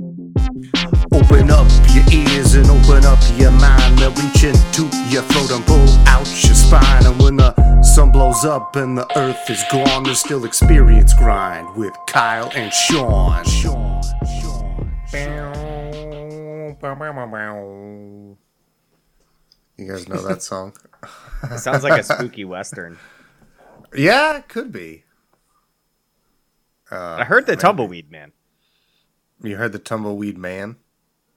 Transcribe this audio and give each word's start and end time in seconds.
Open 0.00 1.50
up 1.50 1.68
your 1.92 2.04
ears 2.10 2.54
and 2.54 2.64
open 2.70 3.04
up 3.04 3.18
your 3.36 3.50
mind. 3.50 3.98
They'll 3.98 4.10
reach 4.12 4.44
into 4.44 4.84
your 5.10 5.20
throat 5.24 5.50
and 5.50 5.66
pull 5.66 5.86
out 6.08 6.26
your 6.42 6.54
spine. 6.54 7.04
And 7.04 7.20
when 7.22 7.36
the 7.36 7.82
sun 7.82 8.10
blows 8.10 8.42
up 8.46 8.76
and 8.76 8.96
the 8.96 9.06
earth 9.18 9.50
is 9.50 9.62
gone, 9.70 10.04
there's 10.04 10.20
still 10.20 10.46
experience 10.46 11.12
grind 11.12 11.76
with 11.76 11.92
Kyle 12.06 12.50
and 12.54 12.72
Sean. 12.72 13.44
Sean, 13.44 14.00
Sean, 15.10 15.60
You 19.76 19.86
guys 19.86 20.08
know 20.08 20.22
that 20.26 20.42
song? 20.42 20.72
It 21.50 21.58
sounds 21.58 21.84
like 21.84 22.00
a 22.00 22.02
spooky 22.02 22.44
western. 22.46 22.98
yeah, 23.94 24.38
it 24.38 24.48
could 24.48 24.72
be. 24.72 25.04
I 26.90 27.24
heard 27.24 27.44
the 27.46 27.52
uh, 27.52 27.56
tumbleweed 27.56 28.10
man. 28.10 28.32
You 29.42 29.56
heard 29.56 29.72
the 29.72 29.78
tumbleweed 29.78 30.38
man? 30.38 30.76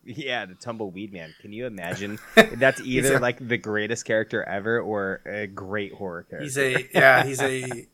Yeah, 0.05 0.45
the 0.45 0.55
tumbleweed 0.55 1.13
man. 1.13 1.34
Can 1.39 1.53
you 1.53 1.66
imagine? 1.66 2.20
That's 2.35 2.81
either 2.81 3.20
like 3.20 3.45
the 3.45 3.57
greatest 3.57 4.05
character 4.05 4.44
ever 4.44 4.80
or 4.81 5.21
a 5.25 5.48
great 5.48 5.94
horror 5.94 6.23
character. 6.23 6.44
He's 6.44 6.58
a 6.58 6.89
yeah. 6.94 7.23
He's 7.23 7.41
a 7.41 7.88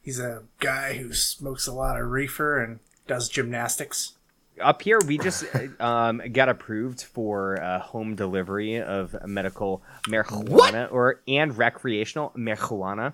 he's 0.00 0.18
a 0.18 0.42
guy 0.58 0.94
who 0.94 1.12
smokes 1.12 1.66
a 1.66 1.72
lot 1.72 2.00
of 2.00 2.10
reefer 2.10 2.62
and 2.62 2.80
does 3.06 3.28
gymnastics. 3.28 4.14
Up 4.60 4.82
here, 4.82 4.98
we 5.06 5.18
just 5.18 5.44
um, 5.80 6.22
got 6.32 6.48
approved 6.48 7.02
for 7.02 7.62
uh, 7.62 7.80
home 7.80 8.14
delivery 8.14 8.80
of 8.80 9.14
medical 9.26 9.82
marijuana 10.08 10.90
or 10.90 11.20
and 11.28 11.56
recreational 11.56 12.32
marijuana. 12.36 13.12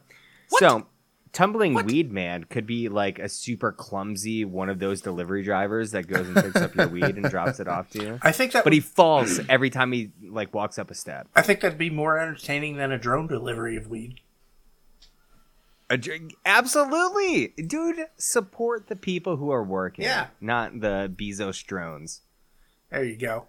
So, 0.50 0.86
tumbling 1.32 1.74
weed 1.84 2.12
man 2.12 2.44
could 2.44 2.66
be 2.66 2.88
like 2.88 3.18
a 3.18 3.28
super 3.28 3.72
clumsy 3.72 4.44
one 4.44 4.68
of 4.68 4.78
those 4.78 5.00
delivery 5.00 5.42
drivers 5.42 5.90
that 5.92 6.06
goes 6.06 6.26
and 6.26 6.36
picks 6.36 6.56
up 6.56 6.74
your 6.74 6.88
weed 6.88 7.16
and 7.16 7.28
drops 7.30 7.60
it 7.60 7.68
off 7.68 7.90
to 7.90 8.02
you. 8.02 8.18
I 8.22 8.32
think 8.32 8.52
that. 8.52 8.64
But 8.64 8.72
he 8.72 8.80
falls 8.80 9.40
every 9.48 9.70
time 9.70 9.92
he 9.92 10.10
like 10.22 10.54
walks 10.54 10.78
up 10.78 10.90
a 10.90 10.94
step. 10.94 11.28
I 11.34 11.42
think 11.42 11.60
that'd 11.60 11.78
be 11.78 11.90
more 11.90 12.18
entertaining 12.18 12.76
than 12.76 12.92
a 12.92 12.98
drone 12.98 13.26
delivery 13.26 13.76
of 13.76 13.88
weed. 13.88 14.20
A 15.90 15.96
dr- 15.96 16.32
Absolutely, 16.44 17.48
dude. 17.66 18.06
Support 18.16 18.88
the 18.88 18.96
people 18.96 19.36
who 19.36 19.50
are 19.50 19.64
working. 19.64 20.04
Yeah. 20.04 20.26
not 20.40 20.80
the 20.80 21.12
Bezos 21.14 21.64
drones. 21.64 22.20
There 22.90 23.04
you 23.04 23.16
go. 23.16 23.46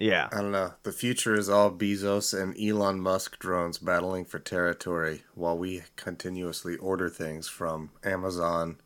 Yeah, 0.00 0.28
I 0.30 0.36
don't 0.36 0.52
know. 0.52 0.74
The 0.84 0.92
future 0.92 1.34
is 1.34 1.48
all 1.48 1.72
Bezos 1.72 2.32
and 2.32 2.56
Elon 2.56 3.00
Musk 3.00 3.36
drones 3.40 3.78
battling 3.78 4.24
for 4.24 4.38
territory 4.38 5.24
while 5.34 5.58
we 5.58 5.82
continuously 5.96 6.76
order 6.76 7.08
things 7.08 7.48
from 7.48 7.90
Amazon 8.04 8.76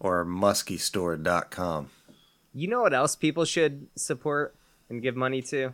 or 0.00 0.24
muskystore.com. 0.24 1.90
you 2.52 2.66
know 2.66 2.82
what 2.82 2.92
else 2.92 3.14
people 3.14 3.44
should 3.44 3.86
support 3.94 4.56
and 4.90 5.00
give 5.02 5.14
money 5.14 5.40
to? 5.40 5.72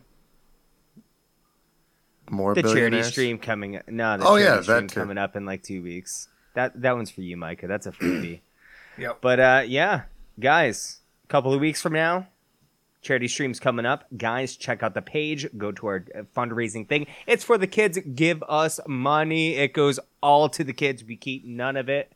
More 2.29 2.53
The 2.53 2.61
charity 2.61 3.01
stream 3.03 3.39
coming. 3.39 3.81
No, 3.87 4.17
the 4.17 4.23
Oh, 4.25 4.37
charity 4.37 4.43
yeah, 4.43 4.61
stream 4.61 4.87
coming 4.87 5.17
up 5.17 5.35
in 5.35 5.45
like 5.45 5.63
two 5.63 5.81
weeks. 5.81 6.29
That 6.53 6.79
that 6.81 6.95
one's 6.95 7.09
for 7.09 7.21
you, 7.21 7.35
Micah. 7.35 7.67
That's 7.67 7.87
a 7.87 7.91
freebie. 7.91 8.41
Yep. 8.97 9.19
But 9.21 9.39
uh, 9.39 9.63
yeah, 9.65 10.01
guys, 10.37 10.99
a 11.23 11.27
couple 11.27 11.53
of 11.53 11.61
weeks 11.61 11.81
from 11.81 11.93
now, 11.93 12.27
charity 13.01 13.27
streams 13.27 13.59
coming 13.59 13.85
up. 13.85 14.05
Guys, 14.15 14.55
check 14.55 14.83
out 14.83 14.93
the 14.93 15.01
page. 15.01 15.47
Go 15.57 15.71
to 15.71 15.87
our 15.87 16.05
uh, 16.15 16.21
fundraising 16.35 16.87
thing. 16.87 17.07
It's 17.27 17.43
for 17.43 17.57
the 17.57 17.67
kids. 17.67 17.99
Give 18.15 18.43
us 18.47 18.79
money. 18.87 19.55
It 19.55 19.73
goes 19.73 19.99
all 20.21 20.49
to 20.49 20.63
the 20.63 20.73
kids. 20.73 21.03
We 21.03 21.15
keep 21.15 21.45
none 21.45 21.77
of 21.77 21.89
it. 21.89 22.11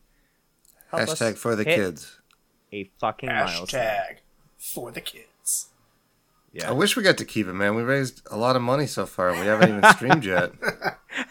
Help 0.91 1.03
Hashtag 1.03 1.37
for 1.37 1.55
the 1.55 1.65
kids. 1.65 2.19
A 2.71 2.89
fucking 2.99 3.29
milestone. 3.29 3.81
Hashtag 3.81 4.15
for 4.57 4.91
the 4.91 5.01
kids. 5.01 5.69
Yeah. 6.53 6.69
I 6.69 6.71
wish 6.71 6.95
we 6.95 7.03
got 7.03 7.17
to 7.17 7.25
keep 7.25 7.47
it, 7.47 7.53
man. 7.53 7.75
We 7.75 7.83
raised 7.83 8.21
a 8.31 8.37
lot 8.37 8.55
of 8.55 8.61
money 8.61 8.87
so 8.87 9.05
far. 9.05 9.31
We 9.33 9.39
haven't 9.39 9.69
even 9.69 9.83
streamed 9.95 10.25
yet. 10.25 10.51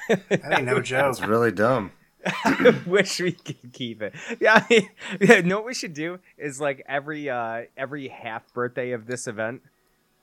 That 0.09 0.59
ain't 0.59 0.65
no 0.67 0.81
joke. 0.81 1.11
It's 1.11 1.21
really 1.23 1.51
dumb. 1.53 1.93
wish 2.87 3.21
we 3.21 3.33
could 3.33 3.73
keep 3.73 4.03
it. 4.03 4.15
Yeah, 4.41 4.55
I 4.55 4.67
mean, 4.69 4.89
yeah, 5.21 5.41
know 5.41 5.57
what 5.57 5.67
we 5.67 5.75
should 5.75 5.95
do 5.95 6.19
is 6.39 6.61
like 6.61 6.85
every 6.89 7.29
uh 7.31 7.63
every 7.77 8.09
half 8.09 8.53
birthday 8.53 8.93
of 8.93 9.07
this 9.07 9.27
event, 9.27 9.63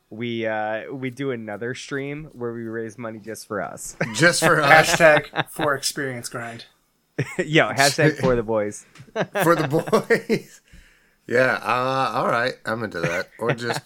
we 0.10 0.46
uh 0.46 0.92
we 0.92 1.10
do 1.10 1.32
another 1.32 1.74
stream 1.76 2.30
where 2.34 2.54
we 2.54 2.64
raise 2.64 2.98
money 2.98 3.20
just 3.20 3.48
for 3.48 3.62
us. 3.62 3.96
Just 4.14 4.42
for 4.44 4.62
us, 4.62 4.96
Hashtag 4.96 5.50
for 5.50 5.76
experience 5.76 6.30
grind. 6.30 6.66
Yo, 7.38 7.70
hashtag 7.72 8.18
for 8.20 8.36
the 8.36 8.44
boys. 8.44 8.86
for 9.44 9.56
the 9.56 9.68
boys. 9.68 10.62
Yeah, 11.28 11.60
uh, 11.62 12.12
all 12.16 12.28
right. 12.28 12.54
I'm 12.66 12.84
into 12.84 13.00
that. 13.02 13.30
Or 13.40 13.54
just 13.54 13.82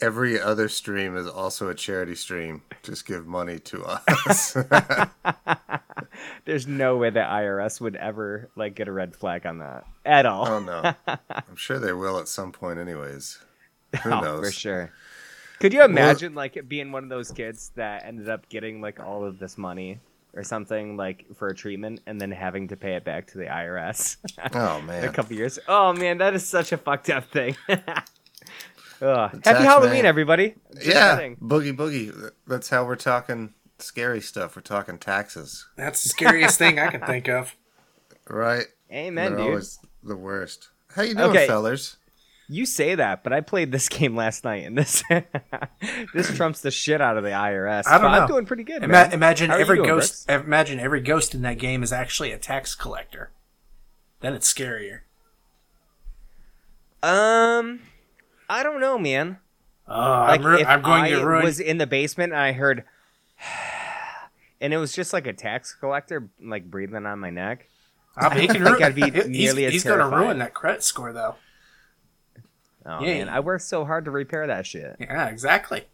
every 0.00 0.40
other 0.40 0.68
stream 0.68 1.16
is 1.16 1.26
also 1.26 1.68
a 1.68 1.74
charity 1.74 2.14
stream. 2.14 2.62
Just 2.82 3.06
give 3.06 3.26
money 3.26 3.58
to 3.60 3.82
us. 3.84 4.56
There's 6.44 6.66
no 6.66 6.96
way 6.96 7.10
the 7.10 7.20
IRS 7.20 7.80
would 7.80 7.96
ever 7.96 8.48
like 8.56 8.74
get 8.74 8.88
a 8.88 8.92
red 8.92 9.14
flag 9.16 9.46
on 9.46 9.58
that 9.58 9.84
at 10.04 10.26
all. 10.26 10.46
oh 10.48 10.60
no. 10.60 10.94
I'm 11.28 11.56
sure 11.56 11.78
they 11.78 11.92
will 11.92 12.18
at 12.18 12.28
some 12.28 12.52
point 12.52 12.78
anyways. 12.78 13.38
Who 14.02 14.10
Oh, 14.12 14.20
knows? 14.20 14.46
for 14.46 14.52
sure. 14.52 14.92
Could 15.60 15.72
you 15.72 15.82
imagine 15.84 16.34
like 16.34 16.68
being 16.68 16.92
one 16.92 17.02
of 17.04 17.08
those 17.10 17.30
kids 17.30 17.72
that 17.76 18.04
ended 18.04 18.28
up 18.28 18.48
getting 18.48 18.80
like 18.80 19.00
all 19.00 19.24
of 19.24 19.38
this 19.38 19.56
money 19.56 20.00
or 20.34 20.42
something 20.42 20.96
like 20.98 21.24
for 21.34 21.48
a 21.48 21.54
treatment 21.54 22.00
and 22.06 22.20
then 22.20 22.30
having 22.30 22.68
to 22.68 22.76
pay 22.76 22.94
it 22.94 23.04
back 23.04 23.26
to 23.28 23.38
the 23.38 23.46
IRS 23.46 24.16
Oh 24.52 24.80
man. 24.86 25.04
a 25.04 25.08
couple 25.12 25.34
years? 25.36 25.58
Oh 25.66 25.92
man, 25.94 26.18
that 26.18 26.34
is 26.34 26.46
such 26.46 26.72
a 26.72 26.76
fucked 26.76 27.08
up 27.10 27.24
thing. 27.30 27.56
Ugh. 29.02 29.30
Happy 29.30 29.40
tax 29.42 29.58
Halloween, 29.60 29.92
man. 30.02 30.06
everybody! 30.06 30.54
Just 30.74 30.86
Yeah, 30.86 31.16
kidding. 31.16 31.36
boogie 31.36 31.76
boogie. 31.76 32.30
That's 32.46 32.68
how 32.70 32.84
we're 32.84 32.96
talking 32.96 33.54
scary 33.78 34.20
stuff. 34.20 34.56
We're 34.56 34.62
talking 34.62 34.98
taxes, 34.98 35.66
That's 35.76 36.02
the 36.02 36.08
scariest 36.08 36.58
thing 36.58 36.78
I 36.78 36.88
can 36.90 37.00
think 37.02 37.28
of. 37.28 37.54
right? 38.28 38.64
Amen, 38.92 39.32
They're 39.32 39.38
dude. 39.38 39.46
always 39.48 39.78
the 40.02 40.16
worst. 40.16 40.68
How 40.94 41.02
you 41.02 41.14
doing, 41.14 41.30
Okay. 41.30 41.46
fellers? 41.46 41.96
You 42.48 42.64
say 42.64 42.94
that, 42.94 43.24
but 43.24 43.32
I 43.32 43.40
played 43.40 43.72
this 43.72 43.88
game 43.90 44.14
last 44.16 44.44
night, 44.44 44.64
and 44.64 44.78
this 44.78 45.02
this 46.14 46.34
trumps 46.36 46.60
the 46.60 46.70
shit 46.70 47.00
out 47.00 47.16
of 47.18 47.24
the 47.24 47.30
IRS. 47.30 47.86
I 47.88 47.98
don't 47.98 48.02
But 48.02 48.16
know. 48.16 48.22
I'm 48.22 48.28
doing 48.28 48.46
pretty 48.46 48.62
good. 48.62 48.82
Ima- 48.84 48.92
man. 48.92 49.12
imagine 49.12 49.50
How 49.50 49.56
every 49.58 49.76
doing, 49.78 49.88
ghost. 49.88 50.26
Brooks? 50.28 50.44
Imagine 50.46 50.78
every 50.80 51.00
ghost 51.00 51.34
in 51.34 51.42
that 51.42 51.58
game 51.58 51.82
is 51.82 51.92
actually 51.92 52.30
a 52.32 52.38
tax 52.38 52.74
collector. 52.76 53.32
Then 54.20 54.32
it's 54.32 54.50
scarier. 54.52 55.00
Um, 57.02 57.80
I 58.48 58.62
don't 58.62 58.80
know, 58.80 58.98
man. 58.98 59.38
Oh, 59.88 60.00
I'm, 60.00 60.42
ru- 60.44 60.58
if 60.58 60.66
I'm 60.66 60.82
going 60.82 61.04
I 61.04 61.10
to 61.10 61.24
ruin. 61.24 61.44
was 61.44 61.60
in 61.60 61.78
the 61.78 61.86
basement 61.86 62.32
and 62.32 62.40
I 62.40 62.52
heard, 62.52 62.84
and 64.60 64.72
it 64.72 64.78
was 64.78 64.92
just 64.92 65.12
like 65.12 65.26
a 65.26 65.32
tax 65.32 65.74
collector 65.74 66.28
like 66.42 66.70
breathing 66.70 67.06
on 67.06 67.18
my 67.18 67.30
neck. 67.30 67.68
I'll 68.16 68.30
be, 68.30 68.46
think 68.46 68.58
ru- 68.64 68.82
I'd 68.82 68.94
be 68.94 69.10
he's, 69.10 69.26
nearly 69.28 69.64
as 69.66 69.72
he's 69.74 69.84
going 69.84 69.98
to 69.98 70.16
ruin 70.16 70.38
that 70.38 70.54
credit 70.54 70.82
score, 70.82 71.12
though. 71.12 71.34
Oh 72.86 73.00
Yeah. 73.00 73.18
man, 73.24 73.28
I 73.28 73.40
worked 73.40 73.64
so 73.64 73.84
hard 73.84 74.04
to 74.06 74.10
repair 74.10 74.46
that 74.46 74.66
shit. 74.66 74.96
Yeah, 74.98 75.28
exactly. 75.28 75.84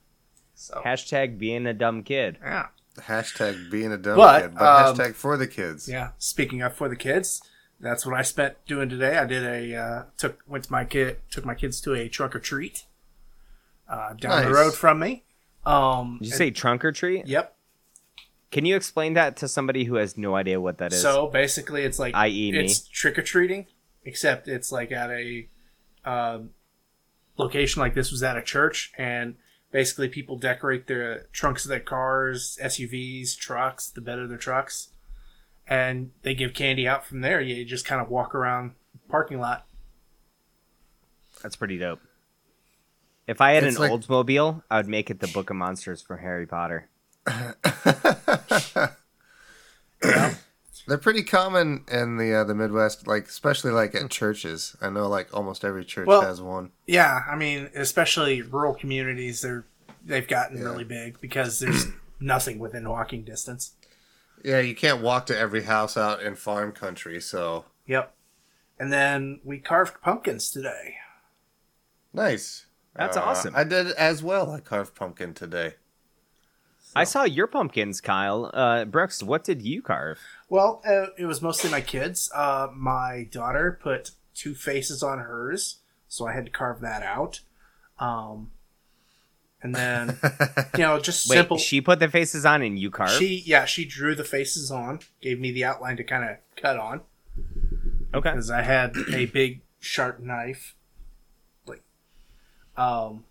So 0.54 0.80
Hashtag 0.84 1.38
being 1.38 1.66
a 1.66 1.72
dumb 1.74 2.02
kid. 2.04 2.38
yeah, 2.42 2.66
Hashtag 2.98 3.70
being 3.70 3.90
a 3.92 3.96
dumb 3.98 4.16
But, 4.16 4.42
kid, 4.42 4.54
but 4.54 4.62
um, 4.90 4.96
hashtag 4.96 5.14
for 5.14 5.36
the 5.36 5.46
kids. 5.48 5.88
yeah. 5.88 6.10
Speaking 6.18 6.62
of 6.62 6.74
for 6.74 6.88
the 6.88 6.96
kids, 6.96 7.42
that's 7.82 8.06
what 8.06 8.14
I 8.14 8.22
spent 8.22 8.54
doing 8.66 8.88
today. 8.88 9.18
I 9.18 9.26
did 9.26 9.44
a 9.44 9.76
uh, 9.76 10.02
took 10.16 10.42
went 10.46 10.64
to 10.64 10.72
my 10.72 10.84
kid 10.84 11.18
took 11.30 11.44
my 11.44 11.54
kids 11.54 11.80
to 11.82 11.94
a 11.94 12.08
trunk 12.08 12.34
or 12.36 12.38
treat 12.38 12.86
uh, 13.88 14.14
down 14.14 14.44
the 14.44 14.50
road 14.52 14.74
from 14.74 15.00
me. 15.00 15.24
Um, 15.66 16.18
Did 16.20 16.28
you 16.28 16.34
say 16.34 16.50
trunk 16.50 16.84
or 16.84 16.92
treat? 16.92 17.26
Yep. 17.26 17.56
Can 18.50 18.64
you 18.66 18.76
explain 18.76 19.14
that 19.14 19.36
to 19.38 19.48
somebody 19.48 19.84
who 19.84 19.94
has 19.96 20.16
no 20.16 20.34
idea 20.34 20.60
what 20.60 20.78
that 20.78 20.92
is? 20.92 21.00
So 21.00 21.26
basically, 21.26 21.82
it's 21.82 21.98
like 21.98 22.14
i.e. 22.14 22.52
me. 22.52 22.58
it's 22.58 22.86
trick 22.86 23.18
or 23.18 23.22
treating, 23.22 23.66
except 24.04 24.46
it's 24.46 24.70
like 24.70 24.92
at 24.92 25.10
a 25.10 25.48
um, 26.04 26.50
location 27.36 27.80
like 27.80 27.94
this 27.94 28.10
was 28.10 28.22
at 28.22 28.36
a 28.36 28.42
church, 28.42 28.92
and 28.98 29.36
basically 29.70 30.08
people 30.08 30.36
decorate 30.36 30.86
their 30.86 31.26
trunks 31.32 31.64
of 31.64 31.70
their 31.70 31.80
cars, 31.80 32.58
SUVs, 32.62 33.36
trucks, 33.36 33.88
the 33.88 34.00
bed 34.00 34.18
of 34.18 34.28
their 34.28 34.38
trucks, 34.38 34.88
and 35.66 36.10
they 36.22 36.34
give 36.34 36.54
candy 36.54 36.86
out 36.88 37.04
from 37.04 37.20
there. 37.20 37.40
You 37.40 37.64
just 37.64 37.84
kind 37.84 38.00
of 38.00 38.08
walk 38.08 38.34
around 38.34 38.72
the 38.92 39.08
parking 39.10 39.38
lot. 39.40 39.66
That's 41.42 41.56
pretty 41.56 41.78
dope. 41.78 42.00
If 43.26 43.40
I 43.40 43.52
had 43.52 43.64
It's 43.64 43.76
an 43.76 43.82
like- 43.82 43.92
Oldsmobile, 43.92 44.62
I 44.70 44.76
would 44.78 44.88
make 44.88 45.10
it 45.10 45.20
the 45.20 45.28
Book 45.28 45.50
of 45.50 45.56
Monsters 45.56 46.02
from 46.02 46.18
Harry 46.18 46.46
Potter. 46.46 46.88
They're 50.88 50.98
pretty 50.98 51.22
common 51.22 51.84
in 51.90 52.16
the 52.16 52.34
uh, 52.34 52.44
the 52.44 52.54
Midwest, 52.56 53.06
like 53.06 53.28
especially 53.28 53.70
like 53.70 53.94
at 53.94 54.10
churches. 54.10 54.76
I 54.80 54.90
know 54.90 55.06
like 55.08 55.28
almost 55.32 55.64
every 55.64 55.84
church 55.84 56.08
Well- 56.08 56.22
has 56.22 56.40
one. 56.42 56.72
Yeah, 56.88 57.20
I 57.30 57.36
mean, 57.36 57.70
especially 57.76 58.42
rural 58.42 58.74
communities, 58.74 59.42
they're 59.42 59.64
they've 60.04 60.26
gotten 60.26 60.56
Yeah. 60.58 60.64
really 60.64 60.82
big 60.84 61.20
because 61.20 61.60
there's 61.60 61.86
nothing 62.20 62.58
within 62.58 62.88
walking 62.88 63.22
distance. 63.22 63.74
Yeah, 64.44 64.60
you 64.60 64.74
can't 64.74 65.00
walk 65.02 65.26
to 65.26 65.38
every 65.38 65.62
house 65.62 65.96
out 65.96 66.22
in 66.22 66.34
farm 66.34 66.72
country, 66.72 67.20
so 67.20 67.64
Yep. 67.86 68.14
And 68.78 68.92
then 68.92 69.40
we 69.44 69.58
carved 69.58 70.00
pumpkins 70.02 70.50
today. 70.50 70.96
Nice. 72.12 72.66
That's 72.94 73.16
Uh, 73.16 73.22
awesome. 73.22 73.54
I 73.56 73.64
did 73.64 73.92
as 73.92 74.22
well. 74.22 74.50
I 74.50 74.60
carved 74.60 74.94
pumpkin 74.94 75.34
today. 75.34 75.74
I 76.94 77.04
saw 77.04 77.22
your 77.24 77.46
pumpkins, 77.46 78.00
Kyle. 78.02 78.50
Uh, 78.52 78.84
Brooks, 78.84 79.22
what 79.22 79.44
did 79.44 79.62
you 79.62 79.80
carve? 79.80 80.18
Well, 80.50 80.82
uh, 80.86 81.06
it 81.16 81.24
was 81.24 81.40
mostly 81.40 81.70
my 81.70 81.80
kids. 81.80 82.30
Uh, 82.34 82.68
my 82.74 83.28
daughter 83.30 83.78
put 83.82 84.10
two 84.34 84.54
faces 84.54 85.02
on 85.02 85.20
hers, 85.20 85.78
so 86.08 86.26
I 86.26 86.32
had 86.34 86.44
to 86.46 86.50
carve 86.50 86.80
that 86.80 87.02
out. 87.02 87.40
Um, 87.98 88.50
and 89.62 89.74
then 89.74 90.18
you 90.76 90.82
know, 90.82 90.98
just 90.98 91.28
Wait, 91.28 91.36
simple. 91.36 91.58
she 91.58 91.80
put 91.80 91.98
the 92.00 92.08
faces 92.08 92.44
on 92.44 92.62
and 92.62 92.78
you 92.78 92.90
carved? 92.90 93.14
She 93.14 93.42
yeah, 93.46 93.64
she 93.64 93.84
drew 93.84 94.14
the 94.14 94.24
faces 94.24 94.70
on, 94.70 95.00
gave 95.20 95.40
me 95.40 95.52
the 95.52 95.64
outline 95.64 95.96
to 95.96 96.04
kind 96.04 96.28
of 96.28 96.36
cut 96.56 96.78
on 96.78 97.02
okay. 98.14 98.30
because 98.30 98.50
I 98.50 98.62
had 98.62 98.96
a 99.12 99.26
big 99.26 99.62
sharp 99.80 100.20
knife, 100.20 100.74
like, 101.66 101.82
um, 102.76 103.24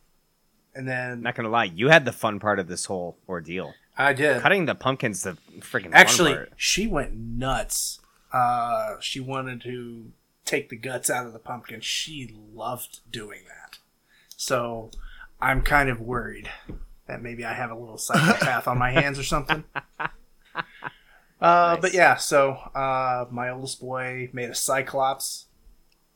and 0.75 0.88
then 0.88 1.22
Not 1.22 1.36
gonna 1.36 1.50
lie, 1.50 1.66
you 1.66 1.89
had 1.89 2.06
the 2.06 2.12
fun 2.12 2.39
part 2.39 2.60
of 2.60 2.68
this 2.68 2.86
whole 2.86 3.18
ordeal. 3.27 3.74
I 3.98 4.13
did 4.13 4.42
Cutting 4.42 4.66
the 4.66 4.75
pumpkins, 4.75 5.24
the 5.24 5.38
freaking 5.60 5.92
actually 5.94 6.31
fun 6.31 6.45
part. 6.45 6.54
she 6.56 6.88
went 6.88 7.13
nuts. 7.13 8.00
Uh, 8.31 8.95
she 9.01 9.19
wanted 9.19 9.62
to 9.62 10.12
take 10.45 10.69
the 10.69 10.77
guts 10.77 11.10
out 11.10 11.25
of 11.25 11.34
the 11.34 11.39
pumpkin. 11.39 11.81
She 11.81 12.34
loved 12.54 13.00
doing 13.12 13.42
that. 13.48 13.80
So 14.38 14.92
I'm 15.42 15.62
kind 15.62 15.90
of 15.90 16.00
worried 16.02 16.50
that 17.08 17.22
maybe 17.22 17.44
I 17.46 17.54
have 17.54 17.72
a 17.72 17.76
little 17.76 17.98
psychopath 17.98 18.68
on 18.68 18.78
my 18.78 18.92
hands 18.92 19.18
or 19.20 19.24
something. 19.24 19.64
Uh, 21.40 21.76
But 21.78 21.94
yeah, 21.94 22.18
so 22.18 22.52
uh, 22.76 23.26
my 23.32 23.50
oldest 23.50 23.80
boy 23.82 24.30
made 24.32 24.52
a 24.52 24.56
cyclops. 24.56 25.48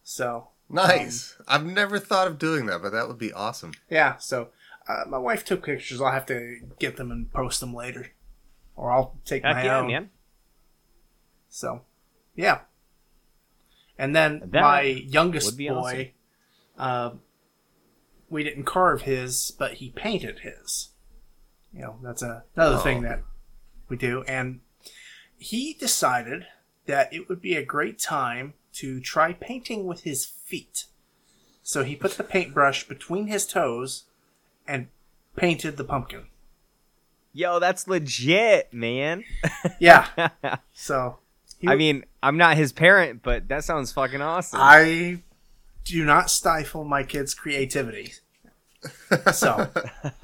So 0.04 0.50
Nice. 0.70 1.36
I've 1.48 1.66
never 1.66 1.98
thought 1.98 2.28
of 2.28 2.38
doing 2.38 2.68
that, 2.68 2.82
but 2.84 2.92
that 2.92 3.08
would 3.08 3.18
be 3.18 3.34
awesome. 3.34 3.74
yeah, 3.90 4.18
so 4.18 4.50
uh, 4.88 5.04
my 5.08 5.18
wife 5.18 5.44
took 5.44 5.66
pictures. 5.66 6.00
I'll 6.00 6.12
have 6.12 6.28
to 6.28 6.60
get 6.80 6.98
them 6.98 7.10
and 7.12 7.32
post 7.34 7.60
them 7.60 7.74
later, 7.74 8.12
or 8.76 8.92
I'll 8.92 9.18
take 9.26 9.44
Heck 9.44 9.56
my 9.56 9.64
yeah, 9.66 9.80
own. 9.80 9.88
man. 9.88 10.10
So, 11.50 11.82
yeah. 12.36 12.60
And 13.98 14.16
then 14.16 14.42
That 14.52 14.62
my 14.62 14.82
youngest 14.82 15.48
would 15.48 15.58
be 15.58 15.70
boy, 15.70 16.14
uh, 16.78 17.12
we 18.30 18.44
didn't 18.44 18.64
carve 18.64 19.04
his, 19.04 19.52
but 19.58 19.76
he 19.76 19.90
painted 19.90 20.40
his. 20.40 20.90
You 21.74 21.82
know, 21.82 22.00
that's 22.04 22.22
a, 22.22 22.44
another 22.56 22.78
Oh. 22.78 22.80
thing 22.80 23.02
that 23.04 23.22
we 23.90 23.98
do. 23.98 24.24
And 24.28 24.62
he 25.38 25.74
decided 25.74 26.46
that 26.86 27.14
it 27.14 27.28
would 27.30 27.42
be 27.42 27.56
a 27.56 27.64
great 27.66 28.00
time 28.00 28.54
to 28.74 29.00
try 29.00 29.34
painting 29.34 29.86
with 29.86 30.04
his 30.04 30.26
feet. 30.26 30.86
So 31.64 31.84
he 31.84 31.96
put 31.96 32.12
the 32.14 32.24
paintbrush 32.24 32.88
between 32.88 33.28
his 33.28 33.46
toes 33.46 34.04
and 34.68 34.88
painted 35.36 35.78
the 35.78 35.84
pumpkin. 35.84 36.28
Yo, 37.34 37.60
that's 37.60 37.88
legit, 37.88 38.72
man. 38.74 39.24
Yeah. 39.80 40.08
so 40.74 41.18
he, 41.60 41.68
I 41.68 41.76
mean, 41.76 42.06
I'm 42.24 42.38
not 42.38 42.56
his 42.56 42.72
parent, 42.72 43.22
but 43.24 43.48
that 43.50 43.64
sounds 43.66 43.92
fucking 43.92 44.22
awesome. 44.22 44.60
I 44.62 45.22
do 45.86 46.04
not 46.04 46.30
stifle 46.30 46.84
my 46.84 47.04
kids' 47.04 47.34
creativity. 47.34 48.14
So 49.34 49.70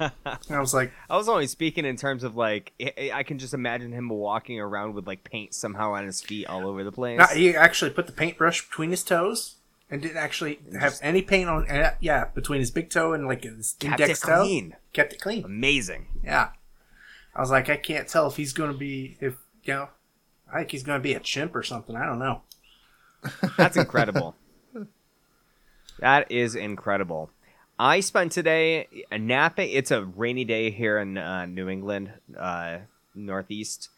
I 0.00 0.60
was 0.60 0.72
like, 0.72 0.92
I 1.10 1.16
was 1.16 1.28
only 1.28 1.46
speaking 1.48 1.84
in 1.84 1.96
terms 1.96 2.22
of 2.22 2.36
like 2.36 2.72
I 2.80 3.10
I 3.14 3.22
can 3.24 3.38
just 3.38 3.54
imagine 3.54 3.90
him 3.92 4.08
walking 4.08 4.60
around 4.60 4.94
with 4.94 5.06
like 5.06 5.24
paint 5.24 5.52
somehow 5.54 5.92
on 5.94 6.04
his 6.06 6.20
feet 6.22 6.46
all 6.46 6.66
over 6.68 6.84
the 6.84 6.92
place. 6.92 7.18
no, 7.18 7.26
he 7.26 7.56
actually 7.56 7.90
put 7.90 8.06
the 8.06 8.12
paintbrush 8.12 8.68
between 8.68 8.90
his 8.90 9.02
toes 9.02 9.56
and 9.90 10.00
didn't 10.00 10.16
actually 10.18 10.60
have 10.78 10.96
any 11.02 11.22
paint 11.22 11.48
on. 11.50 11.68
Uh, 11.68 11.94
yeah, 12.00 12.26
between 12.34 12.60
his 12.60 12.70
big 12.70 12.88
toe 12.90 13.12
and 13.12 13.26
like 13.26 13.42
his 13.42 13.74
Kept 13.80 14.00
index 14.00 14.22
it 14.22 14.26
toe, 14.26 14.42
clean. 14.42 14.76
kept 14.92 15.12
it 15.12 15.20
clean. 15.20 15.44
Amazing. 15.44 16.06
Yeah, 16.22 16.50
I 17.34 17.40
was 17.40 17.50
like, 17.50 17.68
I 17.68 17.76
can't 17.76 18.06
tell 18.06 18.28
if 18.28 18.36
he's 18.36 18.52
going 18.52 18.70
to 18.72 18.78
be 18.78 19.16
if 19.20 19.34
you 19.64 19.74
know, 19.74 19.88
I 20.52 20.58
think 20.58 20.70
he's 20.70 20.84
going 20.84 21.00
to 21.00 21.02
be 21.02 21.14
a 21.14 21.20
chimp 21.20 21.56
or 21.56 21.64
something. 21.64 21.96
I 21.96 22.06
don't 22.06 22.18
know. 22.20 22.42
That's 23.56 23.76
incredible. 23.76 24.36
That 26.02 26.32
is 26.32 26.56
incredible. 26.56 27.30
I 27.78 28.00
spent 28.00 28.32
today 28.32 28.88
napping. 29.16 29.70
It's 29.70 29.92
a 29.92 30.04
rainy 30.04 30.44
day 30.44 30.70
here 30.72 30.98
in 30.98 31.16
uh, 31.16 31.46
New 31.46 31.68
England, 31.68 32.10
uh, 32.36 32.78
Northeast. 33.14 33.88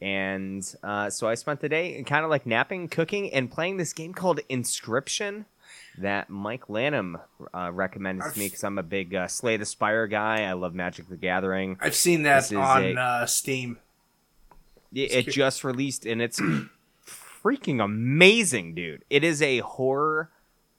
And 0.00 0.62
uh, 0.84 1.10
so 1.10 1.28
I 1.28 1.34
spent 1.34 1.58
the 1.58 1.68
day 1.68 2.00
kind 2.04 2.24
of 2.24 2.30
like 2.30 2.46
napping, 2.46 2.86
cooking, 2.86 3.32
and 3.32 3.50
playing 3.50 3.76
this 3.76 3.92
game 3.92 4.14
called 4.14 4.38
Inscryption 4.48 5.46
that 5.98 6.30
Mike 6.30 6.68
Lanham 6.68 7.18
uh, 7.52 7.70
recommended 7.72 8.32
to 8.32 8.38
me 8.38 8.46
because 8.46 8.62
I'm 8.62 8.78
a 8.78 8.84
big 8.84 9.12
uh, 9.16 9.26
Slay 9.26 9.56
the 9.56 9.66
Spire 9.66 10.06
guy. 10.06 10.44
I 10.44 10.52
love 10.52 10.74
Magic 10.74 11.08
the 11.08 11.16
Gathering. 11.16 11.76
I've 11.80 11.96
seen 11.96 12.22
that 12.22 12.52
on 12.54 12.84
a- 12.84 12.94
uh, 12.94 13.26
Steam. 13.26 13.78
It, 14.94 15.12
it 15.12 15.28
just 15.28 15.64
released 15.64 16.06
and 16.06 16.22
it's 16.22 16.40
freaking 17.04 17.82
amazing, 17.82 18.76
dude. 18.76 19.04
It 19.10 19.24
is 19.24 19.42
a 19.42 19.58
horror 19.58 20.30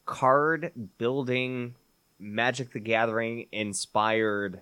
card 0.10 0.72
building 0.98 1.76
Magic 2.18 2.74
the 2.74 2.80
Gathering 2.80 3.46
inspired 3.52 4.62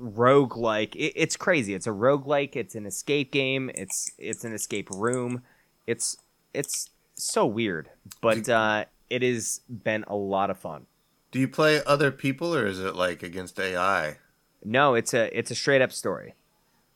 roguelike. 0.00 0.94
It, 0.96 1.12
it's 1.14 1.36
crazy. 1.36 1.74
It's 1.74 1.86
a 1.86 1.90
roguelike, 1.90 2.56
it's 2.56 2.74
an 2.74 2.86
escape 2.86 3.30
game, 3.30 3.70
it's 3.74 4.10
it's 4.18 4.42
an 4.42 4.54
escape 4.54 4.88
room. 4.90 5.42
It's 5.86 6.16
it's 6.54 6.88
so 7.14 7.44
weird, 7.44 7.90
but 8.22 8.48
uh 8.48 8.86
it 9.10 9.20
has 9.20 9.60
been 9.68 10.04
a 10.08 10.16
lot 10.16 10.48
of 10.48 10.58
fun. 10.58 10.86
Do 11.30 11.38
you 11.38 11.46
play 11.46 11.82
other 11.84 12.10
people 12.10 12.54
or 12.54 12.66
is 12.66 12.80
it 12.80 12.96
like 12.96 13.22
against 13.22 13.60
AI? 13.60 14.16
No, 14.64 14.94
it's 14.94 15.12
a 15.12 15.36
it's 15.38 15.50
a 15.50 15.54
straight 15.54 15.82
up 15.82 15.92
story. 15.92 16.34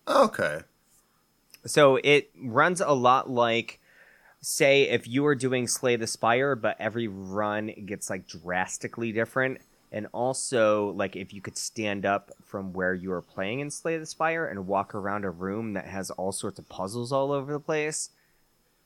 Okay. 0.09 0.61
So 1.67 2.01
it 2.03 2.31
runs 2.43 2.81
a 2.81 2.93
lot 2.93 3.29
like, 3.29 3.81
say, 4.41 4.83
if 4.83 5.09
you 5.09 5.23
were 5.23 5.35
doing 5.35 5.67
Slay 5.67 5.97
the 5.97 6.07
Spire, 6.07 6.55
but 6.55 6.77
every 6.79 7.09
run 7.09 7.73
gets 7.87 8.11
like 8.11 8.27
drastically 8.27 9.13
different. 9.13 9.61
And 9.91 10.07
also, 10.13 10.91
like, 10.91 11.17
if 11.17 11.33
you 11.33 11.41
could 11.41 11.57
stand 11.57 12.05
up 12.05 12.31
from 12.45 12.73
where 12.75 12.93
you 12.93 13.11
are 13.13 13.23
playing 13.23 13.61
in 13.61 13.71
Slay 13.71 13.97
the 13.97 14.07
Spire 14.07 14.47
and 14.47 14.67
walk 14.67 14.95
around 14.95 15.25
a 15.25 15.31
room 15.31 15.73
that 15.73 15.87
has 15.87 16.11
all 16.11 16.31
sorts 16.31 16.59
of 16.59 16.69
puzzles 16.69 17.11
all 17.11 17.33
over 17.33 17.53
the 17.53 17.61
place, 17.61 18.11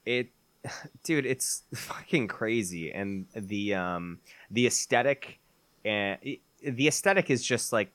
it, 0.06 0.28
dude, 1.02 1.26
it's 1.26 1.64
fucking 1.75 2.28
crazy. 2.28 2.93
And 2.93 3.26
the 3.34 3.75
um 3.75 4.20
the 4.50 4.66
aesthetic, 4.66 5.40
and 5.84 6.19
the 6.62 6.86
aesthetic 6.86 7.31
is 7.31 7.43
just 7.44 7.72
like 7.72 7.93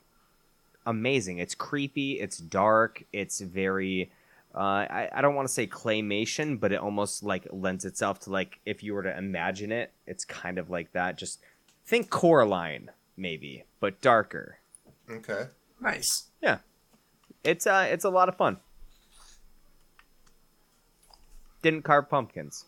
amazing. 0.85 1.37
It's 1.37 1.55
creepy. 1.55 2.19
It's 2.19 2.37
dark. 2.37 3.03
It's 3.13 3.39
very. 3.39 4.11
Uh, 4.55 4.59
I, 4.89 5.09
I 5.13 5.21
don't 5.21 5.35
want 5.35 5.47
to 5.47 5.53
say 5.53 5.67
claymation, 5.67 6.59
but 6.59 6.71
it 6.71 6.79
almost 6.79 7.21
like 7.23 7.47
lends 7.51 7.85
itself 7.85 8.19
to 8.21 8.31
like 8.31 8.59
if 8.65 8.81
you 8.81 8.93
were 8.93 9.03
to 9.03 9.15
imagine 9.15 9.71
it, 9.71 9.91
it's 10.07 10.25
kind 10.25 10.57
of 10.57 10.69
like 10.69 10.93
that. 10.93 11.17
Just 11.17 11.41
think 11.85 12.09
Coraline, 12.09 12.89
maybe, 13.15 13.65
but 13.79 14.01
darker. 14.01 14.57
Okay. 15.09 15.45
Nice. 15.79 16.29
Yeah, 16.41 16.57
it's 17.43 17.67
uh, 17.67 17.87
it's 17.89 18.03
a 18.03 18.09
lot 18.09 18.29
of 18.29 18.35
fun. 18.35 18.57
Didn't 21.61 21.83
carve 21.83 22.09
pumpkins. 22.09 22.65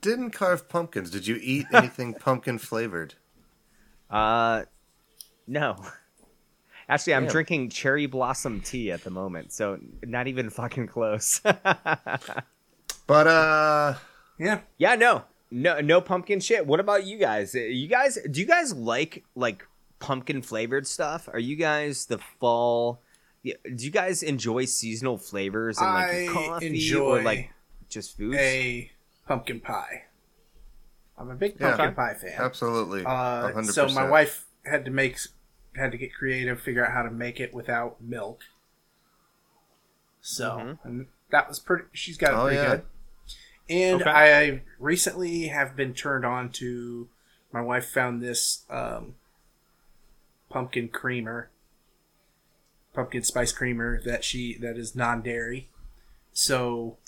Didn't 0.00 0.30
carve 0.30 0.68
pumpkins. 0.68 1.10
Did 1.10 1.26
you 1.26 1.38
eat 1.40 1.66
anything 1.72 2.14
pumpkin 2.20 2.58
flavored? 2.58 3.14
Uh, 4.10 4.64
no. 5.46 5.76
Actually, 6.88 7.14
I'm 7.14 7.24
Damn. 7.24 7.32
drinking 7.32 7.68
cherry 7.70 8.06
blossom 8.06 8.60
tea 8.60 8.90
at 8.92 9.04
the 9.04 9.10
moment, 9.10 9.52
so 9.52 9.78
not 10.04 10.26
even 10.26 10.50
fucking 10.50 10.86
close. 10.88 11.40
But 13.06 13.26
uh 13.26 13.94
Yeah. 14.38 14.60
Yeah, 14.78 14.94
no, 14.94 15.24
no, 15.50 15.80
no 15.80 16.00
pumpkin 16.00 16.40
shit. 16.40 16.66
What 16.66 16.80
about 16.80 17.04
you 17.04 17.18
guys? 17.18 17.54
Uh, 17.54 17.58
You 17.60 17.88
guys, 17.88 18.18
do 18.30 18.40
you 18.40 18.46
guys 18.46 18.72
like 18.74 19.24
like 19.34 19.66
pumpkin 19.98 20.42
flavored 20.42 20.86
stuff? 20.86 21.28
Are 21.32 21.38
you 21.38 21.56
guys 21.56 22.06
the 22.06 22.18
fall? 22.40 23.02
Do 23.44 23.52
you 23.84 23.90
guys 23.90 24.22
enjoy 24.22 24.66
seasonal 24.66 25.18
flavors 25.18 25.78
and 25.78 25.92
like 25.92 26.06
I 26.12 26.26
coffee 26.32 26.66
enjoy 26.68 27.18
or 27.18 27.22
like 27.22 27.50
just 27.88 28.16
foods? 28.16 28.36
a 28.38 28.90
pumpkin 29.26 29.60
pie. 29.60 30.04
I'm 31.18 31.28
a 31.30 31.34
big 31.34 31.58
pumpkin 31.58 31.86
Okay. 31.86 31.94
pie 31.94 32.14
fan. 32.14 32.34
absolutely. 32.38 33.04
Uh, 33.04 33.50
100%. 33.52 33.72
so 33.72 33.88
my 33.88 34.08
wife 34.08 34.46
had 34.64 34.84
to 34.84 34.90
make 34.92 35.18
had 35.76 35.92
to 35.92 35.98
get 35.98 36.14
creative, 36.14 36.60
figure 36.60 36.84
out 36.84 36.92
how 36.92 37.02
to 37.02 37.10
make 37.10 37.40
it 37.40 37.52
without 37.54 38.00
milk. 38.02 38.42
So 40.20 40.50
Mhm. 40.58 40.78
and 40.84 41.06
that 41.30 41.48
was 41.48 41.58
pretty. 41.58 41.84
She's 41.92 42.16
got 42.16 42.32
it 42.32 42.36
Oh, 42.36 42.42
pretty 42.42 42.56
yeah. 42.56 42.68
good. 42.76 42.86
And 43.68 44.02
Okay. 44.02 44.10
I 44.10 44.62
recently 44.78 45.46
have 45.48 45.76
been 45.76 45.94
turned 45.94 46.24
on 46.24 46.50
to. 46.52 47.08
My 47.52 47.60
wife 47.60 47.86
found 47.88 48.22
this 48.22 48.64
um, 48.70 49.14
pumpkin 50.48 50.88
creamer, 50.88 51.50
pumpkin 52.94 53.22
spice 53.22 53.52
creamer 53.52 54.00
that 54.02 54.24
she 54.24 54.56
that 54.58 54.76
is 54.76 54.94
non 54.96 55.22
dairy. 55.22 55.68
So 56.32 56.98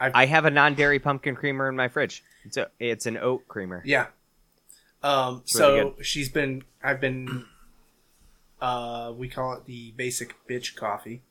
I 0.00 0.26
have 0.26 0.44
a 0.44 0.50
non-dairy 0.50 0.98
pumpkin 0.98 1.36
creamer 1.36 1.68
in 1.68 1.76
my 1.76 1.86
fridge. 1.88 2.24
It's 2.44 2.56
a, 2.56 2.68
it's 2.80 3.06
an 3.06 3.16
oat 3.16 3.46
creamer. 3.48 3.80
Yeah. 3.86 4.08
Um, 5.04 5.42
It's 5.44 5.52
so 5.52 5.74
really 5.76 6.02
she's 6.02 6.28
been, 6.28 6.64
I've 6.82 7.00
been, 7.00 7.46
uh, 8.64 9.12
we 9.12 9.28
call 9.28 9.52
it 9.54 9.64
the 9.66 9.92
basic 9.96 10.34
bitch 10.48 10.74
coffee. 10.74 11.22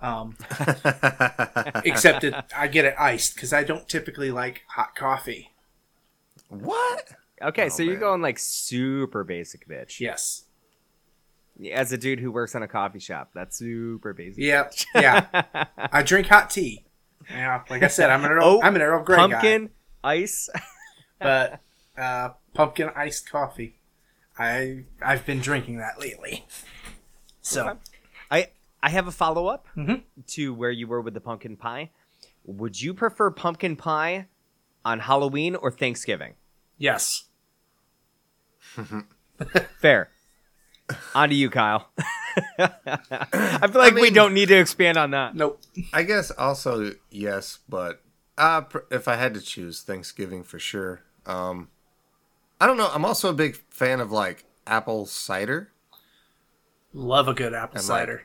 Um, 0.00 0.36
except 1.84 2.22
it, 2.22 2.34
I 2.56 2.68
get 2.68 2.84
it 2.84 2.94
iced 2.98 3.34
because 3.34 3.52
I 3.52 3.64
don't 3.64 3.88
typically 3.88 4.30
like 4.30 4.62
hot 4.68 4.94
coffee. 4.94 5.50
what? 6.48 7.08
Okay, 7.42 7.66
Oh, 7.66 7.68
so 7.68 7.82
you're 7.82 7.96
going 7.96 8.22
like 8.22 8.38
super 8.38 9.24
basic 9.24 9.68
bitch. 9.68 9.98
Yes. 10.00 10.44
As 11.72 11.90
a 11.92 11.98
dude 11.98 12.20
who 12.20 12.30
works 12.30 12.54
on 12.54 12.62
a 12.62 12.68
coffee 12.68 13.00
shop, 13.00 13.30
that's 13.34 13.58
super 13.58 14.12
basic. 14.12 14.42
Yep. 14.42 14.72
Yeah. 14.94 15.66
I 15.92 16.02
drink 16.02 16.28
hot 16.28 16.50
tea. 16.50 16.84
Yeah. 17.28 17.62
Like 17.68 17.82
I 17.82 17.88
said, 17.88 18.10
I'm 18.10 18.24
an 18.24 18.30
Earl, 18.30 18.44
Oh, 18.44 18.62
I'm 18.62 18.76
an 18.76 18.82
Earl 18.82 19.02
Grey 19.02 19.16
guy. 19.16 19.28
Pumpkin, 19.28 19.70
ice. 20.04 20.48
but 21.18 21.60
uh, 21.96 22.30
pumpkin 22.54 22.90
iced 22.94 23.28
coffee. 23.28 23.77
I 24.38 24.84
I've 25.02 25.26
been 25.26 25.40
drinking 25.40 25.78
that 25.78 26.00
lately. 26.00 26.46
So 27.42 27.68
Okay. 27.70 27.78
I 28.30 28.48
I 28.82 28.90
have 28.90 29.06
a 29.06 29.12
follow 29.12 29.46
up 29.48 29.66
Mhm. 29.76 30.02
to 30.28 30.54
where 30.54 30.70
you 30.70 30.86
were 30.86 31.00
with 31.00 31.14
the 31.14 31.20
pumpkin 31.20 31.56
pie. 31.56 31.90
Would 32.44 32.80
you 32.80 32.94
prefer 32.94 33.30
pumpkin 33.30 33.76
pie 33.76 34.26
on 34.84 35.00
Halloween 35.00 35.56
or 35.56 35.70
Thanksgiving? 35.70 36.34
yes, 36.78 37.24
Fair. 39.80 40.10
On 41.14 41.28
to 41.28 41.34
you, 41.34 41.50
Kyle. 41.50 41.90
I 42.58 43.66
feel 43.70 43.80
like 43.80 43.94
we 43.94 44.02
mean- 44.02 44.12
don't 44.14 44.32
need 44.34 44.48
to 44.48 44.56
expand 44.58 44.96
on 44.96 45.10
that. 45.10 45.34
nope. 45.34 45.60
I 45.92 46.02
guess 46.02 46.30
also 46.30 46.94
yes, 47.10 47.58
but 47.68 48.02
uh, 48.38 48.62
if 48.90 49.08
I 49.08 49.16
had 49.16 49.34
to 49.34 49.40
choose, 49.40 49.82
Thanksgiving 49.82 50.42
for 50.44 50.58
sure. 50.58 51.02
Um, 51.26 51.68
I 52.60 52.66
don't 52.66 52.76
know. 52.76 52.90
I'm 52.92 53.04
also 53.04 53.28
a 53.30 53.32
big 53.34 53.56
fan 53.70 54.00
of 54.00 54.10
like 54.12 54.44
apple 54.66 55.06
cider. 55.06 55.70
Love 56.92 57.28
a 57.28 57.34
good 57.34 57.54
apple 57.54 57.78
And, 57.78 57.88
like, 57.88 58.00
cider. 58.00 58.22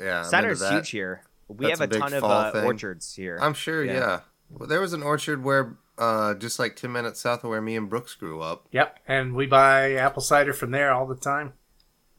Yeah, 0.00 0.20
I'm 0.20 0.24
Cider's 0.24 0.68
huge 0.68 0.90
here. 0.90 1.22
We 1.48 1.66
That's 1.66 1.80
have 1.80 1.92
a 1.92 1.96
a 1.96 1.98
ton 1.98 2.12
of 2.14 2.24
uh, 2.24 2.62
orchards 2.64 3.14
here. 3.14 3.38
I'm 3.40 3.54
sure. 3.54 3.84
Yeah. 3.84 3.92
Yeah. 3.94 4.20
Well, 4.50 4.68
there 4.68 4.80
was 4.80 4.92
an 4.92 5.02
orchard 5.02 5.42
where, 5.44 5.76
uh, 5.98 6.34
just 6.34 6.58
like 6.58 6.76
ten 6.76 6.92
minutes 6.92 7.20
south 7.20 7.44
of 7.44 7.50
where 7.50 7.60
me 7.62 7.76
and 7.76 7.88
Brooks 7.88 8.14
grew 8.14 8.40
up. 8.40 8.66
Yep, 8.72 8.98
and 9.08 9.34
we 9.34 9.46
buy 9.46 9.92
apple 9.94 10.22
cider 10.22 10.52
from 10.52 10.70
there 10.72 10.92
all 10.92 11.06
the 11.06 11.14
time. 11.16 11.52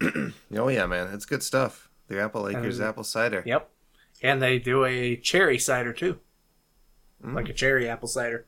Oh 0.58 0.68
yeah, 0.70 0.86
man, 0.86 1.14
it's 1.14 1.26
good 1.26 1.44
stuff. 1.44 1.90
The 2.08 2.22
Apple 2.22 2.48
Acres 2.48 2.80
And- 2.80 2.88
apple 2.88 3.04
cider. 3.04 3.44
Yep, 3.46 3.70
and 4.22 4.42
they 4.42 4.58
do 4.60 4.86
a 4.86 5.16
cherry 5.18 5.58
cider 5.60 5.92
too, 5.94 6.20
Mm. 7.24 7.34
like 7.34 7.50
a 7.50 7.54
cherry 7.54 7.90
apple 7.90 8.08
cider. 8.08 8.46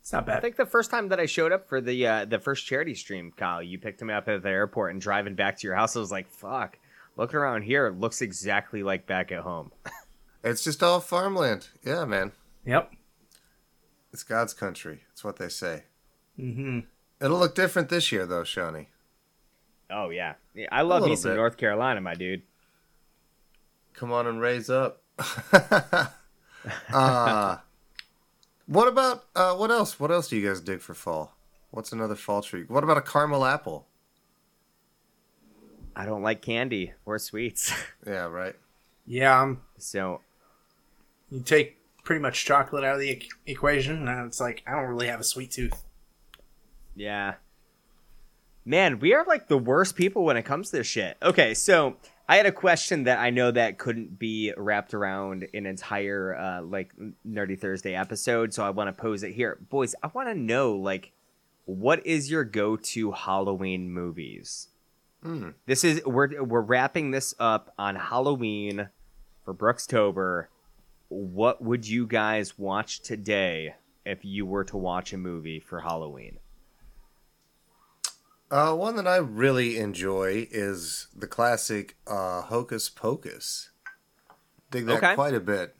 It's 0.00 0.12
not 0.12 0.26
bad. 0.26 0.38
I 0.38 0.40
think 0.40 0.56
the 0.56 0.66
first 0.66 0.90
time 0.90 1.08
that 1.08 1.20
I 1.20 1.26
showed 1.26 1.52
up 1.52 1.68
for 1.68 1.80
the 1.80 2.06
uh, 2.06 2.24
the 2.24 2.38
first 2.38 2.66
charity 2.66 2.94
stream, 2.94 3.32
Kyle, 3.36 3.62
you 3.62 3.78
picked 3.78 4.02
me 4.02 4.12
up 4.14 4.28
at 4.28 4.42
the 4.42 4.48
airport 4.48 4.92
and 4.92 5.00
driving 5.00 5.34
back 5.34 5.58
to 5.58 5.66
your 5.66 5.76
house. 5.76 5.94
I 5.94 6.00
was 6.00 6.10
like, 6.10 6.28
"Fuck!" 6.28 6.78
Looking 7.16 7.36
around 7.36 7.62
here, 7.62 7.86
it 7.86 7.98
looks 8.00 8.22
exactly 8.22 8.82
like 8.82 9.06
back 9.06 9.30
at 9.32 9.40
home. 9.40 9.72
It's 10.42 10.64
just 10.64 10.82
all 10.82 11.00
farmland. 11.00 11.68
Yeah, 11.84 12.06
man. 12.06 12.32
Yep. 12.64 12.92
It's 14.12 14.22
God's 14.22 14.54
country. 14.54 15.00
It's 15.12 15.22
what 15.22 15.36
they 15.36 15.48
say. 15.48 15.84
hmm 16.36 16.80
It'll 17.20 17.38
look 17.38 17.54
different 17.54 17.90
this 17.90 18.10
year, 18.10 18.24
though, 18.24 18.44
Shawnee. 18.44 18.88
Oh 19.90 20.08
yeah, 20.08 20.34
yeah 20.54 20.68
I 20.72 20.80
love 20.82 21.04
me 21.04 21.14
some. 21.16 21.36
North 21.36 21.58
Carolina, 21.58 22.00
my 22.00 22.14
dude. 22.14 22.42
Come 23.92 24.12
on 24.12 24.26
and 24.26 24.40
raise 24.40 24.70
up. 24.70 25.02
uh, 26.92 27.58
what 28.70 28.86
about 28.86 29.24
uh, 29.34 29.54
what 29.56 29.72
else? 29.72 29.98
What 29.98 30.12
else 30.12 30.28
do 30.28 30.36
you 30.36 30.46
guys 30.46 30.60
dig 30.60 30.80
for 30.80 30.94
fall? 30.94 31.34
What's 31.72 31.90
another 31.90 32.14
fall 32.14 32.40
treat? 32.40 32.70
What 32.70 32.84
about 32.84 32.98
a 32.98 33.02
caramel 33.02 33.44
apple? 33.44 33.88
I 35.96 36.06
don't 36.06 36.22
like 36.22 36.40
candy 36.40 36.92
or 37.04 37.18
sweets, 37.18 37.72
Yeah, 38.06 38.26
right. 38.26 38.54
Yeah, 39.06 39.40
um, 39.40 39.62
so 39.76 40.20
you 41.30 41.40
take 41.40 41.78
pretty 42.04 42.22
much 42.22 42.44
chocolate 42.44 42.84
out 42.84 42.94
of 42.94 43.00
the 43.00 43.10
e- 43.10 43.28
equation, 43.44 44.06
and 44.06 44.26
it's 44.26 44.40
like 44.40 44.62
I 44.68 44.72
don't 44.72 44.84
really 44.84 45.08
have 45.08 45.18
a 45.18 45.24
sweet 45.24 45.50
tooth. 45.50 45.82
Yeah. 46.94 47.34
Man, 48.64 49.00
we 49.00 49.14
are 49.14 49.24
like 49.24 49.48
the 49.48 49.58
worst 49.58 49.96
people 49.96 50.24
when 50.24 50.36
it 50.36 50.44
comes 50.44 50.70
to 50.70 50.76
this 50.76 50.86
shit. 50.86 51.16
Okay, 51.20 51.54
so 51.54 51.96
I 52.30 52.36
had 52.36 52.46
a 52.46 52.52
question 52.52 53.02
that 53.04 53.18
I 53.18 53.30
know 53.30 53.50
that 53.50 53.76
couldn't 53.76 54.16
be 54.16 54.54
wrapped 54.56 54.94
around 54.94 55.48
an 55.52 55.66
entire 55.66 56.36
uh, 56.36 56.62
like 56.62 56.92
Nerdy 57.28 57.58
Thursday 57.58 57.96
episode, 57.96 58.54
so 58.54 58.64
I 58.64 58.70
want 58.70 58.86
to 58.86 58.92
pose 58.92 59.24
it 59.24 59.32
here. 59.32 59.58
Boys, 59.68 59.96
I 60.00 60.10
want 60.14 60.28
to 60.28 60.34
know 60.36 60.76
like 60.76 61.10
what 61.64 62.06
is 62.06 62.30
your 62.30 62.44
go-to 62.44 63.10
Halloween 63.10 63.90
movies? 63.90 64.68
Hmm. 65.24 65.48
This 65.66 65.82
is 65.82 66.04
we're 66.06 66.40
we're 66.44 66.60
wrapping 66.60 67.10
this 67.10 67.34
up 67.40 67.74
on 67.76 67.96
Halloween 67.96 68.90
for 69.44 69.52
Brookstober. 69.52 70.46
What 71.08 71.60
would 71.60 71.88
you 71.88 72.06
guys 72.06 72.56
watch 72.56 73.00
today 73.00 73.74
if 74.06 74.24
you 74.24 74.46
were 74.46 74.62
to 74.66 74.76
watch 74.76 75.12
a 75.12 75.18
movie 75.18 75.58
for 75.58 75.80
Halloween? 75.80 76.38
Uh, 78.50 78.74
one 78.74 78.96
that 78.96 79.06
I 79.06 79.16
really 79.16 79.78
enjoy 79.78 80.48
is 80.50 81.06
the 81.14 81.26
classic 81.28 81.96
uh, 82.06 82.42
Hocus 82.42 82.88
Pocus. 82.88 83.70
Dig 84.70 84.86
that 84.86 84.96
Okay. 84.96 85.14
quite 85.14 85.34
a 85.34 85.40
bit. 85.40 85.76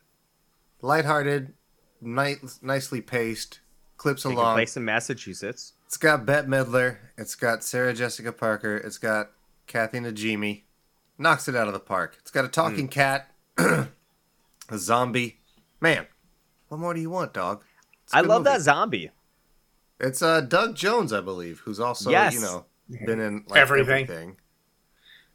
Lighthearted, 0.81 1.55
ni- 2.01 2.37
nicely 2.63 3.01
paced, 3.01 3.61
clips 3.97 4.23
Taking 4.23 4.39
along. 4.39 4.55
place 4.55 4.77
in 4.77 4.85
Massachusetts. 4.85 5.73
It's 5.87 5.97
got 5.97 6.25
Bette 6.25 6.47
Midler. 6.47 6.99
It's 7.19 7.35
got 7.35 7.65
Sarah 7.65 7.93
Jessica 7.93 8.33
Parker. 8.33 8.77
It's 8.77 8.99
got 8.99 9.31
Kathy 9.67 9.99
Najimy. 9.99 10.63
Knocks 11.19 11.49
it 11.49 11.57
out 11.57 11.67
of 11.67 11.73
the 11.75 11.81
park. 11.81 12.17
It's 12.21 12.31
got 12.31 12.45
a 12.45 12.49
talking 12.49 12.87
Hmm. 12.87 12.91
cat, 12.93 13.31
a 13.59 13.89
zombie. 14.79 15.41
Man, 15.81 16.07
what 16.69 16.79
more 16.79 16.95
do 16.95 17.01
you 17.01 17.11
want, 17.11 17.33
dog? 17.35 17.65
I 18.13 18.21
love 18.23 18.43
movie. 18.43 18.55
that 18.55 18.61
zombie. 18.63 19.11
It's 20.01 20.23
uh, 20.23 20.41
Doug 20.41 20.75
Jones, 20.77 21.13
I 21.13 21.21
believe, 21.21 21.61
who's 21.61 21.79
also 21.81 22.11
Yes. 22.11 22.35
you 22.35 22.41
know 22.41 22.65
been 23.07 23.21
in 23.21 23.45
like, 23.49 23.61
Everything. 23.61 24.05
everything. 24.05 24.37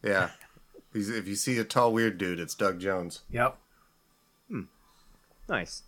Yeah, 0.03 0.31
He's, 0.93 1.09
if 1.09 1.27
you 1.27 1.35
see 1.35 1.57
a 1.57 1.63
tall 1.63 1.93
weird 1.93 2.17
dude, 2.17 2.39
it's 2.39 2.53
Doug 2.55 2.79
Jones. 2.79 3.21
Yep. 3.29 3.57
Nice. 5.47 5.83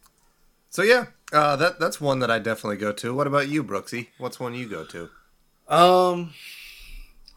So 0.69 0.83
yeah, 0.83 1.07
uh, 1.33 1.55
that 1.55 1.79
that's 1.79 1.99
one 1.99 2.19
that 2.19 2.29
I 2.29 2.37
definitely 2.39 2.77
go 2.77 2.91
to. 2.93 3.13
What 3.13 3.25
about 3.27 3.47
you, 3.47 3.63
Brooksy? 3.63 4.07
What's 4.19 4.39
one 4.39 4.53
you 4.53 4.67
go 4.69 4.83
to? 4.85 5.09
Um, 5.67 6.33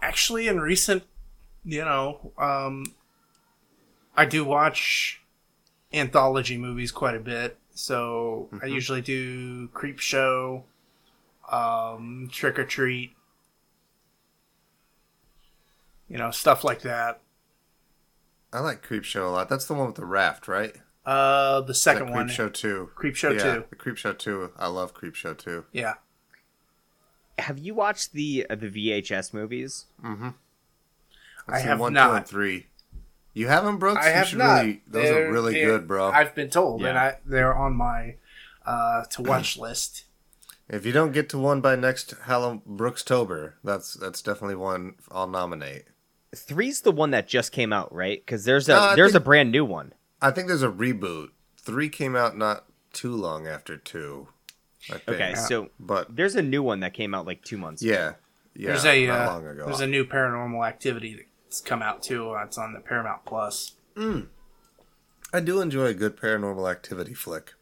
actually, 0.02 0.47
in 0.49 0.61
recent, 0.61 1.04
you 1.64 1.80
know, 1.85 2.32
um, 2.37 2.85
I 4.16 4.26
do 4.26 4.44
watch 4.44 5.23
anthology 5.92 6.59
movies 6.59 6.92
quite 6.92 7.14
a 7.14 7.20
bit. 7.20 7.56
So 7.73 8.50
I 8.62 8.66
usually 8.66 9.00
do 9.00 9.68
Creep 9.68 9.99
Show, 10.00 10.64
um, 11.50 12.28
Trick 12.33 12.59
or 12.59 12.64
Treat, 12.64 13.12
you 16.09 16.19
know, 16.19 16.30
stuff 16.30 16.64
like 16.64 16.83
that. 16.83 17.21
I 18.52 18.61
like 18.61 18.83
Creep 18.83 19.04
Show 19.04 19.28
a 19.28 19.30
lot. 19.30 19.49
That's 19.49 19.66
the 19.66 19.75
one 19.75 19.87
with 19.87 19.97
the 19.97 20.04
raft, 20.04 20.49
right? 20.49 20.75
Uh, 21.07 21.61
the 21.61 21.75
second 21.75 22.04
Creep 22.07 22.14
one, 22.14 22.28
Show 22.28 22.49
Two. 22.49 22.90
Creep 22.95 23.14
Show 23.16 23.30
yeah, 23.30 23.42
Two. 23.54 23.64
the 23.71 23.76
Creep 23.76 23.97
Show 23.97 24.12
Two. 24.12 24.50
I 24.59 24.66
love 24.66 24.92
Creep 24.92 25.14
Show 25.14 25.35
Two. 25.35 25.64
Yeah. 25.73 25.95
Have 27.38 27.59
you 27.59 27.75
watched 27.75 28.12
the 28.12 28.47
uh, 28.50 28.54
the 28.57 28.69
VHS 28.69 29.33
movies? 29.33 29.87
Mm-hmm. 30.04 30.30
I've 31.49 31.59
seen 31.61 31.66
have 31.69 31.80
one, 31.80 31.92
two, 31.92 31.95
not. 31.95 32.16
and 32.16 32.26
three. 32.26 32.66
You 33.33 33.47
haven't, 33.47 33.78
Brooks? 33.78 34.04
I 34.04 34.09
You 34.09 34.14
have 34.14 34.35
not. 34.35 34.61
Really, 34.62 34.83
those 34.88 35.02
They're- 35.04 35.28
are 35.28 35.33
really 35.33 35.54
good, 35.54 35.87
bro. 35.87 36.11
I've 36.11 36.35
been 36.35 36.50
told, 36.50 36.85
and 36.85 36.99
I 36.99 37.19
they're 37.25 37.54
on 37.54 37.75
my 37.76 38.16
uh, 38.66 39.04
to 39.04 39.23
watch 39.23 39.57
list. 39.59 40.04
If 40.72 40.86
you 40.86 40.92
don't 40.92 41.10
get 41.12 41.28
to 41.30 41.38
one 41.38 41.60
by 41.60 41.74
next 41.74 42.14
Halloween 42.24 42.62
Brookstober, 42.68 43.54
that's 43.64 43.94
that's 43.94 44.22
definitely 44.22 44.54
one 44.54 44.94
I'll 45.10 45.26
nominate. 45.26 45.86
Three's 46.34 46.82
the 46.82 46.92
one 46.92 47.10
that 47.10 47.26
just 47.26 47.50
came 47.50 47.72
out, 47.72 47.92
right? 47.92 48.24
Because 48.24 48.44
there's 48.44 48.68
a 48.68 48.76
Uh, 48.76 48.94
there's 48.96 49.12
think- 49.12 49.22
a 49.22 49.24
brand 49.24 49.50
new 49.50 49.64
one. 49.64 49.92
I 50.22 50.30
think 50.30 50.46
there's 50.48 50.62
a 50.62 50.68
reboot. 50.70 51.30
Three 51.58 51.88
came 51.88 52.14
out 52.14 52.36
not 52.38 52.66
too 52.92 53.14
long 53.16 53.48
after 53.48 53.76
two. 53.76 54.28
I 54.88 54.92
think. 54.98 55.08
Okay, 55.08 55.34
so 55.34 55.70
but 55.80 56.14
there's 56.14 56.36
a 56.36 56.42
new 56.42 56.62
one 56.62 56.80
that 56.80 56.94
came 56.94 57.14
out 57.14 57.26
like 57.26 57.42
two 57.44 57.58
months. 57.58 57.82
ago. 57.82 57.90
yeah, 57.92 58.12
yeah, 58.54 58.68
there's 58.68 58.84
a 58.84 59.06
not 59.08 59.20
uh, 59.28 59.32
long 59.32 59.46
ago. 59.48 59.66
there's 59.66 59.80
a 59.80 59.86
new 59.88 60.04
Paranormal 60.04 60.66
Activity 60.66 61.26
that's 61.44 61.60
come 61.60 61.82
out 61.82 62.02
too. 62.02 62.30
Uh, 62.30 62.44
It's 62.44 62.56
on 62.58 62.72
the 62.74 62.80
Paramount 62.80 63.24
Plus. 63.26 63.72
I 65.32 65.40
do 65.40 65.60
enjoy 65.60 65.86
a 65.86 65.94
good 65.94 66.16
paranormal 66.16 66.70
activity 66.70 67.12
flick. 67.14 67.54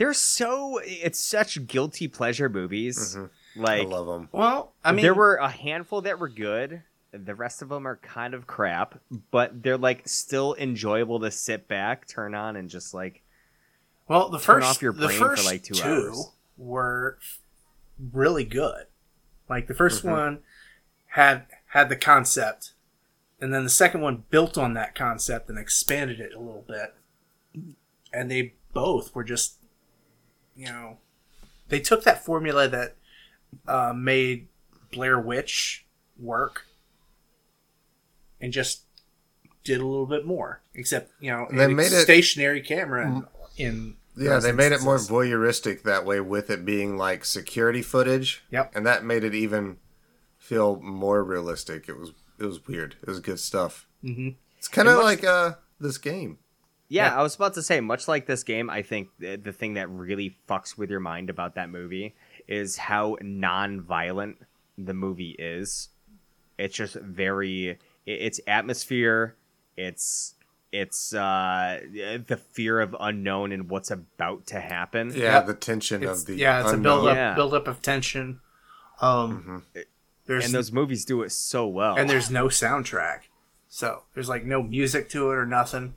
They're 0.00 0.14
so 0.14 0.80
it's 0.82 1.18
such 1.18 1.66
guilty 1.66 2.08
pleasure 2.08 2.48
movies. 2.48 3.14
Mm-hmm. 3.14 3.66
I 3.66 3.80
Like 3.80 3.88
love 3.88 4.06
them. 4.06 4.30
Well, 4.32 4.72
I 4.82 4.92
mean, 4.92 5.02
there 5.02 5.12
were 5.12 5.36
a 5.36 5.50
handful 5.50 6.00
that 6.00 6.18
were 6.18 6.30
good. 6.30 6.82
The 7.12 7.34
rest 7.34 7.60
of 7.60 7.68
them 7.68 7.86
are 7.86 7.96
kind 7.96 8.32
of 8.32 8.46
crap, 8.46 8.98
but 9.30 9.62
they're 9.62 9.76
like 9.76 10.08
still 10.08 10.56
enjoyable 10.58 11.20
to 11.20 11.30
sit 11.30 11.68
back, 11.68 12.08
turn 12.08 12.34
on, 12.34 12.56
and 12.56 12.70
just 12.70 12.94
like 12.94 13.22
well 14.08 14.30
the 14.30 14.38
turn 14.38 14.62
first 14.62 14.70
off 14.70 14.82
your 14.82 14.94
the 14.94 15.08
brain 15.08 15.18
for, 15.18 15.36
first 15.36 15.44
like, 15.44 15.64
two 15.64 15.74
two 15.74 15.84
hours. 15.84 16.30
were 16.56 17.18
really 18.12 18.44
good. 18.44 18.86
Like 19.50 19.66
the 19.66 19.74
1st 19.74 19.98
mm-hmm. 19.98 20.10
one 20.10 20.38
had 21.08 21.44
had 21.66 21.90
the 21.90 21.96
concept, 21.96 22.72
and 23.38 23.52
then 23.52 23.64
the 23.64 23.70
second 23.70 24.00
one 24.00 24.24
built 24.30 24.56
on 24.56 24.72
that 24.72 24.94
concept 24.94 25.50
and 25.50 25.58
expanded 25.58 26.20
it 26.20 26.32
a 26.32 26.40
little 26.40 26.64
bit. 26.66 26.94
And 28.14 28.30
they 28.30 28.54
both 28.72 29.14
were 29.14 29.24
just, 29.24 29.56
you 30.60 30.66
know, 30.66 30.98
they 31.68 31.80
took 31.80 32.04
that 32.04 32.22
formula 32.24 32.68
that 32.68 32.96
uh, 33.66 33.94
made 33.96 34.48
Blair 34.92 35.18
Witch 35.18 35.86
work 36.18 36.66
and 38.40 38.52
just 38.52 38.82
did 39.64 39.80
a 39.80 39.86
little 39.86 40.06
bit 40.06 40.26
more. 40.26 40.60
Except, 40.74 41.10
you 41.20 41.30
know, 41.30 41.46
They 41.50 41.66
made 41.68 41.92
it- 41.92 42.02
stationary 42.02 42.60
camera 42.60 43.26
in. 43.56 43.96
Yeah, 44.16 44.38
they 44.38 44.52
made 44.52 44.72
it 44.72 44.82
more 44.82 44.96
voyeuristic 44.96 45.82
that 45.84 46.04
way 46.04 46.20
with 46.20 46.50
it 46.50 46.64
being 46.64 46.98
like 46.98 47.24
security 47.24 47.80
footage. 47.80 48.42
Yep. 48.50 48.72
And 48.74 48.84
that 48.84 49.02
made 49.04 49.24
it 49.24 49.34
even 49.34 49.78
feel 50.36 50.78
more 50.80 51.24
realistic. 51.24 51.88
It 51.88 51.96
was 51.98 52.10
it 52.38 52.44
was 52.44 52.66
weird. 52.66 52.96
It 53.00 53.08
was 53.08 53.20
good 53.20 53.38
stuff. 53.40 53.86
Mhm. 54.04 54.34
It's 54.58 54.68
kind 54.68 54.88
of 54.88 54.98
like 54.98 55.24
uh 55.24 55.54
this 55.78 55.96
game. 55.96 56.38
Yeah, 56.90 57.06
Yeah. 57.14 57.18
I 57.20 57.22
was 57.22 57.36
about 57.36 57.54
to 57.54 57.62
say, 57.62 57.80
much 57.80 58.06
like 58.08 58.26
this 58.26 58.42
game, 58.42 58.68
I 58.68 58.82
think 58.82 59.08
the, 59.18 59.36
the 59.36 59.52
thing 59.52 59.74
that 59.74 59.88
really 59.88 60.36
fucks 60.48 60.76
with 60.76 60.90
your 60.90 61.00
mind 61.00 61.30
about 61.30 61.54
that 61.54 61.70
movie 61.70 62.14
is 62.48 62.76
how 62.76 63.16
non-violent 63.22 64.38
the 64.76 64.92
movie 64.94 65.36
is. 65.38 65.88
It's 66.58 66.74
just 66.76 66.96
very, 66.96 67.68
it- 67.70 67.78
it's 68.06 68.40
atmosphere, 68.46 69.36
it's 69.76 70.34
it's 70.72 71.12
uh 71.14 71.80
the 72.28 72.36
fear 72.52 72.78
of 72.80 72.94
unknown 73.00 73.50
and 73.50 73.68
what's 73.68 73.90
about 73.90 74.46
to 74.46 74.60
happen. 74.60 75.10
Yeah, 75.12 75.34
Yep. 75.38 75.46
the 75.46 75.54
tension 75.54 76.02
It's, 76.04 76.20
of 76.20 76.26
the 76.26 76.36
yeah, 76.36 76.60
it's 76.60 76.70
a 76.70 76.74
unknown. 76.74 76.82
build 77.02 77.08
up, 77.08 77.16
Yeah. 77.16 77.34
build 77.34 77.54
up 77.54 77.66
of 77.66 77.82
tension. 77.82 78.40
Um, 79.00 79.64
there's 80.26 80.44
And 80.44 80.54
those 80.54 80.70
movies 80.70 81.04
do 81.04 81.22
it 81.22 81.32
so 81.32 81.66
well. 81.66 81.96
and 81.96 82.08
there's 82.08 82.30
no 82.30 82.46
soundtrack, 82.46 83.22
so 83.68 84.02
there's 84.14 84.28
like 84.28 84.44
no 84.44 84.62
music 84.62 85.08
to 85.10 85.30
it 85.30 85.34
or 85.34 85.46
nothing. 85.46 85.94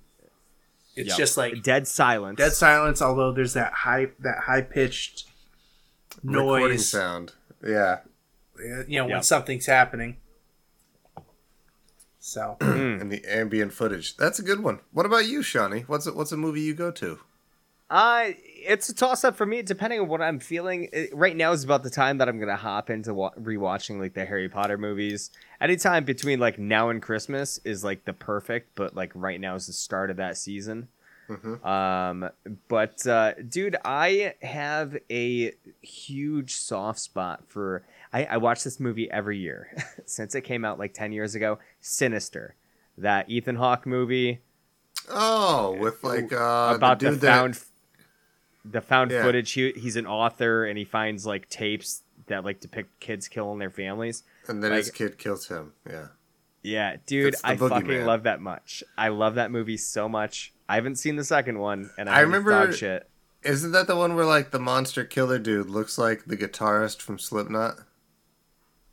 It's 0.96 1.10
Yep. 1.10 1.18
just 1.18 1.38
like 1.38 1.64
dead 1.64 1.88
silence. 1.88 2.38
dead 2.38 2.54
silence. 2.54 3.02
Although 3.02 3.32
there's 3.32 3.54
that 3.54 3.74
high 3.74 4.08
that 4.20 4.40
high 4.46 4.62
pitched 4.62 5.26
recording 6.24 6.68
noise, 6.70 6.88
sound. 6.90 7.34
Yeah. 7.66 8.00
you 8.88 9.00
know, 9.00 9.08
when 9.08 9.24
something's 9.24 9.66
happening. 9.66 10.18
So 12.20 12.58
And 12.62 13.12
the 13.12 13.24
ambient 13.28 13.74
footage. 13.74 14.16
That's 14.18 14.40
a 14.40 14.44
good 14.44 14.64
one. 14.64 14.80
What 14.92 15.06
about 15.06 15.26
you, 15.26 15.42
Shawnee? 15.42 15.82
What's 15.88 16.08
a, 16.08 16.14
what's 16.14 16.32
a 16.32 16.38
movie 16.38 16.62
you 16.62 16.74
go 16.74 16.92
to? 16.92 17.20
Uh, 17.90 18.30
it's 18.66 18.88
a 18.90 18.96
toss 18.96 19.24
up 19.24 19.36
for 19.36 19.46
me, 19.46 19.62
depending 19.62 20.00
on 20.00 20.08
what 20.08 20.22
I'm 20.22 20.40
feeling. 20.40 20.90
It- 20.94 21.14
right 21.14 21.36
now 21.36 21.52
is 21.52 21.64
about 21.64 21.84
the 21.84 21.90
time 21.90 22.18
that 22.20 22.30
I'm 22.30 22.40
gonna 22.40 22.56
hop 22.56 22.90
into 22.90 23.14
wa- 23.14 23.34
rewatching 23.40 24.00
like 24.00 24.14
the 24.14 24.26
Harry 24.26 24.48
Potter 24.50 24.78
movies. 24.78 25.32
Anytime 25.64 26.04
between 26.04 26.40
like 26.40 26.60
now 26.60 26.90
and 26.90 27.02
Christmas 27.02 27.58
is 27.64 27.84
like 27.84 28.04
the 28.06 28.12
perfect, 28.14 28.76
but 28.76 28.96
like 28.96 29.12
right 29.16 29.40
now 29.40 29.56
is 29.56 29.68
the 29.68 29.74
start 29.74 30.12
of 30.12 30.18
that 30.18 30.38
season. 30.38 30.90
Um, 31.64 32.30
but 32.68 33.08
uh, 33.08 33.34
dude, 33.48 33.78
I 33.84 34.36
have 34.42 34.96
a 35.10 35.54
huge 35.82 36.54
soft 36.56 37.00
spot 37.00 37.46
for. 37.48 37.84
I, 38.12 38.26
I 38.26 38.38
watch 38.38 38.64
this 38.64 38.80
movie 38.80 39.10
every 39.10 39.38
year 39.40 39.76
since 40.06 40.36
it 40.36 40.42
came 40.42 40.64
out 40.66 40.78
like 40.78 40.94
ten 40.94 41.12
years 41.12 41.34
ago. 41.34 41.58
Sinister, 41.80 42.56
that 42.98 43.30
Ethan 43.30 43.56
Hawke 43.56 43.86
movie 43.88 44.42
Oh, 45.10 45.76
with 45.80 46.04
like 46.04 46.32
uh 46.32 46.74
about 46.76 47.00
the 47.00 47.06
the, 47.06 47.12
dude 47.12 47.22
that 47.22 47.36
found 47.36 47.60
the 48.66 48.82
found 48.82 49.12
Yeah. 49.12 49.24
footage. 49.24 49.52
He, 49.54 49.72
he's 49.72 49.96
an 49.96 50.06
author 50.06 50.66
and 50.66 50.78
he 50.78 50.86
finds 50.86 51.26
like 51.26 51.50
tapes 51.50 52.03
that 52.28 52.44
like 52.46 52.60
depict 52.60 53.00
kids 53.00 53.28
killing 53.28 53.60
their 53.60 53.70
families. 53.72 54.24
and 54.48 54.64
then 54.64 54.72
like- 54.72 54.80
his 54.80 54.92
kid 54.92 55.18
kills 55.18 55.48
him. 55.48 55.74
Yeah. 55.90 56.08
Yeah, 56.66 56.96
dude, 57.06 57.36
I 57.44 57.58
fucking 57.58 58.06
love 58.06 58.24
that 58.24 58.40
much. 58.40 58.86
I 58.98 59.10
love 59.10 59.36
that 59.36 59.52
movie 59.52 59.76
so 59.76 60.08
much. 60.08 60.54
I 60.70 60.76
haven't 60.76 60.96
seen 60.96 61.18
the 61.18 61.26
second 61.26 61.60
one, 61.60 61.90
and 61.98 62.10
I, 62.10 62.18
I 62.18 62.20
remember- 62.22 62.72
shit. 62.72 63.10
Isn't 63.44 63.74
that 63.74 63.88
the 63.88 63.98
one 63.98 64.16
where 64.16 64.24
like 64.26 64.52
the 64.52 64.60
monster 64.60 65.04
killer 65.04 65.38
dude 65.40 65.70
looks 65.70 65.98
like 65.98 66.24
the 66.26 66.38
guitarist 66.38 67.02
from 67.02 67.20
Slipknot? 67.20 67.76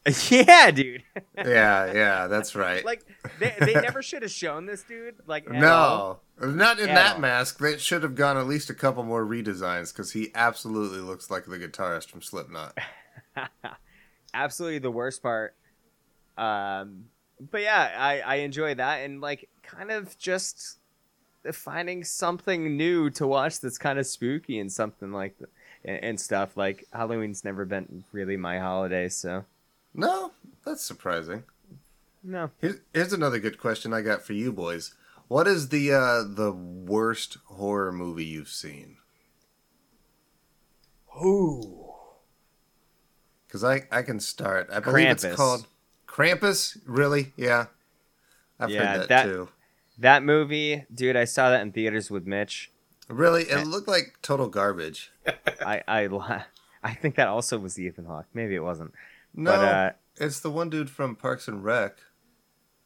yeah, 0.31 0.71
dude. 0.73 1.05
yeah, 1.37 1.93
yeah, 1.93 2.27
that's 2.29 2.55
right. 2.57 2.85
like 2.85 3.05
they, 3.39 3.55
they 3.61 3.75
never 3.81 4.03
should 4.03 4.23
have 4.23 4.31
shown 4.33 4.67
this 4.67 4.83
dude. 4.83 5.15
Like 5.27 5.49
at 5.49 5.63
all. 5.63 6.23
no, 6.41 6.49
not 6.51 6.81
in 6.81 6.89
At 6.89 6.95
that 6.95 7.15
all. 7.17 7.21
mask. 7.21 7.59
They 7.61 7.77
should 7.79 8.03
have 8.03 8.15
gone 8.15 8.37
at 8.37 8.47
least 8.49 8.71
a 8.71 8.75
couple 8.75 9.03
more 9.05 9.25
redesigns 9.25 9.93
because 9.93 10.13
he 10.13 10.33
absolutely 10.35 11.01
looks 11.01 11.31
like 11.31 11.45
the 11.45 11.59
guitarist 11.59 12.09
from 12.11 12.23
Slipknot. 12.23 12.77
absolutely 14.35 14.79
the 14.79 14.91
worst 14.91 15.23
part. 15.23 15.55
Um, 16.39 17.07
but 17.51 17.63
yeah, 17.63 17.95
I 17.99 18.21
I 18.21 18.35
enjoy 18.37 18.75
that 18.75 18.99
and 19.05 19.21
like 19.21 19.49
kind 19.63 19.91
of 19.91 20.17
just 20.19 20.79
finding 21.53 22.05
something 22.05 22.77
new 22.77 23.09
to 23.11 23.27
watch 23.27 23.61
that's 23.61 23.79
kind 23.79 23.99
of 23.99 24.07
spooky 24.07 24.59
and 24.59 24.71
something 24.71 25.13
like 25.13 25.39
th- 25.39 25.51
and, 25.85 26.05
and 26.05 26.21
stuff. 26.21 26.57
Like 26.57 26.87
Halloween's 26.93 27.45
never 27.45 27.65
been 27.65 28.05
really 28.13 28.37
my 28.37 28.59
holiday, 28.59 29.09
so 29.09 29.45
No, 29.95 30.33
that's 30.65 30.83
surprising. 30.83 31.45
no. 32.23 32.51
Here's, 32.61 32.77
here's 32.93 33.13
another 33.13 33.39
good 33.39 33.59
question 33.59 33.93
I 33.95 34.03
got 34.03 34.23
for 34.23 34.35
you 34.35 34.53
boys. 34.53 34.95
What 35.29 35.47
is 35.47 35.69
the 35.69 35.93
uh, 35.93 36.25
the 36.27 36.53
worst 36.53 37.39
horror 37.47 37.93
movie 37.93 38.25
you've 38.25 38.49
seen? 38.49 38.97
Ooh. 41.23 41.80
Because 43.51 43.65
I, 43.65 43.83
I 43.91 44.03
can 44.03 44.21
start. 44.21 44.69
I 44.73 44.79
believe 44.79 45.09
Krampus. 45.09 45.25
it's 45.25 45.35
called 45.37 45.67
Krampus. 46.07 46.79
Really? 46.87 47.33
Yeah, 47.37 47.67
I've 48.61 48.71
Yeah, 48.71 48.85
heard 48.93 49.01
that, 49.03 49.09
that- 49.09 49.25
too. 49.25 49.49
That 49.99 50.23
movie, 50.23 50.85
dude, 50.95 51.17
I 51.17 51.25
saw 51.25 51.51
that 51.51 51.61
in 51.61 51.73
theaters 51.73 52.11
with 52.11 52.27
Mitch. 52.27 52.71
Really, 53.09 53.43
it 53.43 53.67
looked 53.67 53.89
like 53.89 54.17
total 54.23 54.49
garbage. 54.49 55.11
I 55.67 55.83
I 55.87 56.45
I 56.83 56.95
think 56.95 57.17
that 57.17 57.27
also 57.29 57.59
was 57.59 57.79
Ethan 57.79 58.07
Hawke. 58.07 58.27
Maybe 58.33 58.55
it 58.55 58.63
wasn't. 58.63 58.95
No, 59.35 59.51
But 59.51 59.65
uh 59.65 59.91
it's 60.17 60.41
the 60.41 60.51
one 60.51 60.71
dude 60.71 60.89
from 60.89 61.17
Parks 61.17 61.49
and 61.49 61.63
Rec. 61.65 61.99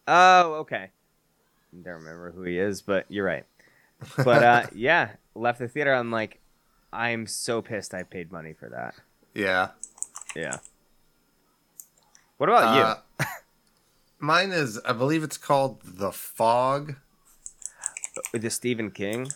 oh, 0.09 0.55
okay. 0.55 0.91
I 1.73 1.83
Don't 1.83 1.95
remember 1.95 2.33
who 2.33 2.43
he 2.43 2.59
is, 2.59 2.83
but 2.83 3.07
you're 3.09 3.25
right. 3.27 3.45
But 4.17 4.43
uh 4.43 4.67
yeah, 4.75 5.11
left 5.37 5.59
the 5.61 5.69
theater. 5.69 5.93
I'm 5.95 6.11
like, 6.11 6.41
I'm 6.93 7.27
so 7.29 7.63
pissed. 7.63 7.95
I 7.95 8.03
paid 8.03 8.33
money 8.33 8.55
for 8.55 8.69
that. 8.71 8.95
Yeah. 9.35 9.69
Yeah. 10.35 10.59
What 12.37 12.49
about 12.49 12.77
you? 12.77 12.83
Uh, 12.83 13.25
mine 14.19 14.51
is, 14.51 14.81
I 14.85 14.93
believe 14.93 15.23
it's 15.23 15.39
called 15.39 15.81
The 15.85 16.11
Fog. 16.13 16.97
the 18.33 18.51
Stephen 18.51 18.91
King. 18.91 19.29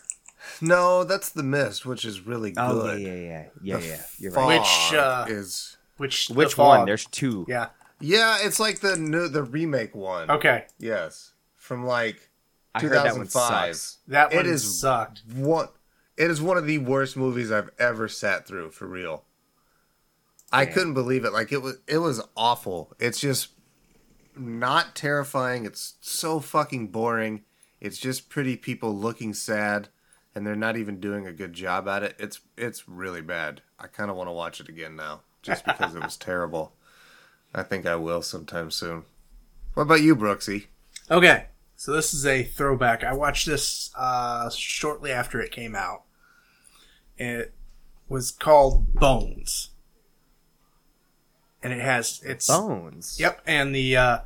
No, 0.61 1.05
that's 1.05 1.31
The 1.31 1.43
Mist, 1.43 1.85
which 1.87 2.05
is 2.05 2.27
really 2.27 2.51
good. 2.53 2.61
Oh 2.61 2.93
yeah, 2.95 3.09
yeah, 3.09 3.15
yeah, 3.15 3.45
yeah, 3.63 3.77
The 3.79 3.87
yeah. 3.87 4.03
You're 4.19 4.33
Fog 4.33 4.49
right. 4.49 4.61
Which, 4.61 4.99
uh, 4.99 5.25
is 5.29 5.77
Which 5.97 6.29
Which 6.31 6.57
the 6.57 6.63
one? 6.63 6.79
fog. 6.81 6.87
There's 6.87 7.07
two. 7.07 7.45
yeah. 7.49 7.69
yeah, 8.01 8.39
it's 8.41 8.59
like 8.59 8.81
the 8.81 8.97
new 8.97 9.29
the 9.29 9.43
remake 9.43 9.95
one. 9.95 10.31
Okay. 10.31 10.65
Yes, 10.79 11.33
from 11.55 11.85
like 11.85 12.31
I 12.75 12.81
heard 12.83 12.93
that 12.93 13.05
one 13.17 13.27
2005. 13.27 13.77
sucks. 13.77 13.99
That 14.09 14.33
It 14.33 14.37
one 14.37 14.47
is- 14.47 14.81
sucked. 14.81 15.23
One, 15.35 15.69
it 16.17 16.31
is 16.31 16.41
one 16.43 16.57
of 16.57 16.67
the 16.67 16.79
worst 16.79 17.17
movies 17.17 17.53
I've 17.53 17.71
ever 17.79 18.09
sat 18.09 18.47
through 18.47 18.71
for 18.71 18.87
real. 18.87 19.25
I 20.53 20.67
couldn't 20.67 20.95
believe 20.95 21.25
it. 21.25 21.33
Like 21.33 21.53
it 21.53 21.63
was, 21.63 21.79
it 21.87 21.99
was 21.99 22.23
awful. 22.37 22.95
It's 22.99 23.21
just 23.21 23.49
not 24.37 24.95
terrifying. 24.95 25.67
It's 25.67 25.95
so 26.01 26.41
fucking 26.41 26.89
boring. 26.89 27.45
It's 27.81 27.99
just 27.99 28.29
pretty 28.29 28.57
people 28.57 28.97
looking 28.97 29.35
sad, 29.35 29.89
and 30.35 30.47
they're 30.47 30.57
not 30.57 30.77
even 30.77 31.01
doing 31.01 31.27
a 31.27 31.33
good 31.33 31.53
job 31.53 31.87
at 31.89 32.03
it. 32.03 32.17
It's 32.19 32.41
it's 32.57 32.89
really 32.89 33.21
bad. 33.21 33.63
I 33.79 33.87
kind 33.87 34.11
of 34.11 34.17
want 34.17 34.29
to 34.29 34.33
watch 34.33 34.61
it 34.61 34.69
again 34.69 34.97
now, 34.97 35.21
just 35.43 35.65
because 35.65 35.95
it 35.95 36.03
was 36.03 36.17
terrible. 36.19 36.75
I 37.55 37.63
think 37.63 37.87
I 37.87 37.97
will 37.97 38.23
sometime 38.23 38.71
soon. 38.71 39.05
What 39.75 39.85
about 39.85 40.03
you, 40.03 40.17
Brooksy? 40.17 40.67
Okay. 41.11 41.47
So 41.77 41.93
this 41.93 42.13
is 42.13 42.27
a 42.27 42.43
throwback. 42.43 43.05
I 43.05 43.13
watched 43.13 43.47
this 43.47 43.91
uh, 43.97 44.51
shortly 44.51 45.13
after 45.13 45.41
it 45.41 45.53
came 45.53 45.77
out. 45.77 46.03
It 47.17 47.55
was 48.09 48.33
called 48.33 48.95
Bones. 48.95 49.71
And 51.63 51.73
it 51.73 51.81
has 51.81 52.21
it's 52.25 52.47
Bones. 52.47 53.19
Yep, 53.19 53.43
and 53.47 53.75
the 53.75 53.97
uh 53.97 54.19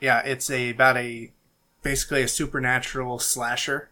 yeah, 0.00 0.20
it's 0.20 0.50
a 0.50 0.70
about 0.70 0.96
a 0.96 1.32
basically 1.82 2.22
a 2.22 2.28
supernatural 2.28 3.18
slasher 3.18 3.90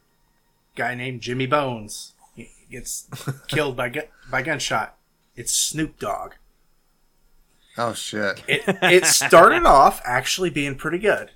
guy 0.75 0.95
named 0.95 1.21
Jimmy 1.21 1.47
Bones. 1.47 2.15
He 2.35 2.51
gets 2.71 3.09
killed 3.49 3.77
by 3.77 3.89
gu- 3.89 4.09
by 4.31 4.43
gunshot. 4.43 4.97
It's 5.37 5.53
Snoop 5.53 5.99
Dogg. 5.99 6.35
Oh 7.77 7.95
shit! 7.95 8.43
It 8.49 8.63
it 8.83 9.07
started 9.07 9.65
off 9.67 10.01
actually 10.05 10.51
being 10.51 10.75
pretty 10.75 10.99
good. 10.99 11.31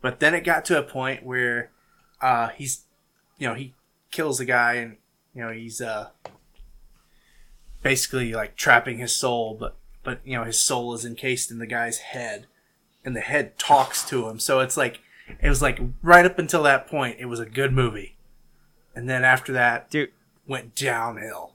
But 0.00 0.20
then 0.20 0.34
it 0.34 0.44
got 0.44 0.64
to 0.66 0.78
a 0.78 0.82
point 0.82 1.24
where 1.24 1.70
uh 2.20 2.48
he's 2.48 2.82
you 3.38 3.48
know, 3.48 3.54
he 3.54 3.74
kills 4.10 4.40
a 4.40 4.44
guy 4.44 4.74
and 4.74 4.96
you 5.34 5.42
know, 5.42 5.52
he's 5.52 5.80
uh 5.80 6.08
basically 7.82 8.32
like 8.32 8.56
trapping 8.56 8.98
his 8.98 9.14
soul 9.14 9.56
but 9.58 9.76
but 10.02 10.20
you 10.24 10.36
know 10.36 10.44
his 10.44 10.58
soul 10.58 10.94
is 10.94 11.04
encased 11.04 11.50
in 11.50 11.58
the 11.58 11.66
guy's 11.66 11.98
head, 11.98 12.46
and 13.04 13.14
the 13.14 13.20
head 13.20 13.58
talks 13.58 14.02
to 14.08 14.28
him. 14.28 14.38
So 14.38 14.60
it's 14.60 14.76
like 14.76 15.00
it 15.40 15.48
was 15.48 15.60
like 15.60 15.78
right 16.02 16.24
up 16.24 16.38
until 16.38 16.62
that 16.62 16.86
point, 16.86 17.16
it 17.18 17.26
was 17.26 17.40
a 17.40 17.46
good 17.46 17.72
movie, 17.72 18.16
and 18.94 19.08
then 19.08 19.22
after 19.24 19.52
that, 19.52 19.90
Dude, 19.90 20.10
went 20.46 20.74
downhill. 20.74 21.52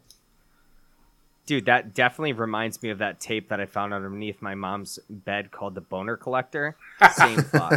dude, 1.47 1.65
that 1.65 1.95
definitely 1.95 2.33
reminds 2.33 2.83
me 2.83 2.89
of 2.89 2.99
that 2.99 3.19
tape 3.19 3.49
that 3.49 3.59
I 3.59 3.65
found 3.65 3.91
underneath 3.93 4.39
my 4.41 4.53
mom's 4.53 4.99
bed 5.09 5.49
called 5.51 5.73
The 5.73 5.81
Boner 5.81 6.15
Collector. 6.15 6.75
Same 7.15 7.43
plot. 7.43 7.73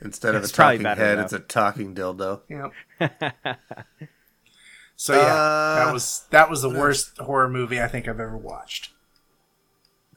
Instead 0.00 0.34
of 0.34 0.42
It's 0.44 0.52
a 0.52 0.54
talking 0.54 0.84
head, 0.84 1.18
though. 1.18 1.22
it's 1.22 1.32
a 1.32 1.38
talking 1.40 1.94
dildo. 1.94 2.40
Yep. 3.00 3.58
so 5.04 5.12
yeah, 5.14 5.34
Uh, 5.34 5.84
that 5.84 5.92
was 5.92 6.26
that 6.30 6.48
was 6.48 6.62
the 6.62 6.70
worst 6.70 7.18
horror 7.18 7.48
movie 7.48 7.78
I 7.80 7.88
think 7.88 8.08
I've 8.08 8.20
ever 8.20 8.36
watched. 8.38 8.90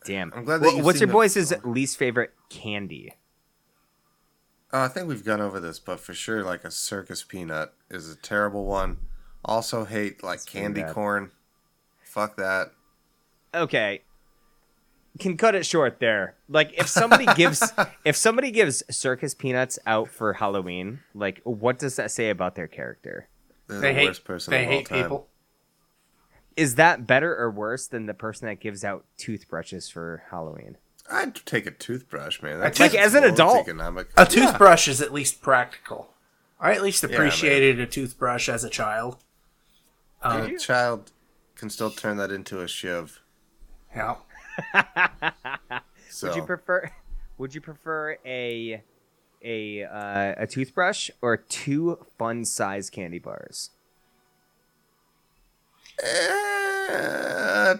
Damn. 0.06 0.32
I'm 0.34 0.46
glad 0.46 0.62
that 0.62 0.68
Wha- 0.68 0.72
you've 0.78 0.86
What's 0.86 1.02
your 1.02 1.10
it 1.10 1.12
boys' 1.12 1.34
before. 1.50 1.74
least 1.74 1.98
favorite 1.98 2.34
candy? 2.50 3.14
Uh, 4.72 4.82
I 4.82 4.88
think 4.88 5.08
we've 5.10 5.24
gone 5.26 5.42
over 5.42 5.60
this, 5.60 5.80
but 5.80 6.00
for 6.00 6.14
sure, 6.14 6.42
like 6.44 6.64
a 6.64 6.72
circus 6.72 7.24
peanut 7.24 7.74
is 7.90 8.10
a 8.10 8.16
terrible 8.16 8.66
one. 8.66 8.98
Also 9.44 9.84
hate 9.86 10.24
like 10.24 10.40
pretty 10.46 10.60
candy 10.60 10.84
corn. 10.84 11.32
Fuck 12.04 12.38
that. 12.38 12.72
Okay. 13.54 14.04
Can 15.20 15.36
cut 15.36 15.56
it 15.56 15.66
short 15.66 16.00
there. 16.00 16.36
Like 16.48 16.74
if 16.78 16.88
somebody 16.88 17.26
gives 17.36 17.74
if 18.06 18.16
somebody 18.16 18.52
gives 18.52 18.84
circus 18.90 19.34
peanuts 19.34 19.80
out 19.86 20.08
for 20.10 20.34
Halloween, 20.34 21.00
like 21.14 21.42
what 21.44 21.78
does 21.80 21.98
that 21.98 22.12
say 22.12 22.30
about 22.30 22.56
their 22.56 22.68
character? 22.68 23.28
They're 23.68 23.80
They 23.80 23.94
the 23.94 24.00
hate 24.00 24.06
worst 24.08 24.24
person 24.26 24.52
they 24.52 24.64
of 24.64 24.68
all 24.70 24.74
hate 24.76 24.86
time. 24.88 25.04
people. 25.04 25.28
Is 26.56 26.76
that 26.76 27.06
better 27.06 27.36
or 27.38 27.52
worse 27.52 27.88
than 27.88 28.06
the 28.08 28.14
person 28.14 28.48
that 28.48 28.60
gives 28.60 28.84
out 28.84 29.06
toothbrushes 29.18 29.90
for 29.90 30.24
Halloween? 30.32 30.78
I'd 31.10 31.36
take 31.46 31.66
a 31.66 31.72
toothbrush, 31.72 32.42
man. 32.42 32.60
Like, 32.60 32.74
just 32.74 32.96
as 32.96 33.14
an 33.14 33.24
adult. 33.24 33.60
economic. 33.60 34.10
A 34.18 34.26
toothbrush 34.26 34.88
is 34.88 35.00
at 35.02 35.14
least 35.14 35.42
practical. 35.42 36.10
I 36.60 36.74
at 36.74 36.82
least 36.82 37.04
man. 37.04 37.14
appreciated 37.14 37.80
a 37.80 37.86
toothbrush 37.86 38.50
as 38.50 38.64
a 38.64 38.70
child. 38.70 39.18
Um, 40.24 40.42
a 40.56 40.58
child 40.58 41.12
can 41.56 41.70
still 41.70 41.92
turn 41.92 42.18
that 42.18 42.32
into 42.32 42.60
a 42.62 42.68
shiv. 42.68 43.22
yeah. 43.96 44.16
So 46.10 46.28
Would 46.30 46.36
you 46.36 46.44
prefer 46.44 46.92
would 47.38 47.54
you 47.54 47.62
prefer 47.62 48.18
a 48.26 48.82
a 49.44 49.84
uh, 49.84 50.36
a 50.38 50.48
toothbrush 50.48 51.10
or 51.22 51.38
two 51.38 52.06
fun 52.18 52.46
size 52.46 52.90
candy 52.90 53.20
bars? 53.20 53.72
Eh, 56.04 57.76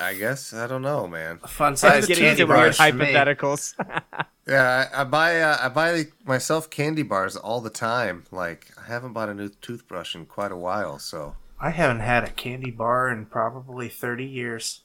I 0.00 0.14
guess 0.14 0.52
I 0.52 0.66
don't 0.66 0.82
know, 0.82 1.06
man. 1.08 1.38
Fun 1.38 1.76
size 1.76 2.06
candy 2.18 2.44
bars 2.44 2.78
hypotheticals. 2.78 3.74
Yeah, 4.48 4.88
I, 4.94 5.02
I 5.02 5.04
buy 5.04 5.42
uh, 5.42 5.58
I 5.60 5.68
buy 5.68 6.06
myself 6.24 6.70
candy 6.70 7.02
bars 7.02 7.36
all 7.36 7.60
the 7.60 7.68
time. 7.68 8.24
Like 8.30 8.68
I 8.82 8.86
haven't 8.90 9.12
bought 9.12 9.28
a 9.28 9.34
new 9.34 9.50
toothbrush 9.50 10.14
in 10.14 10.24
quite 10.24 10.50
a 10.50 10.56
while. 10.56 10.98
So 10.98 11.36
I 11.60 11.68
haven't 11.68 12.00
had 12.00 12.24
a 12.24 12.30
candy 12.30 12.70
bar 12.70 13.10
in 13.10 13.26
probably 13.26 13.90
30 13.90 14.24
years. 14.24 14.84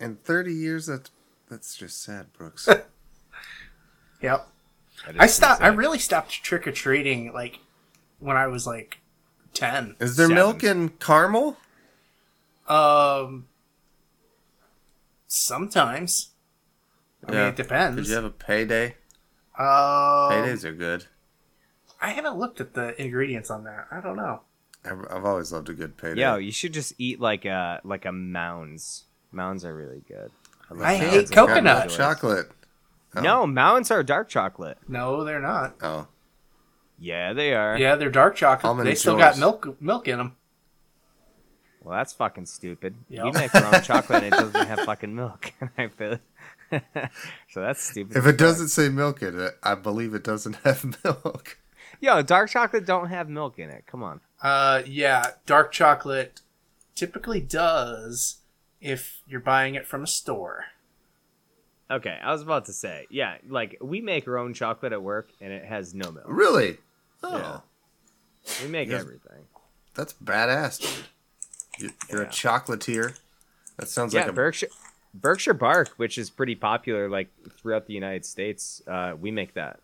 in 0.00 0.16
thirty 0.16 0.54
years, 0.54 0.86
that 0.86 1.10
that's 1.50 1.76
just 1.76 2.02
sad, 2.02 2.32
Brooks. 2.32 2.66
Yep. 4.22 4.48
I 5.18 5.26
stopped. 5.26 5.62
I 5.62 5.68
really 5.68 5.98
stopped 5.98 6.42
trick 6.42 6.66
or 6.66 6.72
treating 6.72 7.32
like 7.32 7.60
when 8.18 8.36
I 8.36 8.46
was 8.46 8.66
like 8.66 8.98
10. 9.54 9.96
Is 10.00 10.16
there 10.16 10.26
Seven. 10.26 10.34
milk 10.34 10.64
in 10.64 10.88
caramel? 10.90 11.56
Um, 12.68 13.46
sometimes. 15.26 16.30
I 17.26 17.30
mean, 17.32 17.40
it 17.40 17.56
depends. 17.56 17.96
Did 17.96 18.08
you 18.08 18.14
have 18.14 18.24
a 18.24 18.30
payday? 18.30 18.96
Um, 19.58 19.64
Paydays 19.66 20.64
are 20.64 20.74
good. 20.74 21.06
I 22.00 22.10
haven't 22.10 22.36
looked 22.36 22.60
at 22.60 22.74
the 22.74 23.00
ingredients 23.00 23.50
on 23.50 23.64
that. 23.64 23.86
I 23.90 24.00
don't 24.00 24.16
know. 24.16 24.42
I've, 24.84 25.04
I've 25.10 25.24
always 25.24 25.50
loved 25.50 25.68
a 25.70 25.72
good 25.72 25.96
payday. 25.96 26.20
Yo, 26.20 26.36
you 26.36 26.52
should 26.52 26.72
just 26.72 26.92
eat 26.98 27.20
like 27.20 27.44
a 27.44 27.80
like 27.82 28.04
a 28.04 28.12
mounds. 28.12 29.04
Mounds 29.32 29.64
are 29.64 29.74
really 29.74 30.02
good. 30.06 30.30
love 30.70 30.82
I 30.82 30.96
hate 30.96 31.14
It's 31.14 31.30
coconut. 31.30 31.90
Chocolate. 31.90 32.50
Oh. 33.16 33.20
No, 33.22 33.46
mounds 33.46 33.90
are 33.90 34.02
dark 34.02 34.28
chocolate. 34.28 34.78
No, 34.88 35.24
they're 35.24 35.40
not. 35.40 35.76
Oh, 35.82 36.06
Yeah, 36.98 37.32
they 37.32 37.54
are. 37.54 37.78
Yeah, 37.78 37.96
they're 37.96 38.10
dark 38.10 38.36
chocolate. 38.36 38.68
Almond 38.68 38.88
they 38.88 38.94
still 38.94 39.16
got 39.16 39.38
milk 39.38 39.80
milk 39.80 40.06
in 40.08 40.18
them. 40.18 40.36
Well, 41.82 41.96
that's 41.96 42.12
fucking 42.12 42.46
stupid. 42.46 42.96
Yep. 43.08 43.24
We 43.24 43.30
make 43.32 43.54
our 43.54 43.74
own 43.74 43.82
chocolate 43.82 44.24
and 44.24 44.34
it 44.34 44.36
doesn't 44.36 44.66
have 44.66 44.80
fucking 44.80 45.14
milk. 45.14 45.52
I 45.78 45.86
feel. 45.88 46.18
so 47.48 47.60
that's 47.60 47.80
stupid. 47.80 48.16
if 48.16 48.26
it 48.26 48.36
doesn't 48.36 48.68
say 48.68 48.88
milk 48.88 49.22
in 49.22 49.38
it, 49.38 49.56
I 49.62 49.76
believe 49.76 50.12
it 50.14 50.24
doesn't 50.24 50.56
have 50.64 50.96
milk. 51.04 51.58
Yo, 52.00 52.22
dark 52.22 52.50
chocolate 52.50 52.84
don't 52.86 53.08
have 53.08 53.28
milk 53.28 53.58
in 53.60 53.70
it. 53.70 53.84
Come 53.86 54.02
on. 54.02 54.20
Uh, 54.42 54.82
yeah, 54.84 55.30
dark 55.46 55.70
chocolate 55.72 56.40
typically 56.96 57.40
does 57.40 58.38
if 58.80 59.20
you're 59.28 59.38
buying 59.40 59.76
it 59.76 59.86
from 59.86 60.02
a 60.02 60.06
store. 60.08 60.64
Okay, 61.90 62.18
I 62.22 62.32
was 62.32 62.42
about 62.42 62.64
to 62.66 62.72
say, 62.72 63.06
yeah, 63.10 63.36
like 63.48 63.76
we 63.80 64.00
make 64.00 64.26
our 64.26 64.38
own 64.38 64.54
chocolate 64.54 64.92
at 64.92 65.02
work 65.02 65.30
and 65.40 65.52
it 65.52 65.64
has 65.64 65.94
no 65.94 66.10
milk. 66.10 66.24
Really? 66.26 66.78
Oh, 67.22 67.36
Yeah. 67.38 67.60
We 68.62 68.68
make 68.68 68.88
Yes. 68.88 69.00
everything. 69.00 69.44
that's 69.94 70.12
badass, 70.14 70.78
dude. 70.80 71.04
You, 71.78 71.90
you're 72.10 72.22
Yeah. 72.22 72.28
a 72.28 72.30
chocolatier. 72.30 73.18
That 73.76 73.88
sounds 73.88 74.12
Yeah, 74.14 74.22
like 74.22 74.30
a 74.30 74.32
Berkshire 74.32 74.68
Berkshire 75.14 75.54
Bark, 75.54 75.88
which 75.96 76.18
is 76.18 76.28
pretty 76.28 76.54
popular 76.54 77.08
like 77.08 77.28
throughout 77.58 77.86
the 77.86 77.94
United 77.94 78.24
States, 78.26 78.82
uh, 78.86 79.14
we 79.18 79.30
make 79.30 79.54
that. 79.54 79.80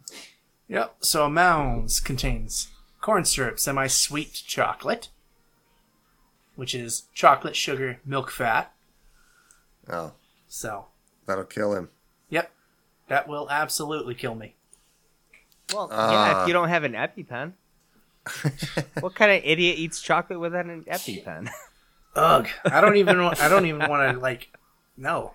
Yep. 0.68 0.96
So 1.00 1.28
Mounds 1.30 2.00
contains 2.00 2.68
corn 3.00 3.24
syrup, 3.24 3.58
semi-sweet 3.58 4.32
chocolate, 4.46 5.08
which 6.54 6.74
is 6.74 7.04
chocolate, 7.14 7.56
sugar, 7.56 8.00
milk, 8.04 8.30
fat. 8.30 8.72
oh, 9.88 10.12
So, 10.48 10.86
that'll 11.26 11.44
kill 11.44 11.74
him. 11.74 11.88
yep, 12.30 12.50
that 13.08 13.28
will 13.28 13.48
absolutely 13.50 14.14
kill 14.14 14.34
me. 14.34 14.54
Well, 15.72 15.88
yeah, 15.90 16.36
Uh. 16.38 16.42
if 16.42 16.48
you 16.48 16.52
don't 16.52 16.68
have 16.68 16.84
an 16.84 16.92
EpiPen. 16.92 17.52
what 19.00 19.14
kind 19.14 19.32
of 19.32 19.40
idiot 19.44 19.78
eats 19.78 20.00
chocolate 20.00 20.38
without 20.38 20.66
an 20.66 20.84
EpiPen? 20.84 21.48
Ugh. 22.14 22.48
I 22.64 22.80
don't 22.80 22.96
even. 22.96 23.20
wa- 23.22 23.34
I 23.40 23.48
don't 23.48 23.66
even 23.66 23.88
want 23.88 24.12
to 24.14 24.20
like. 24.20 24.52
No. 24.96 25.34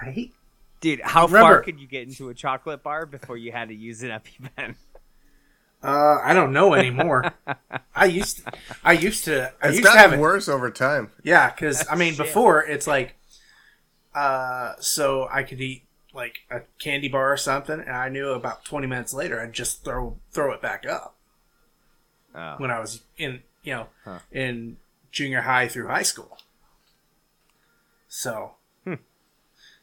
I 0.00 0.10
hate. 0.10 0.34
Dude, 0.80 1.00
how 1.00 1.26
far 1.26 1.62
could 1.62 1.80
you 1.80 1.86
get 1.88 2.06
into 2.06 2.28
a 2.28 2.34
chocolate 2.34 2.82
bar 2.82 3.06
before 3.06 3.36
you 3.38 3.50
had 3.50 3.68
to 3.68 3.74
use 3.74 4.02
an 4.02 4.10
EpiPen? 4.10 4.76
Uh, 5.82 6.18
I 6.22 6.32
don't 6.34 6.52
know 6.52 6.74
anymore. 6.74 7.32
I 7.94 8.04
used. 8.06 8.44
To, 8.44 8.52
I 8.84 8.92
used 8.92 9.24
to. 9.24 9.52
I 9.62 9.68
It's 9.68 9.78
used 9.78 9.84
to 9.90 9.96
have 9.96 10.10
gotten 10.10 10.18
it. 10.18 10.22
worse 10.22 10.48
over 10.48 10.70
time. 10.70 11.10
Yeah, 11.24 11.50
because 11.50 11.86
I 11.90 11.96
mean, 11.96 12.14
Shit. 12.14 12.26
before 12.26 12.62
it's 12.64 12.86
like, 12.86 13.14
uh, 14.16 14.74
so 14.80 15.28
I 15.30 15.42
could 15.42 15.60
eat 15.60 15.84
like 16.14 16.38
a 16.50 16.60
candy 16.78 17.08
bar 17.08 17.32
or 17.32 17.36
something, 17.36 17.78
and 17.78 17.90
I 17.90 18.08
knew 18.08 18.30
about 18.30 18.64
twenty 18.64 18.86
minutes 18.86 19.12
later 19.14 19.40
I'd 19.40 19.52
just 19.52 19.84
throw 19.84 20.16
throw 20.32 20.52
it 20.52 20.62
back 20.62 20.86
up. 20.86 21.14
Oh. 22.34 22.54
When 22.58 22.70
I 22.70 22.80
was 22.80 23.02
in, 23.16 23.42
you 23.62 23.74
know, 23.74 23.86
Huh. 24.04 24.18
in 24.32 24.78
junior 25.12 25.42
high 25.42 25.68
through 25.68 25.88
high 25.88 26.02
school. 26.02 26.38
So, 28.08 28.52
and 28.84 28.98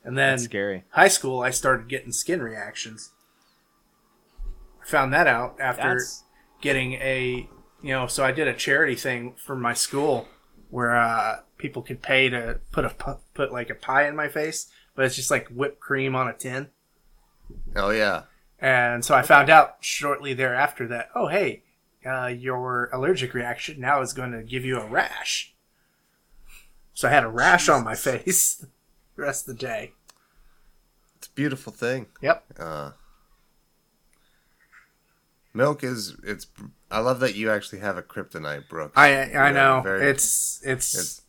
then 0.04 0.16
That's 0.16 0.44
scary. 0.44 0.84
high 0.90 1.08
school, 1.08 1.42
I 1.42 1.50
started 1.52 1.88
getting 1.88 2.12
skin 2.12 2.42
reactions. 2.42 3.12
I 4.82 4.86
found 4.86 5.14
that 5.14 5.28
out 5.28 5.60
after 5.60 5.94
That's 5.96 6.24
getting 6.62 6.94
a 6.94 7.48
you 7.82 7.90
know 7.92 8.08
so 8.08 8.24
i 8.24 8.32
did 8.32 8.48
a 8.48 8.54
charity 8.54 8.96
thing 8.96 9.34
for 9.36 9.54
my 9.56 9.74
school 9.74 10.28
where 10.70 10.96
uh, 10.96 11.40
people 11.64 11.82
could 11.82 12.02
pay 12.02 12.28
to 12.28 12.60
put 12.74 12.84
a 12.84 12.90
put 13.34 13.54
like 13.54 13.70
a 13.70 13.76
pie 13.76 14.06
in 14.06 14.16
my 14.18 14.28
face 14.28 14.70
but 14.96 15.06
it's 15.06 15.16
just 15.16 15.32
like 15.32 15.48
whipped 15.48 15.80
cream 15.80 16.14
on 16.14 16.28
a 16.28 16.34
tin 16.34 16.68
Oh 17.74 17.90
yeah. 17.90 18.24
and 18.60 19.04
so 19.06 19.16
i 19.16 19.22
found 19.22 19.50
out 19.50 19.78
shortly 19.80 20.34
thereafter 20.34 20.86
that 20.90 21.08
oh 21.16 21.28
hey 21.28 21.64
uh, 22.06 22.28
your 22.28 22.90
allergic 22.92 23.34
reaction 23.34 23.80
now 23.80 24.02
is 24.02 24.12
going 24.12 24.34
to 24.34 24.44
give 24.44 24.66
you 24.66 24.78
a 24.78 24.86
rash 24.86 25.54
so 26.94 27.08
i 27.08 27.12
had 27.12 27.24
a 27.24 27.30
rash 27.30 27.70
on 27.70 27.82
my 27.86 27.96
face 27.96 28.56
the 29.16 29.22
rest 29.22 29.48
of 29.48 29.56
the 29.58 29.66
day 29.66 29.94
It's 31.18 31.28
a 31.28 31.32
beautiful 31.32 31.72
thing. 31.72 32.08
yep 32.22 32.44
Uh, 32.60 32.92
milk 35.54 35.82
is 35.84 36.18
it's. 36.26 36.48
I 36.92 37.00
love 37.00 37.20
that 37.22 37.36
you 37.36 37.50
actually 37.50 37.80
have 37.80 37.98
a 37.98 38.04
kryptonite, 38.04 38.68
Brooks. 38.70 38.94
i 38.98 39.10
Yeah, 39.10 39.44
i 39.44 39.52
know 39.52 39.82
very- 39.82 40.10
it's 40.10 40.60
it's 40.66 40.94
it's- 40.94 41.20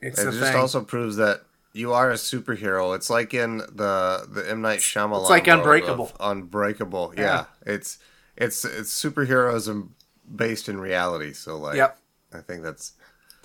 it's, 0.00 0.18
it 0.18 0.32
just 0.32 0.40
thing 0.40 0.56
also 0.56 0.82
proves 0.82 1.16
that 1.16 1.42
you 1.72 1.92
are 1.92 2.10
a 2.10 2.14
superhero. 2.14 2.96
It's 2.96 3.10
like 3.10 3.34
in 3.34 3.58
the 3.58 4.26
the 4.28 4.44
M 4.48 4.60
Night 4.60 4.80
Shyamalan. 4.80 5.20
It's 5.20 5.30
like 5.30 5.48
of 5.48 5.60
Unbreakable. 5.60 6.12
Unbreakable. 6.18 7.14
Yeah. 7.16 7.22
Yeah. 7.22 7.74
It's 7.74 7.98
it's 8.36 8.64
it's 8.64 8.92
superheroism 9.02 9.90
based 10.34 10.68
in 10.68 10.80
reality. 10.80 11.32
So 11.32 11.56
like, 11.56 11.76
yep 11.76 11.98
I 12.32 12.40
think 12.40 12.62
that's 12.62 12.92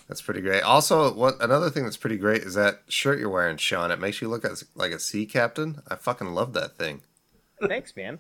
That's 0.08 0.22
pretty 0.22 0.41
great. 0.41 0.62
Also, 0.62 1.13
what 1.13 1.36
another 1.41 1.70
thing 1.72 1.84
that's 1.84 1.98
pretty 1.98 2.18
great 2.18 2.44
is 2.44 2.54
that 2.54 2.82
shirt 2.88 3.20
you're 3.20 3.30
wearing, 3.30 3.58
Sean. 3.58 3.89
It 3.91 4.00
makes 4.00 4.22
you 4.22 4.28
look 4.28 4.46
as, 4.46 4.63
like 4.76 4.91
a 4.91 5.00
sea 5.00 5.26
captain. 5.26 5.82
I 5.88 5.96
fucking 5.96 6.28
love 6.28 6.54
that 6.54 6.78
thing. 6.78 7.02
Thanks, 7.68 7.96
man. 7.96 8.20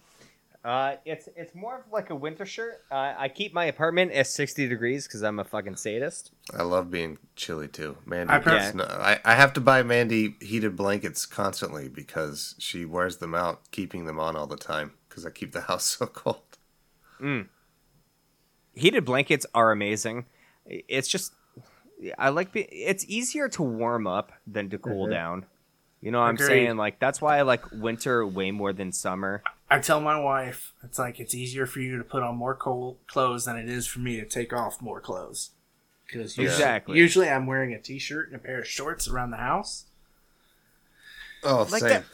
Uh, 0.65 0.95
it's 1.05 1.29
it's 1.35 1.53
more 1.53 1.77
of 1.77 1.83
like 1.91 2.09
a 2.09 2.15
winter 2.15 2.43
shirt. 2.43 2.81
Uh, 2.91 3.13
I 3.15 3.29
keep 3.29 3.53
my 3.53 3.65
apartment 3.65 4.11
at 4.13 4.25
60 4.25 4.67
degrees 4.67 5.05
because 5.05 5.21
I'm 5.21 5.37
a 5.37 5.43
fucking 5.43 5.75
sadist. 5.75 6.31
I 6.57 6.63
love 6.63 6.89
being 6.89 7.19
chilly 7.35 7.67
too. 7.67 7.97
Mandy, 8.03 8.33
I 8.33 8.39
I, 8.39 8.71
no, 8.71 8.83
I, 8.83 9.19
I 9.23 9.35
have 9.35 9.53
to 9.53 9.61
buy 9.61 9.83
Mandy 9.83 10.37
heated 10.41 10.75
blankets 10.75 11.27
constantly 11.27 11.87
because 11.87 12.55
she 12.57 12.83
wears 12.83 13.17
them 13.17 13.35
out, 13.35 13.69
keeping 13.69 14.05
them 14.05 14.19
on 14.19 14.35
all 14.35 14.47
the 14.47 14.57
time 14.57 14.93
because 15.07 15.23
I 15.23 15.29
keep 15.29 15.51
the 15.51 15.61
house 15.69 15.85
so 15.85 16.07
cold. 16.07 16.41
Heated 18.73 19.05
blankets 19.05 19.45
are 19.53 19.71
amazing. 19.71 20.25
It's 20.65 21.07
just 21.07 21.33
I 22.17 22.29
like 22.29 22.51
be- 22.51 22.61
it's 22.61 23.05
easier 23.07 23.47
to 23.49 23.61
warm 23.61 24.07
up 24.07 24.31
than 24.47 24.71
to 24.71 24.79
cool 24.79 25.07
down. 25.07 25.45
You 26.05 26.11
know 26.11 26.19
what 26.19 26.27
I'm 26.27 26.37
saying? 26.37 26.77
Like 26.77 26.99
that's 26.99 27.19
why 27.19 27.39
I 27.39 27.41
like 27.41 27.63
winter 27.71 28.27
way 28.27 28.51
more 28.51 28.71
than 28.73 28.91
summer. 28.91 29.41
I 29.71 29.79
tell 29.79 29.99
my 29.99 30.19
wife, 30.19 30.71
it's 30.83 30.99
like 30.99 31.19
it's 31.19 31.33
easier 31.33 31.65
for 31.65 31.79
you 31.79 31.97
to 31.97 32.03
put 32.03 32.21
on 32.21 32.35
more 32.35 32.53
cold 32.53 32.97
clothes 33.07 33.45
than 33.45 33.57
it 33.57 33.67
is 33.67 33.87
for 33.87 33.97
me 33.99 34.17
to 34.17 34.25
take 34.25 34.53
off 34.53 34.79
more 34.83 35.01
clothes. 35.01 35.49
Because 36.05 36.37
usually, 36.37 36.45
Exactly. 36.53 36.97
usually 36.99 37.27
I'm 37.27 37.47
wearing 37.47 37.73
a 37.73 37.79
t-shirt 37.81 38.27
and 38.27 38.35
a 38.35 38.39
pair 38.39 38.59
of 38.59 38.67
shorts 38.67 39.07
around 39.07 39.31
the 39.31 39.37
house. 39.37 39.85
Oh, 41.43 41.67
Like 41.71 41.81
same. 41.81 41.89
that 41.89 42.05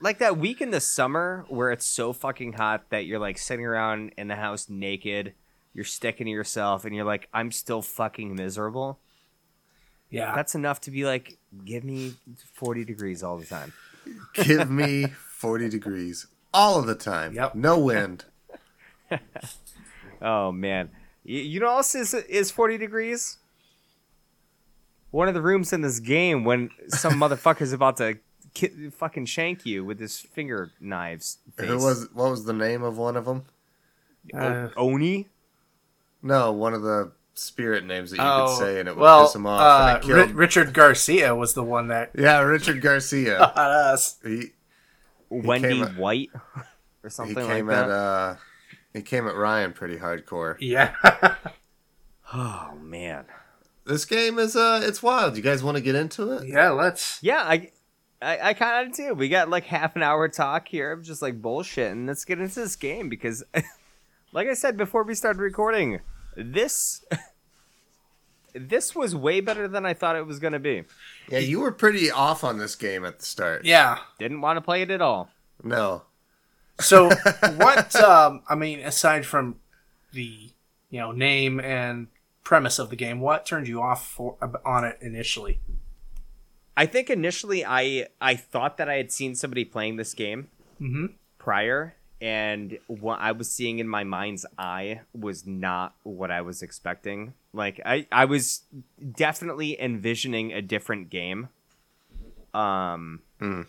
like 0.00 0.18
that 0.18 0.36
week 0.36 0.60
in 0.60 0.70
the 0.70 0.80
summer 0.80 1.46
where 1.48 1.70
it's 1.72 1.86
so 1.86 2.12
fucking 2.12 2.52
hot 2.52 2.84
that 2.90 3.06
you're 3.06 3.18
like 3.18 3.38
sitting 3.38 3.64
around 3.64 4.12
in 4.18 4.28
the 4.28 4.36
house 4.36 4.68
naked, 4.68 5.32
you're 5.72 5.86
sticking 5.86 6.26
to 6.26 6.30
yourself 6.30 6.84
and 6.84 6.94
you're 6.94 7.06
like 7.06 7.28
I'm 7.32 7.50
still 7.50 7.80
fucking 7.80 8.34
miserable. 8.34 8.98
Yeah, 10.10 10.34
That's 10.34 10.54
enough 10.54 10.80
to 10.82 10.90
be 10.90 11.04
like 11.04 11.38
give 11.64 11.84
me 11.84 12.14
40 12.54 12.84
degrees 12.84 13.22
all 13.22 13.36
the 13.38 13.46
time. 13.46 13.72
Give 14.34 14.70
me 14.70 15.06
40 15.06 15.68
degrees 15.68 16.26
all 16.54 16.78
of 16.78 16.86
the 16.86 16.94
time. 16.94 17.34
Yep. 17.34 17.54
No 17.54 17.78
wind. 17.78 18.24
Oh 20.20 20.50
man, 20.50 20.90
you, 21.24 21.40
you 21.40 21.60
know 21.60 21.66
what 21.66 21.76
else 21.76 21.94
is 21.94 22.12
is 22.12 22.50
forty 22.50 22.76
degrees? 22.76 23.38
One 25.10 25.28
of 25.28 25.34
the 25.34 25.40
rooms 25.40 25.72
in 25.72 25.80
this 25.80 26.00
game 26.00 26.44
when 26.44 26.70
some 26.88 27.12
motherfucker's 27.20 27.72
about 27.72 27.98
to 27.98 28.18
ki- 28.54 28.90
fucking 28.90 29.26
shank 29.26 29.64
you 29.64 29.84
with 29.84 30.00
his 30.00 30.18
finger 30.20 30.72
knives. 30.80 31.38
Face. 31.56 31.68
Who 31.68 31.76
was 31.78 32.08
what 32.12 32.30
was 32.30 32.44
the 32.44 32.52
name 32.52 32.82
of 32.82 32.98
one 32.98 33.16
of 33.16 33.24
them? 33.26 33.44
Uh, 34.34 34.68
Oni? 34.76 35.28
No, 36.20 36.50
one 36.52 36.74
of 36.74 36.82
the 36.82 37.12
spirit 37.38 37.84
names 37.84 38.10
that 38.10 38.16
you 38.18 38.22
oh, 38.22 38.46
could 38.48 38.64
say 38.64 38.80
and 38.80 38.88
it 38.88 38.96
would 38.96 39.02
well, 39.02 39.24
piss 39.26 39.34
him 39.34 39.46
off. 39.46 39.60
uh, 39.60 39.96
and 39.96 40.04
it 40.04 40.08
Ri- 40.12 40.22
killed. 40.24 40.36
Richard 40.36 40.72
Garcia 40.74 41.34
was 41.34 41.54
the 41.54 41.62
one 41.64 41.88
that 41.88 42.10
yeah, 42.14 42.40
Richard 42.40 42.80
Garcia. 42.80 43.38
got 43.38 43.56
us. 43.58 44.16
he 44.24 44.46
Wendy 45.30 45.68
came 45.68 45.82
at- 45.82 45.96
White 45.96 46.30
or 46.56 46.64
he 47.04 47.10
something 47.10 47.46
came 47.46 47.66
like 47.66 47.76
at 47.76 47.88
that. 47.88 47.92
uh 47.92 48.36
he 48.94 49.02
came 49.02 49.26
at 49.28 49.36
Ryan 49.36 49.72
pretty 49.72 49.96
hardcore. 49.96 50.56
Yeah, 50.60 50.94
oh 52.32 52.72
man, 52.80 53.24
This 53.84 54.04
game 54.04 54.38
is 54.38 54.56
uh 54.56 54.80
it's 54.84 55.02
wild. 55.02 55.36
You 55.36 55.42
guys 55.42 55.62
want 55.62 55.76
to 55.76 55.82
get 55.82 55.94
into 55.94 56.32
it? 56.32 56.48
yeah. 56.48 56.70
Let's. 56.70 57.18
yeah, 57.22 57.42
I. 57.42 57.70
I, 58.20 58.48
I 58.48 58.54
kind 58.54 58.88
of 58.88 58.96
do. 58.96 59.14
We 59.14 59.28
got 59.28 59.48
like 59.48 59.62
half 59.66 59.94
an 59.94 60.02
hour 60.02 60.26
talk 60.26 60.66
here 60.66 60.90
of 60.90 61.04
just 61.04 61.22
like 61.22 61.40
bullshit, 61.40 61.92
and 61.92 62.04
let's 62.08 62.24
get 62.24 62.40
into 62.40 62.56
this 62.56 62.74
game 62.74 63.08
because, 63.08 63.44
like 64.32 64.48
I 64.48 64.54
said 64.54 64.76
before 64.76 65.04
we 65.04 65.14
started 65.14 65.38
recording, 65.38 66.00
this 66.38 67.04
this 68.54 68.94
was 68.94 69.14
way 69.14 69.40
better 69.40 69.68
than 69.68 69.84
I 69.84 69.94
thought 69.94 70.16
it 70.16 70.26
was 70.26 70.38
gonna 70.38 70.58
be. 70.58 70.84
Yeah, 71.28 71.40
you 71.40 71.60
were 71.60 71.72
pretty 71.72 72.10
off 72.10 72.44
on 72.44 72.58
this 72.58 72.74
game 72.74 73.04
at 73.04 73.18
the 73.18 73.24
start. 73.24 73.64
Yeah. 73.64 73.98
Didn't 74.18 74.40
want 74.40 74.56
to 74.56 74.60
play 74.60 74.82
it 74.82 74.90
at 74.90 75.02
all. 75.02 75.30
No. 75.62 76.02
So 76.80 77.10
what? 77.56 77.94
Um, 77.96 78.42
I 78.48 78.54
mean, 78.54 78.80
aside 78.80 79.26
from 79.26 79.56
the 80.12 80.50
you 80.90 81.00
know 81.00 81.12
name 81.12 81.60
and 81.60 82.08
premise 82.44 82.78
of 82.78 82.90
the 82.90 82.96
game, 82.96 83.20
what 83.20 83.44
turned 83.44 83.68
you 83.68 83.82
off 83.82 84.08
for, 84.08 84.36
on 84.64 84.84
it 84.84 84.98
initially? 85.00 85.60
I 86.76 86.86
think 86.86 87.10
initially 87.10 87.64
I 87.64 88.06
I 88.20 88.36
thought 88.36 88.76
that 88.76 88.88
I 88.88 88.94
had 88.94 89.10
seen 89.10 89.34
somebody 89.34 89.64
playing 89.64 89.96
this 89.96 90.14
game 90.14 90.48
mm-hmm. 90.80 91.06
prior, 91.36 91.96
and 92.20 92.78
what 92.88 93.20
I 93.20 93.32
was 93.32 93.50
seeing 93.50 93.78
in 93.78 93.88
my 93.88 94.04
mind's 94.04 94.44
eye 94.58 95.00
was 95.14 95.46
not 95.46 95.94
what 96.02 96.30
I 96.30 96.40
was 96.40 96.62
expecting. 96.62 97.34
Like 97.52 97.80
I 97.84 98.06
I 98.10 98.24
was 98.24 98.62
definitely 99.12 99.80
envisioning 99.80 100.52
a 100.52 100.62
different 100.62 101.10
game. 101.10 101.48
Um. 102.54 103.20
Hmm. 103.38 103.62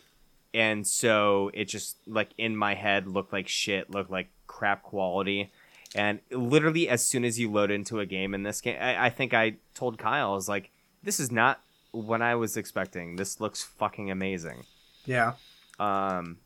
And 0.51 0.87
so 0.87 1.51
it 1.53 1.65
just 1.65 1.97
like 2.07 2.29
in 2.37 2.55
my 2.55 2.73
head 2.73 3.07
looked 3.07 3.31
like 3.31 3.47
shit, 3.47 3.91
looked 3.91 4.09
like 4.09 4.29
crap 4.47 4.81
quality. 4.81 5.51
And 5.95 6.19
literally, 6.31 6.89
as 6.89 7.05
soon 7.05 7.23
as 7.23 7.39
you 7.39 7.51
load 7.51 7.71
into 7.71 7.99
a 7.99 8.05
game 8.05 8.33
in 8.33 8.43
this 8.43 8.61
game, 8.61 8.77
I, 8.79 9.07
I 9.07 9.09
think 9.09 9.33
I 9.33 9.55
told 9.73 9.97
Kyle, 9.97 10.31
I 10.31 10.35
was 10.35 10.49
like, 10.49 10.71
"This 11.03 11.19
is 11.19 11.31
not 11.31 11.61
what 11.91 12.21
I 12.21 12.35
was 12.35 12.57
expecting. 12.57 13.15
This 13.15 13.39
looks 13.39 13.63
fucking 13.63 14.11
amazing." 14.11 14.65
Yeah. 15.05 15.33
Um, 15.79 16.37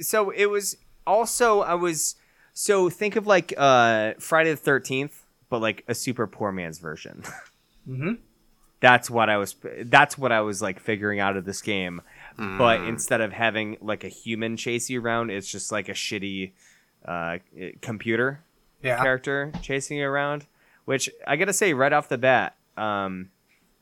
so 0.00 0.30
it 0.30 0.46
was 0.46 0.76
also 1.06 1.60
I 1.60 1.74
was 1.74 2.16
so 2.52 2.88
think 2.90 3.16
of 3.16 3.26
like 3.26 3.52
uh 3.56 4.12
Friday 4.18 4.50
the 4.50 4.56
Thirteenth, 4.56 5.24
but 5.48 5.60
like 5.60 5.84
a 5.88 5.94
super 5.94 6.26
poor 6.26 6.52
man's 6.52 6.78
version. 6.78 7.22
Mm-hmm. 7.88 8.16
that's 8.80 9.08
what 9.08 9.30
I 9.30 9.38
was. 9.38 9.56
That's 9.84 10.18
what 10.18 10.30
I 10.30 10.42
was 10.42 10.60
like 10.60 10.78
figuring 10.78 11.20
out 11.20 11.38
of 11.38 11.46
this 11.46 11.62
game. 11.62 12.02
But 12.36 12.82
instead 12.82 13.20
of 13.22 13.32
having 13.32 13.78
like 13.80 14.04
a 14.04 14.08
human 14.08 14.58
chase 14.58 14.90
you 14.90 15.00
around, 15.00 15.30
it's 15.30 15.50
just 15.50 15.72
like 15.72 15.88
a 15.88 15.92
shitty 15.94 16.52
uh, 17.06 17.38
computer 17.80 18.40
Yeah. 18.82 19.02
character 19.02 19.52
chasing 19.62 19.96
you 19.98 20.06
around. 20.06 20.46
Which 20.84 21.08
I 21.26 21.36
gotta 21.36 21.52
say 21.54 21.72
right 21.72 21.92
off 21.92 22.08
the 22.10 22.18
bat, 22.18 22.56
um, 22.76 23.30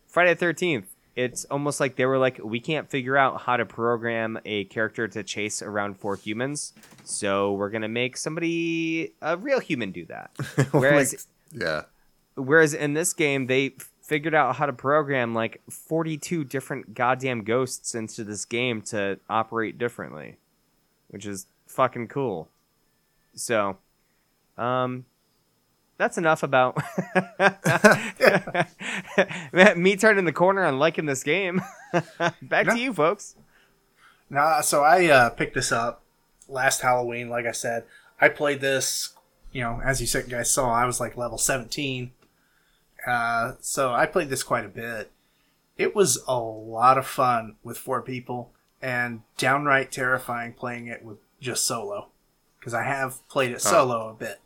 Friday 0.06 0.34
the 0.34 0.38
Thirteenth. 0.40 0.86
It's 1.16 1.46
almost 1.46 1.80
like 1.80 1.96
they 1.96 2.04
were 2.04 2.18
like, 2.18 2.38
we 2.44 2.60
can't 2.60 2.90
figure 2.90 3.16
out 3.16 3.40
how 3.40 3.56
to 3.56 3.64
program 3.64 4.38
a 4.44 4.64
character 4.64 5.08
to 5.08 5.22
chase 5.22 5.62
around 5.62 5.98
four 5.98 6.16
humans, 6.16 6.74
so 7.04 7.54
we're 7.54 7.70
gonna 7.70 7.88
make 7.88 8.16
somebody 8.18 9.14
a 9.22 9.36
real 9.36 9.58
human 9.60 9.92
do 9.92 10.04
that. 10.06 10.30
Whereas 10.72 11.26
Yeah. 11.52 11.84
Whereas 12.34 12.74
in 12.74 12.92
this 12.92 13.14
game, 13.14 13.46
they 13.46 13.76
figured 14.02 14.34
out 14.34 14.56
how 14.56 14.66
to 14.66 14.72
program 14.72 15.34
like 15.34 15.62
42 15.70 16.44
different 16.44 16.94
goddamn 16.94 17.42
ghosts 17.44 17.94
into 17.94 18.22
this 18.22 18.44
game 18.44 18.82
to 18.82 19.18
operate 19.28 19.78
differently, 19.78 20.36
which 21.08 21.26
is 21.26 21.46
fucking 21.66 22.08
cool. 22.08 22.48
So, 23.34 23.78
um, 24.58 25.06
that's 25.98 26.18
enough 26.18 26.42
about 26.42 26.76
me 29.76 29.96
turning 29.96 30.24
the 30.24 30.32
corner 30.32 30.64
and 30.64 30.78
liking 30.78 31.06
this 31.06 31.22
game. 31.22 31.62
Back 32.42 32.66
to 32.66 32.78
you, 32.78 32.92
folks. 32.92 33.36
Nah, 34.28 34.60
so 34.60 34.82
I 34.82 35.06
uh, 35.06 35.30
picked 35.30 35.54
this 35.54 35.72
up 35.72 36.02
last 36.48 36.82
Halloween. 36.82 37.28
Like 37.28 37.46
I 37.46 37.52
said, 37.52 37.84
I 38.20 38.28
played 38.28 38.60
this. 38.60 39.12
You 39.52 39.62
know, 39.62 39.80
as 39.82 40.00
you 40.00 40.06
said, 40.06 40.28
guys 40.28 40.50
saw, 40.50 40.70
I 40.70 40.84
was 40.84 41.00
like 41.00 41.16
level 41.16 41.38
seventeen. 41.38 42.12
Uh, 43.06 43.52
so 43.60 43.92
I 43.92 44.06
played 44.06 44.28
this 44.28 44.42
quite 44.42 44.64
a 44.64 44.68
bit. 44.68 45.10
It 45.78 45.94
was 45.94 46.22
a 46.26 46.38
lot 46.38 46.98
of 46.98 47.06
fun 47.06 47.56
with 47.62 47.78
four 47.78 48.02
people, 48.02 48.50
and 48.82 49.22
downright 49.38 49.92
terrifying 49.92 50.52
playing 50.52 50.88
it 50.88 51.04
with 51.04 51.18
just 51.40 51.64
solo. 51.64 52.08
Because 52.58 52.74
I 52.74 52.82
have 52.82 53.26
played 53.28 53.52
it 53.52 53.62
solo 53.62 54.08
a 54.08 54.14
bit. 54.14 54.40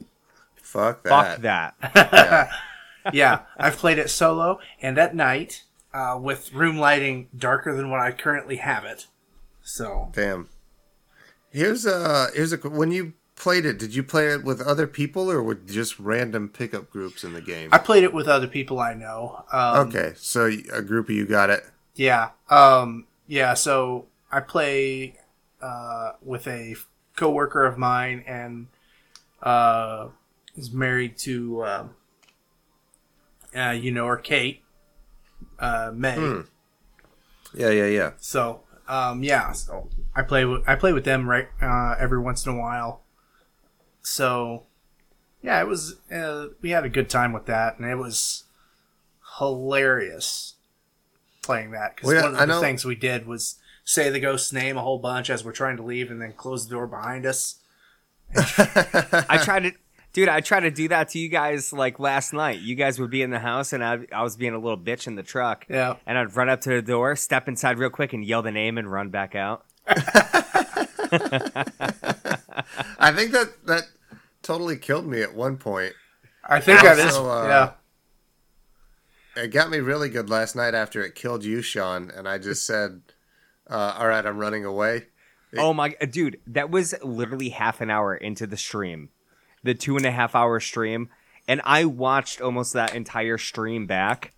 Fuck 0.71 1.03
that. 1.05 1.11
Fuck 1.11 1.43
that. 1.43 2.51
Yeah. 3.03 3.11
yeah, 3.15 3.41
I've 3.57 3.79
played 3.79 3.99
it 3.99 4.11
solo 4.11 4.61
and 4.83 4.99
at 4.99 5.15
night 5.15 5.65
uh, 5.95 6.19
with 6.21 6.53
room 6.53 6.77
lighting 6.77 7.29
darker 7.35 7.75
than 7.75 7.91
what 7.91 7.99
I 7.99 8.13
currently 8.13 8.57
have 8.57 8.85
it. 8.85 9.07
So 9.63 10.11
Damn. 10.13 10.51
Here's 11.51 11.87
a 11.87 12.29
here's 12.35 12.53
a 12.53 12.59
when 12.59 12.93
you 12.93 13.15
played 13.37 13.65
it. 13.65 13.79
Did 13.79 13.95
you 13.95 14.03
play 14.03 14.29
it 14.29 14.45
with 14.45 14.61
other 14.61 14.87
people 14.87 15.31
or 15.31 15.43
with 15.43 15.67
just 15.67 15.99
random 15.99 16.51
pickup 16.51 16.91
groups 16.91 17.25
in 17.25 17.33
the 17.33 17.41
game? 17.41 17.71
I 17.73 17.79
played 17.79 18.05
it 18.05 18.13
with 18.13 18.29
other 18.29 18.47
people 18.47 18.79
I 18.79 18.93
know. 18.93 19.45
Um, 19.51 19.89
okay, 19.89 20.13
so 20.17 20.51
a 20.73 20.83
group 20.83 21.09
of 21.09 21.15
you 21.15 21.27
got 21.27 21.49
it. 21.49 21.65
Yeah. 21.95 22.31
Um, 22.51 23.07
yeah. 23.27 23.55
So 23.55 24.07
I 24.31 24.41
play 24.41 25.19
uh, 25.63 26.13
with 26.23 26.47
a 26.47 26.77
coworker 27.17 27.65
of 27.65 27.79
mine, 27.79 28.25
and 28.27 28.67
uh, 29.43 30.09
is 30.61 30.73
married 30.73 31.17
to 31.19 31.65
um 31.65 31.91
uh, 33.57 33.71
you 33.71 33.91
know 33.91 34.07
her, 34.07 34.17
Kate 34.17 34.63
uh, 35.59 35.91
May. 35.95 36.15
Hmm. 36.15 36.41
Yeah, 37.53 37.71
yeah, 37.71 37.87
yeah. 37.87 38.11
So 38.19 38.63
um, 38.89 39.23
yeah. 39.25 39.53
So 39.53 39.89
I 40.15 40.23
play 40.23 40.45
with 40.45 40.63
I 40.69 40.77
play 40.77 40.93
with 40.93 41.05
them 41.05 41.29
right 41.29 41.49
uh, 41.61 41.97
every 41.99 42.21
once 42.21 42.47
in 42.47 42.53
a 42.55 42.59
while. 42.59 43.03
So 44.03 44.67
yeah, 45.43 45.61
it 45.61 45.67
was 45.67 45.97
uh, 46.13 46.49
we 46.61 46.71
had 46.71 46.85
a 46.85 46.89
good 46.89 47.11
time 47.11 47.33
with 47.33 47.47
that, 47.47 47.79
and 47.79 47.91
it 47.91 47.97
was 47.97 48.45
hilarious 49.39 50.55
playing 51.43 51.71
that 51.73 51.97
because 51.97 52.07
Well, 52.09 52.17
yeah, 52.17 52.23
one 52.23 52.35
of 52.35 52.41
I 52.41 52.47
the 52.47 52.53
know- 52.55 52.61
things 52.61 52.85
we 52.85 52.95
did 52.95 53.27
was 53.27 53.57
say 53.85 54.11
the 54.11 54.21
ghost's 54.21 54.53
name 54.53 54.77
a 54.77 54.83
whole 54.83 54.99
bunch 54.99 55.31
as 55.31 55.45
we're 55.45 55.53
trying 55.53 55.77
to 55.79 55.83
leave, 55.83 56.11
and 56.11 56.21
then 56.23 56.33
close 56.35 56.69
the 56.69 56.75
door 56.75 56.87
behind 56.87 57.27
us. 57.27 57.57
I 58.37 59.41
tried 59.43 59.65
to, 59.65 59.73
dude. 60.13 60.29
I 60.29 60.41
tried 60.41 60.61
to 60.61 60.71
do 60.71 60.89
that 60.89 61.09
to 61.11 61.19
you 61.19 61.29
guys 61.29 61.73
like 61.73 61.99
last 61.99 62.33
night. 62.33 62.61
You 62.61 62.75
guys 62.75 62.99
would 62.99 63.11
be 63.11 63.23
in 63.23 63.31
the 63.31 63.39
house, 63.39 63.73
and 63.73 63.85
I, 63.85 63.99
I 64.13 64.23
was 64.23 64.37
being 64.37 64.55
a 64.55 64.59
little 64.59 64.79
bitch 64.79 65.07
in 65.07 65.15
the 65.15 65.23
truck. 65.23 65.67
Yeah. 65.69 65.97
And 66.07 66.19
I'd 66.19 66.35
run 66.37 66.49
up 66.49 66.61
to 66.63 66.71
the 66.71 66.83
door, 66.83 67.17
step 67.17 67.49
inside 67.49 67.79
real 67.79 67.91
quick, 67.91 68.13
and 68.13 68.25
yell 68.25 68.43
the 68.43 68.53
name 68.53 68.79
and 68.79 68.91
run 68.91 69.11
back 69.11 69.35
out. 69.35 69.65
I 72.99 73.13
think 73.13 73.33
that 73.33 73.49
that 73.67 73.85
totally 74.43 74.77
killed 74.77 75.07
me 75.07 75.23
at 75.23 75.35
one 75.35 75.57
point. 75.57 75.95
I 76.45 76.61
think 76.61 76.81
that 76.83 76.99
is 76.99 77.17
Also, 77.17 77.29
uh, 77.29 77.47
yeah. 79.37 79.43
It 79.43 79.49
got 79.49 79.71
me 79.71 79.79
really 79.79 80.09
good 80.09 80.29
last 80.29 80.57
night 80.57 80.75
after 80.75 81.03
it 81.03 81.15
killed 81.15 81.45
you, 81.45 81.63
Sean, 81.63 82.11
and 82.11 82.29
I 82.29 82.39
just 82.39 82.67
said, 82.67 83.01
uh, 83.69 83.97
"All 83.99 84.09
right, 84.09 84.25
I'm 84.25 84.39
running 84.39 84.65
away." 84.65 85.07
Oh 85.57 85.73
my, 85.73 85.91
dude, 85.91 86.41
that 86.47 86.71
was 86.71 86.95
literally 87.03 87.49
half 87.49 87.81
an 87.81 87.91
hour 87.91 88.15
into 88.15 88.47
the 88.47 88.57
stream, 88.57 89.11
the 89.63 89.75
two 89.75 89.97
and 89.97 90.07
a 90.07 90.11
half 90.11 90.35
hour 90.35 90.61
stream, 90.61 91.09
and 91.49 91.61
I 91.65 91.85
watched 91.85 92.41
almost 92.41 92.73
that 92.73 92.95
entire 92.95 93.39
stream 93.39 93.87
back, 93.87 94.33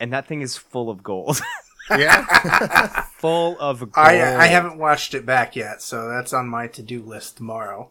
and 0.00 0.12
that 0.12 0.26
thing 0.26 0.40
is 0.42 0.56
full 0.56 0.90
of 0.90 1.02
gold, 1.02 1.40
Yeah, 1.90 3.02
full 3.18 3.58
of 3.58 3.80
gold. 3.80 3.92
I 3.96 4.44
I 4.44 4.46
haven't 4.46 4.78
watched 4.78 5.14
it 5.14 5.24
back 5.24 5.54
yet, 5.54 5.82
so 5.82 6.08
that's 6.08 6.32
on 6.32 6.48
my 6.48 6.66
to 6.68 6.82
do 6.82 7.02
list 7.02 7.36
tomorrow. 7.36 7.90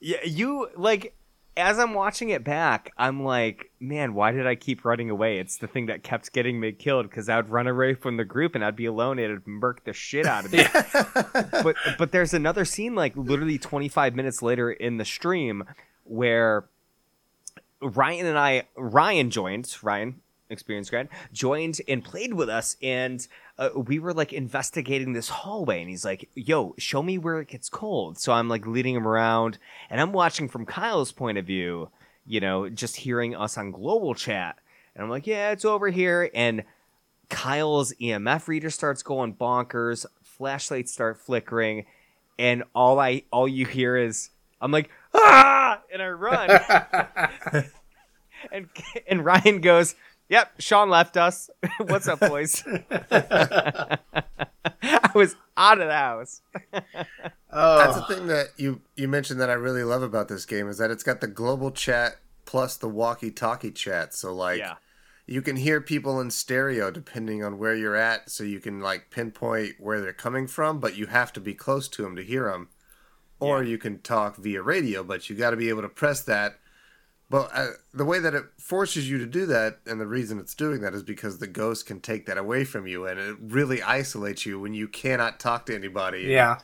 Yeah, 0.00 0.24
you 0.24 0.70
like 0.76 1.14
as 1.60 1.78
I'm 1.78 1.94
watching 1.94 2.30
it 2.30 2.42
back, 2.42 2.92
I'm 2.96 3.22
like, 3.22 3.70
man, 3.78 4.14
why 4.14 4.32
did 4.32 4.46
I 4.46 4.54
keep 4.54 4.84
running 4.84 5.10
away? 5.10 5.38
It's 5.38 5.58
the 5.58 5.66
thing 5.66 5.86
that 5.86 6.02
kept 6.02 6.32
getting 6.32 6.58
me 6.58 6.72
killed 6.72 7.08
because 7.08 7.28
I'd 7.28 7.48
run 7.48 7.66
away 7.66 7.94
from 7.94 8.16
the 8.16 8.24
group 8.24 8.54
and 8.54 8.64
I'd 8.64 8.76
be 8.76 8.86
alone 8.86 9.18
and 9.18 9.30
it'd 9.30 9.46
murk 9.46 9.84
the 9.84 9.92
shit 9.92 10.26
out 10.26 10.44
of 10.44 10.52
me. 10.52 10.64
but 11.62 11.76
but 11.98 12.12
there's 12.12 12.34
another 12.34 12.64
scene 12.64 12.94
like 12.94 13.16
literally 13.16 13.58
25 13.58 14.14
minutes 14.14 14.42
later 14.42 14.70
in 14.70 14.96
the 14.96 15.04
stream 15.04 15.64
where 16.04 16.64
Ryan 17.80 18.26
and 18.26 18.38
I 18.38 18.64
Ryan 18.76 19.30
joined 19.30 19.76
Ryan 19.82 20.20
experience 20.48 20.90
grad 20.90 21.08
joined 21.32 21.80
and 21.86 22.04
played 22.04 22.34
with 22.34 22.48
us 22.48 22.76
and 22.82 23.26
uh, 23.60 23.68
we 23.74 23.98
were 23.98 24.14
like 24.14 24.32
investigating 24.32 25.12
this 25.12 25.28
hallway 25.28 25.80
and 25.80 25.90
he's 25.90 26.04
like 26.04 26.28
yo 26.34 26.74
show 26.78 27.02
me 27.02 27.18
where 27.18 27.40
it 27.40 27.48
gets 27.48 27.68
cold. 27.68 28.18
So 28.18 28.32
i'm 28.32 28.48
like 28.48 28.66
leading 28.66 28.96
him 28.96 29.06
around 29.06 29.58
and 29.90 30.00
i'm 30.00 30.12
watching 30.12 30.48
from 30.48 30.64
kyle's 30.64 31.12
point 31.12 31.38
of 31.38 31.46
view 31.46 31.90
you 32.26 32.40
know 32.40 32.68
just 32.70 32.96
hearing 32.96 33.36
us 33.36 33.58
on 33.58 33.70
global 33.70 34.14
chat. 34.14 34.58
And 34.94 35.04
i'm 35.04 35.10
like 35.10 35.26
yeah 35.26 35.50
it's 35.50 35.66
over 35.66 35.88
here. 35.88 36.30
And 36.34 36.64
kyle's 37.28 37.92
emf 38.00 38.48
reader 38.48 38.70
starts 38.70 39.02
going 39.02 39.34
bonkers 39.34 40.06
flashlights 40.22 40.90
start 40.90 41.18
flickering 41.18 41.84
and 42.38 42.64
all 42.74 42.98
i 42.98 43.22
all 43.30 43.46
you 43.46 43.66
hear 43.66 43.96
is 43.96 44.30
i'm 44.60 44.72
like 44.72 44.90
ah! 45.14 45.80
And 45.92 46.02
i 46.02 46.08
run. 46.08 47.64
And 48.52 48.68
and 49.08 49.24
Ryan 49.24 49.60
goes, 49.60 49.94
"Yep, 50.30 50.52
Sean 50.60 50.88
left 50.88 51.18
us. 51.18 51.50
What's 51.78 52.08
up, 52.08 52.20
boys?" 52.20 52.64
I 53.10 53.98
was 55.14 55.36
out 55.56 55.80
of 55.80 55.88
the 55.88 55.94
house. 55.94 56.42
oh. 57.52 57.78
that's 57.78 57.96
the 57.96 58.14
thing 58.14 58.26
that 58.28 58.48
you 58.56 58.80
you 58.96 59.08
mentioned 59.08 59.40
that 59.40 59.50
I 59.50 59.54
really 59.54 59.84
love 59.84 60.02
about 60.02 60.28
this 60.28 60.46
game 60.46 60.68
is 60.68 60.78
that 60.78 60.90
it's 60.90 61.02
got 61.02 61.20
the 61.20 61.26
global 61.26 61.70
chat 61.70 62.16
plus 62.46 62.76
the 62.76 62.88
walkie-talkie 62.88 63.72
chat. 63.72 64.14
So 64.14 64.34
like, 64.34 64.58
Yeah. 64.58 64.74
you 65.26 65.42
can 65.42 65.56
hear 65.56 65.80
people 65.80 66.20
in 66.20 66.30
stereo 66.30 66.90
depending 66.90 67.44
on 67.44 67.58
where 67.58 67.74
you're 67.76 67.96
at, 67.96 68.30
so 68.30 68.44
you 68.44 68.60
can 68.60 68.80
like 68.80 69.10
pinpoint 69.10 69.74
where 69.78 70.00
they're 70.00 70.12
coming 70.12 70.46
from, 70.46 70.80
but 70.80 70.96
you 70.96 71.06
have 71.06 71.32
to 71.34 71.40
be 71.40 71.54
close 71.54 71.88
to 71.88 72.02
them 72.02 72.16
to 72.16 72.22
hear 72.22 72.50
them. 72.50 72.68
Or 73.38 73.62
you 73.62 73.78
can 73.78 74.00
talk 74.00 74.36
via 74.36 74.60
radio, 74.62 75.02
but 75.02 75.30
you 75.30 75.36
got 75.36 75.50
to 75.50 75.56
be 75.56 75.70
able 75.70 75.82
to 75.82 75.88
press 75.88 76.20
that. 76.24 76.58
But 77.30 77.50
uh, 77.54 77.68
the 77.94 78.04
way 78.04 78.18
that 78.18 78.34
it 78.34 78.44
forces 78.58 79.08
you 79.08 79.18
to 79.18 79.26
do 79.26 79.46
that, 79.46 79.78
and 79.86 80.00
the 80.00 80.06
reason 80.06 80.40
it's 80.40 80.54
doing 80.54 80.80
that 80.80 80.94
is 80.94 81.04
because 81.04 81.38
the 81.38 81.46
ghost 81.46 81.86
can 81.86 82.00
take 82.00 82.26
that 82.26 82.36
away 82.36 82.64
from 82.64 82.88
you, 82.88 83.06
and 83.06 83.20
it 83.20 83.36
really 83.40 83.80
isolates 83.82 84.44
you 84.44 84.58
when 84.58 84.74
you 84.74 84.88
cannot 84.88 85.38
talk 85.38 85.66
to 85.66 85.74
anybody. 85.74 86.22
yeah. 86.22 86.58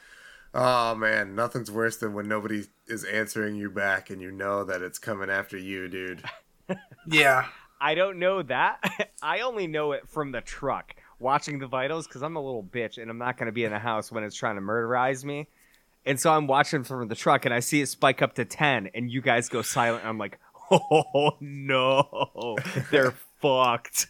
Oh 0.53 0.95
man, 0.95 1.35
nothing's 1.35 1.71
worse 1.71 1.99
than 1.99 2.15
when 2.15 2.29
nobody 2.29 2.65
is 2.89 3.05
answering 3.05 3.57
you 3.57 3.71
back, 3.71 4.11
and 4.11 4.21
you 4.21 4.33
know 4.33 4.65
that 4.65 4.83
it's 4.83 4.99
coming 4.99 5.31
after 5.31 5.57
you, 5.57 5.89
dude. 5.89 6.23
Yeah. 7.09 7.47
I 7.81 7.95
don't 7.95 8.19
know 8.19 8.43
that. 8.43 8.81
I 9.23 9.41
only 9.41 9.67
know 9.67 9.93
it 9.93 10.09
from 10.09 10.33
the 10.33 10.41
truck 10.41 10.95
watching 11.19 11.59
the 11.59 11.67
vitals 11.67 12.07
because 12.07 12.23
I'm 12.23 12.37
a 12.37 12.41
little 12.41 12.63
bitch 12.63 12.99
and 12.99 13.11
I'm 13.11 13.19
not 13.19 13.37
going 13.37 13.47
to 13.47 13.53
be 13.53 13.65
in 13.65 13.73
the 13.73 13.79
house 13.79 14.11
when 14.11 14.25
it's 14.25 14.37
trying 14.37 14.57
to 14.57 14.63
murderize 14.63 15.25
me. 15.25 15.49
And 16.05 16.21
so 16.21 16.33
I'm 16.33 16.47
watching 16.47 16.85
from 16.85 17.09
the 17.09 17.15
truck 17.15 17.45
and 17.45 17.55
I 17.55 17.61
see 17.61 17.81
it 17.81 17.87
spike 17.87 18.23
up 18.23 18.35
to 18.35 18.45
10 18.45 18.91
and 18.95 19.11
you 19.11 19.21
guys 19.21 19.49
go 19.49 19.63
silent. 19.63 20.03
And 20.03 20.09
I'm 20.09 20.19
like, 20.19 20.39
oh 20.71 21.37
no, 21.41 22.57
they're 22.91 23.15
fucked. 23.41 24.09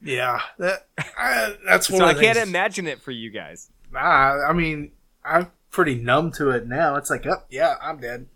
Yeah. 0.00 0.40
That 0.58 0.86
uh, 1.18 1.50
that's 1.66 1.90
one 1.90 2.00
so 2.00 2.06
I 2.06 2.14
can't 2.14 2.36
things- 2.36 2.48
imagine 2.48 2.86
it 2.86 3.00
for 3.00 3.10
you 3.10 3.30
guys. 3.30 3.70
Nah, 3.92 4.46
I 4.48 4.52
mean, 4.52 4.92
I'm 5.24 5.50
pretty 5.70 5.96
numb 5.96 6.32
to 6.32 6.50
it 6.50 6.66
now. 6.66 6.96
It's 6.96 7.10
like, 7.10 7.26
oh, 7.26 7.42
yeah, 7.50 7.76
I'm 7.82 7.98
dead. 8.00 8.26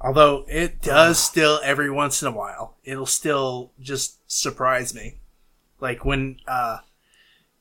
Although 0.00 0.44
it 0.48 0.82
does 0.82 1.18
still 1.18 1.60
every 1.62 1.90
once 1.90 2.22
in 2.22 2.28
a 2.28 2.32
while, 2.32 2.76
it'll 2.84 3.06
still 3.06 3.72
just 3.80 4.18
surprise 4.30 4.94
me. 4.94 5.18
Like 5.80 6.04
when 6.04 6.38
uh, 6.46 6.78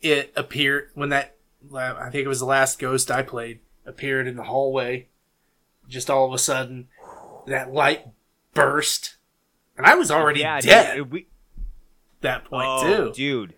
it 0.01 0.33
appeared, 0.35 0.89
when 0.95 1.09
that, 1.09 1.35
I 1.73 2.09
think 2.09 2.25
it 2.25 2.27
was 2.27 2.39
the 2.39 2.45
last 2.45 2.79
ghost 2.79 3.11
I 3.11 3.21
played, 3.21 3.59
appeared 3.85 4.27
in 4.27 4.35
the 4.35 4.43
hallway, 4.43 5.07
just 5.87 6.09
all 6.09 6.25
of 6.25 6.33
a 6.33 6.39
sudden, 6.39 6.87
that 7.47 7.73
light 7.73 8.05
burst. 8.53 9.17
And 9.77 9.85
I 9.85 9.95
was 9.95 10.11
already 10.11 10.41
Yeah, 10.41 10.59
dead 10.61 10.95
dude, 10.95 11.11
we, 11.11 11.19
at 11.21 12.21
that 12.21 12.45
point, 12.45 12.67
oh, 12.69 13.05
too. 13.07 13.13
dude. 13.13 13.53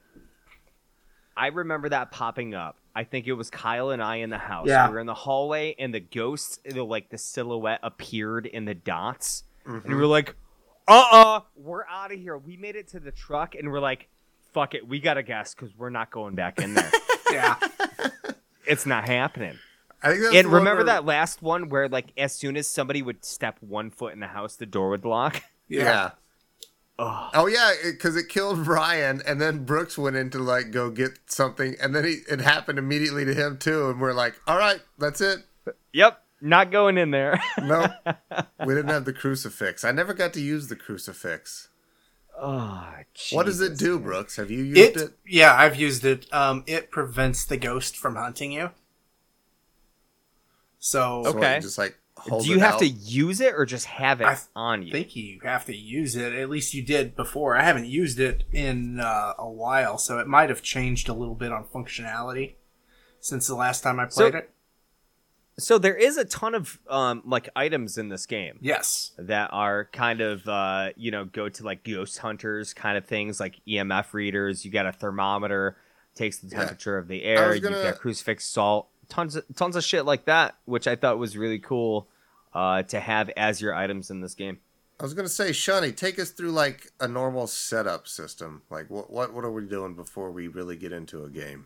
I 1.36 1.48
remember 1.48 1.90
that 1.90 2.12
popping 2.12 2.54
up. 2.54 2.78
I 2.96 3.04
think 3.06 3.26
it 3.28 3.34
was 3.34 3.50
Kyle 3.50 3.90
and 3.90 4.04
I 4.04 4.18
in 4.18 4.30
the 4.30 4.38
house. 4.38 4.68
Yeah. 4.68 4.88
We 4.88 4.94
were 4.94 5.00
in 5.00 5.08
the 5.08 5.16
hallway, 5.16 5.76
and 5.80 5.92
the 5.94 6.00
ghost, 6.00 6.60
the, 6.64 6.84
like 6.84 7.10
the 7.10 7.18
silhouette, 7.18 7.80
appeared 7.84 8.46
in 8.46 8.66
the 8.66 8.76
dots, 8.76 9.44
Mm-hmm. 9.66 9.86
and 9.88 9.96
we 9.96 10.02
were 10.02 10.08
like, 10.08 10.36
"Uh, 10.90 11.06
uh 11.12 11.40
we're 11.56 11.86
out 11.86 12.12
of 12.12 12.20
here." 12.20 12.38
We 12.38 12.58
made 12.58 12.76
it 12.76 12.90
to 12.90 13.00
the 13.00 13.12
truck, 13.12 13.56
and 13.56 13.72
we're 13.72 13.80
like, 13.80 14.10
"Fuck 14.54 14.76
it, 14.76 14.86
we 14.86 15.00
gotta 15.00 15.24
guess 15.24 15.56
because 15.56 15.70
we're 15.78 15.90
not 15.90 16.12
going 16.12 16.36
back 16.36 16.60
in 16.60 16.74
there. 16.74 16.92
Yeah. 17.32 17.56
it's 18.68 18.86
not 18.86 19.08
happening." 19.08 19.58
I 20.04 20.10
think 20.12 20.22
that's 20.24 20.36
and 20.36 20.48
remember 20.50 20.80
where- 20.80 20.86
that 20.86 21.06
last 21.06 21.42
one 21.42 21.70
where, 21.70 21.88
like, 21.88 22.08
as 22.18 22.34
soon 22.36 22.58
as 22.58 22.68
somebody 22.68 23.02
would 23.02 23.24
step 23.24 23.58
one 23.62 23.90
foot 23.90 24.14
in 24.14 24.20
the 24.20 24.28
house, 24.28 24.56
the 24.58 24.66
door 24.66 24.90
would 24.90 25.06
lock. 25.06 25.42
Yeah. 25.70 26.12
Ugh. 27.00 27.32
Oh 27.34 27.48
yeah, 27.48 27.72
because 27.86 28.16
it, 28.16 28.30
killed 28.30 28.68
Ryan, 28.68 29.22
and 29.26 29.42
then 29.42 29.64
Brooks 29.66 29.98
went 29.98 30.16
in 30.16 30.30
to 30.32 30.40
like 30.40 30.70
go 30.72 30.92
get 30.92 31.18
something, 31.26 31.76
and 31.82 31.96
then 31.96 32.04
he, 32.04 32.18
it 32.30 32.42
happened 32.42 32.78
immediately 32.78 33.26
to 33.26 33.34
him 33.34 33.58
too, 33.58 33.90
and 33.90 34.00
we're 34.00 34.14
like, 34.14 34.36
"All 34.46 34.58
right, 34.58 34.82
that's 35.00 35.22
it." 35.22 35.40
Yep, 35.94 36.22
not 36.42 36.70
going 36.70 36.98
in 37.00 37.10
there. 37.12 37.42
No, 37.64 37.88
we 38.66 38.76
didn't 38.76 38.90
have 38.92 39.06
the 39.06 39.14
crucifix. 39.14 39.84
I 39.84 39.92
never 39.92 40.14
got 40.14 40.34
to 40.34 40.42
use 40.42 40.68
the 40.68 40.76
crucifix. 40.76 41.70
oh, 42.40 42.88
What 43.32 43.46
does 43.48 43.62
it 43.62 43.78
do, 43.78 43.94
man. 43.96 44.04
Brooks? 44.04 44.36
Have 44.36 44.52
you 44.52 44.64
used 44.64 44.78
It, 44.80 44.98
it? 44.98 45.14
yeah, 45.26 45.56
I've 45.56 45.76
used 45.78 46.06
it. 46.06 46.32
Um, 46.32 46.64
it 46.68 46.92
prevents 46.92 47.46
the 47.46 47.58
ghost 47.58 47.98
from 47.98 48.16
hunting 48.16 48.52
you. 48.52 48.70
So 50.86 51.22
So 51.24 51.32
what, 51.32 51.38
Okay. 51.38 51.56
you 51.56 51.62
just 51.62 51.78
like 51.78 51.98
hold 52.18 52.44
Do 52.44 52.50
you 52.50 52.58
it 52.58 52.60
have 52.62 52.74
out? 52.74 52.80
to 52.80 52.88
use 52.88 53.40
it 53.40 53.54
or 53.56 53.66
just 53.66 53.86
have 53.86 54.20
it 54.20 54.26
I 54.28 54.38
on 54.54 54.82
you? 54.84 54.90
I 54.90 54.92
think 54.92 55.16
you 55.16 55.40
have 55.44 55.64
to 55.66 55.76
use 55.76 56.18
it. 56.18 56.34
At 56.34 56.50
least 56.50 56.74
you 56.74 56.84
did 56.84 57.16
before. 57.16 57.56
I 57.56 57.64
haven't 57.64 57.86
used 57.86 58.20
it 58.20 58.44
in 58.52 59.00
uh, 59.00 59.34
a 59.40 59.50
while, 59.50 59.98
so 59.98 60.20
it 60.20 60.28
might 60.28 60.50
have 60.50 60.62
changed 60.62 61.08
a 61.08 61.14
little 61.14 61.36
bit 61.36 61.54
on 61.54 61.64
functionality 61.64 62.56
since 63.22 63.48
the 63.48 63.56
last 63.56 63.82
time 63.82 63.98
I 63.98 64.10
So- 64.10 64.30
played 64.30 64.36
it. 64.36 64.50
So 65.58 65.78
there 65.78 65.96
is 65.96 66.18
a 66.18 66.26
ton 66.26 66.54
of 66.56 66.80
um 66.90 67.22
like 67.26 67.48
items 67.56 67.98
in 68.00 68.10
this 68.10 68.26
game 68.26 68.58
Yes. 68.60 69.12
that 69.20 69.52
are 69.54 69.86
kind 69.94 70.20
of 70.20 70.46
uh 70.50 70.90
you 70.98 71.12
know 71.12 71.24
go 71.26 71.48
to 71.48 71.64
like 71.64 71.84
ghost 71.86 72.18
hunters 72.18 72.74
kind 72.74 72.98
of 72.98 73.06
things 73.06 73.40
like 73.40 73.62
EMF 73.68 74.14
readers. 74.14 74.66
You 74.66 74.72
got 74.72 74.88
a 74.88 74.92
thermometer, 74.92 75.78
takes 76.16 76.40
the 76.40 76.48
Yeah. 76.48 76.58
temperature 76.58 76.98
of 76.98 77.08
the 77.08 77.24
air. 77.24 77.54
You 77.56 77.62
gonna- 77.62 77.84
got 77.84 78.00
crucifix 78.00 78.46
salt, 78.46 78.90
tons 79.10 79.36
of 79.36 79.44
tons 79.56 79.76
of 79.76 79.84
shit 79.84 80.06
like 80.06 80.26
that, 80.26 80.56
which 80.66 80.88
I 80.88 80.96
thought 80.96 81.18
was 81.18 81.38
really 81.38 81.60
cool 81.60 82.08
uh 82.54 82.84
to 82.84 83.00
have 83.00 83.30
as 83.38 83.62
your 83.62 83.74
items 83.74 84.10
in 84.12 84.22
this 84.22 84.36
game. 84.36 84.60
I 85.00 85.04
was 85.04 85.14
gonna 85.14 85.28
say, 85.30 85.52
Shawnee, 85.52 85.92
take 85.92 86.20
us 86.20 86.30
through 86.30 86.52
like 86.52 86.92
a 87.00 87.08
normal 87.08 87.48
setup 87.48 88.08
system. 88.08 88.62
Like, 88.70 88.90
what 88.90 89.12
what 89.12 89.34
what 89.34 89.44
are 89.44 89.52
we 89.52 89.66
doing 89.66 89.96
before 89.96 90.32
we 90.32 90.48
really 90.48 90.78
get 90.78 90.92
into 90.92 91.24
a 91.24 91.30
game? 91.30 91.66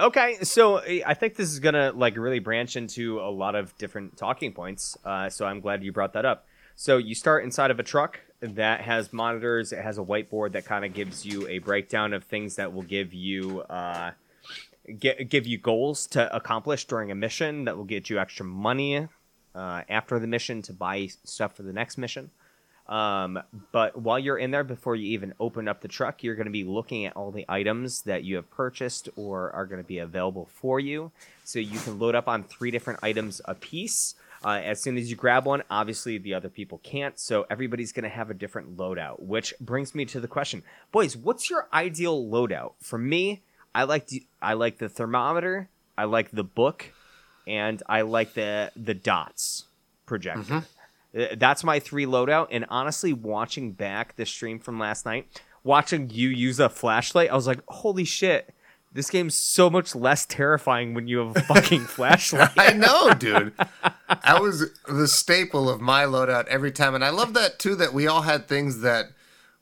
Okay, 0.00 0.36
so 0.42 0.78
I 1.04 1.14
think 1.14 1.34
this 1.34 1.50
is 1.50 1.58
gonna 1.58 1.92
like 1.92 2.16
really 2.16 2.38
branch 2.38 2.76
into 2.76 3.20
a 3.20 3.30
lot 3.30 3.56
of 3.56 3.76
different 3.78 4.16
talking 4.16 4.52
points. 4.52 4.96
Uh, 5.04 5.28
so 5.28 5.44
I'm 5.44 5.60
glad 5.60 5.82
you 5.82 5.92
brought 5.92 6.12
that 6.12 6.24
up. 6.24 6.46
So 6.76 6.96
you 6.98 7.16
start 7.16 7.42
inside 7.42 7.72
of 7.72 7.80
a 7.80 7.82
truck. 7.82 8.20
that 8.40 8.82
has 8.82 9.12
monitors. 9.12 9.72
It 9.72 9.82
has 9.82 9.98
a 9.98 10.02
whiteboard 10.02 10.52
that 10.52 10.64
kind 10.64 10.84
of 10.84 10.94
gives 10.94 11.26
you 11.26 11.48
a 11.48 11.58
breakdown 11.58 12.12
of 12.12 12.22
things 12.22 12.54
that 12.54 12.72
will 12.72 12.84
give 12.84 13.12
you 13.12 13.62
uh, 13.62 14.12
get, 14.98 15.28
give 15.28 15.46
you 15.46 15.58
goals 15.58 16.06
to 16.08 16.34
accomplish 16.34 16.86
during 16.86 17.10
a 17.10 17.14
mission 17.14 17.64
that 17.64 17.76
will 17.76 17.84
get 17.84 18.08
you 18.10 18.18
extra 18.18 18.44
money 18.44 19.08
uh, 19.54 19.82
after 19.88 20.18
the 20.18 20.26
mission 20.26 20.62
to 20.62 20.72
buy 20.72 21.08
stuff 21.24 21.54
for 21.56 21.62
the 21.62 21.72
next 21.72 21.98
mission. 21.98 22.30
Um, 22.88 23.38
but 23.70 24.00
while 24.00 24.18
you're 24.18 24.38
in 24.38 24.50
there, 24.50 24.64
before 24.64 24.96
you 24.96 25.08
even 25.12 25.34
open 25.38 25.68
up 25.68 25.82
the 25.82 25.88
truck, 25.88 26.22
you're 26.22 26.36
going 26.36 26.46
to 26.46 26.50
be 26.50 26.64
looking 26.64 27.04
at 27.04 27.16
all 27.16 27.30
the 27.30 27.44
items 27.48 28.02
that 28.02 28.24
you 28.24 28.36
have 28.36 28.50
purchased 28.50 29.10
or 29.14 29.50
are 29.52 29.66
going 29.66 29.82
to 29.82 29.86
be 29.86 29.98
available 29.98 30.46
for 30.46 30.80
you. 30.80 31.12
So 31.44 31.58
you 31.58 31.78
can 31.78 31.98
load 31.98 32.14
up 32.14 32.28
on 32.28 32.44
three 32.44 32.70
different 32.70 33.00
items 33.02 33.42
a 33.44 33.54
piece. 33.54 34.14
Uh, 34.42 34.60
as 34.64 34.80
soon 34.80 34.96
as 34.96 35.10
you 35.10 35.16
grab 35.16 35.44
one, 35.44 35.64
obviously 35.70 36.16
the 36.16 36.32
other 36.32 36.48
people 36.48 36.78
can't. 36.82 37.18
So 37.18 37.44
everybody's 37.50 37.92
going 37.92 38.04
to 38.04 38.08
have 38.08 38.30
a 38.30 38.34
different 38.34 38.76
loadout, 38.76 39.20
which 39.20 39.52
brings 39.60 39.94
me 39.94 40.04
to 40.06 40.20
the 40.20 40.28
question, 40.28 40.62
boys, 40.92 41.16
what's 41.16 41.50
your 41.50 41.68
ideal 41.74 42.24
loadout? 42.24 42.72
For 42.80 42.98
me, 42.98 43.42
I 43.78 43.84
like 43.84 44.08
the, 44.08 44.26
I 44.42 44.54
like 44.54 44.78
the 44.78 44.88
thermometer, 44.88 45.68
I 45.96 46.04
like 46.04 46.32
the 46.32 46.42
book, 46.42 46.92
and 47.46 47.80
I 47.88 48.00
like 48.00 48.34
the 48.34 48.72
the 48.74 48.92
dots 48.94 49.66
projector. 50.04 50.64
Uh, 51.16 51.26
That's 51.36 51.62
my 51.62 51.78
three 51.78 52.04
loadout. 52.04 52.48
And 52.50 52.66
honestly, 52.70 53.12
watching 53.12 53.70
back 53.72 54.16
the 54.16 54.26
stream 54.26 54.58
from 54.58 54.80
last 54.80 55.06
night, 55.06 55.40
watching 55.62 56.10
you 56.10 56.28
use 56.28 56.58
a 56.58 56.68
flashlight, 56.68 57.30
I 57.30 57.36
was 57.36 57.46
like, 57.46 57.60
holy 57.68 58.04
shit. 58.04 58.52
This 58.92 59.10
game's 59.10 59.36
so 59.36 59.70
much 59.70 59.94
less 59.94 60.26
terrifying 60.26 60.92
when 60.94 61.06
you 61.06 61.18
have 61.18 61.36
a 61.36 61.40
fucking 61.54 61.82
flashlight. 61.84 62.50
I 62.56 62.72
know, 62.72 63.14
dude. 63.14 63.52
That 64.08 64.42
was 64.42 64.72
the 64.88 65.06
staple 65.06 65.70
of 65.70 65.80
my 65.80 66.02
loadout 66.02 66.46
every 66.48 66.72
time. 66.72 66.96
And 66.96 67.04
I 67.04 67.10
love 67.10 67.32
that 67.34 67.60
too 67.60 67.76
that 67.76 67.92
we 67.92 68.08
all 68.08 68.22
had 68.22 68.48
things 68.48 68.80
that 68.80 69.10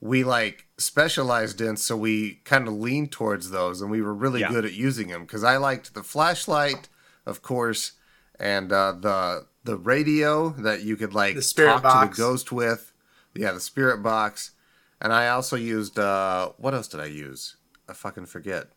we 0.01 0.23
like 0.25 0.67
specialized 0.79 1.61
in, 1.61 1.77
so 1.77 1.97
we 1.97 2.37
kind 2.45 2.69
of 2.69 2.75
leaned 2.75 3.13
towards 3.13 3.51
those 3.51 3.81
and 3.81 3.91
we 3.91 4.03
were 4.03 4.15
really 4.15 4.41
Yeah. 4.41 4.51
good 4.51 4.65
at 4.65 4.73
using 4.75 5.09
them. 5.09 5.23
Because 5.25 5.43
I 5.45 5.57
liked 5.57 5.95
the 5.95 6.03
flashlight, 6.03 6.89
of 7.25 7.43
course, 7.43 7.93
and 8.39 8.73
uh, 8.73 8.93
the 8.93 9.47
the 9.65 9.77
radio 9.77 10.51
that 10.51 10.83
you 10.83 10.97
could 10.97 11.13
like 11.15 11.35
The 11.35 11.43
spirit 11.43 11.69
talk 11.71 11.83
to 11.83 11.89
box. 11.89 12.17
the 12.17 12.23
ghost 12.23 12.53
with. 12.53 12.93
Yeah, 13.35 13.53
the 13.53 13.61
spirit 13.61 14.03
box. 14.03 14.53
And 15.01 15.13
I 15.13 15.29
also 15.29 15.57
used 15.57 15.99
uh 15.99 16.51
what 16.59 16.73
else 16.75 16.89
did 16.89 17.01
I 17.01 17.07
use? 17.07 17.57
I 17.89 17.93
fucking 17.93 18.27
forget. 18.27 18.69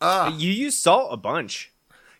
Ah, 0.00 0.28
you 0.36 0.50
use 0.50 0.76
salt 0.78 1.12
a 1.12 1.16
bunch. 1.16 1.72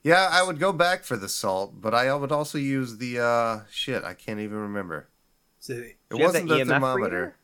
yeah, 0.02 0.28
I 0.30 0.42
would 0.42 0.58
go 0.58 0.72
back 0.72 1.02
for 1.04 1.16
the 1.16 1.28
salt, 1.28 1.80
but 1.80 1.94
I 1.94 2.14
would 2.14 2.32
also 2.32 2.58
use 2.58 2.98
the 2.98 3.18
uh 3.20 3.60
shit. 3.70 4.04
I 4.04 4.14
can't 4.14 4.40
even 4.40 4.58
remember. 4.58 5.08
So, 5.58 5.82
It 6.14 6.16
Do 6.16 6.22
you 6.22 6.24
have 6.26 6.34
wasn't 6.34 6.48
the 6.48 6.54
EMF 6.56 6.66
thermometer. 6.68 7.04
reader? 7.04 7.34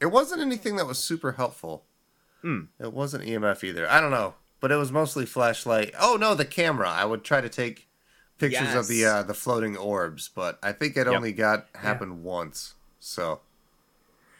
It 0.00 0.06
wasn't 0.06 0.40
anything 0.42 0.76
that 0.76 0.86
was 0.86 0.98
super 0.98 1.32
helpful. 1.32 1.84
Hmm. 2.42 2.62
It 2.80 2.92
wasn't 2.92 3.24
EMF 3.24 3.62
either. 3.62 3.88
I 3.88 4.00
don't 4.00 4.10
know, 4.10 4.34
but 4.60 4.72
it 4.72 4.76
was 4.76 4.90
mostly 4.90 5.26
flashlight. 5.26 5.94
Oh 6.00 6.16
no, 6.20 6.34
the 6.34 6.44
camera. 6.44 6.88
I 6.90 7.04
would 7.04 7.22
try 7.24 7.40
to 7.40 7.48
take 7.48 7.88
pictures 8.38 8.74
of 8.74 8.88
the 8.88 9.04
uh, 9.04 9.22
the 9.22 9.34
floating 9.34 9.76
orbs, 9.76 10.28
but 10.34 10.58
I 10.62 10.72
think 10.72 10.96
it 10.96 11.06
Yep. 11.06 11.14
only 11.16 11.32
got 11.32 11.66
happened 11.76 12.24
once. 12.24 12.74
So 12.98 13.40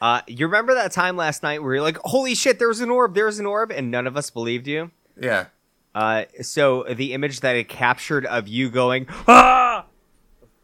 Uh, 0.01 0.23
you 0.27 0.47
remember 0.47 0.75
that 0.75 0.91
time 0.91 1.17
last 1.17 1.45
night 1.45 1.63
where 1.63 1.75
you're 1.75 1.83
like, 1.83 1.99
holy 1.99 2.35
shit, 2.35 2.59
there's 2.59 2.81
an 2.81 2.91
orb, 2.91 3.15
there's 3.15 3.39
an 3.39 3.47
orb, 3.47 3.71
and 3.71 3.89
none 3.91 4.07
of 4.09 4.17
us 4.17 4.31
believed 4.31 4.67
you? 4.67 4.91
yeah, 5.21 5.47
Uh, 5.95 6.25
so 6.41 6.85
the 6.91 7.13
image 7.13 7.39
that 7.41 7.55
it 7.55 7.69
captured 7.69 8.27
of 8.27 8.49
you 8.49 8.69
going 8.71 9.07
ah 9.29 9.85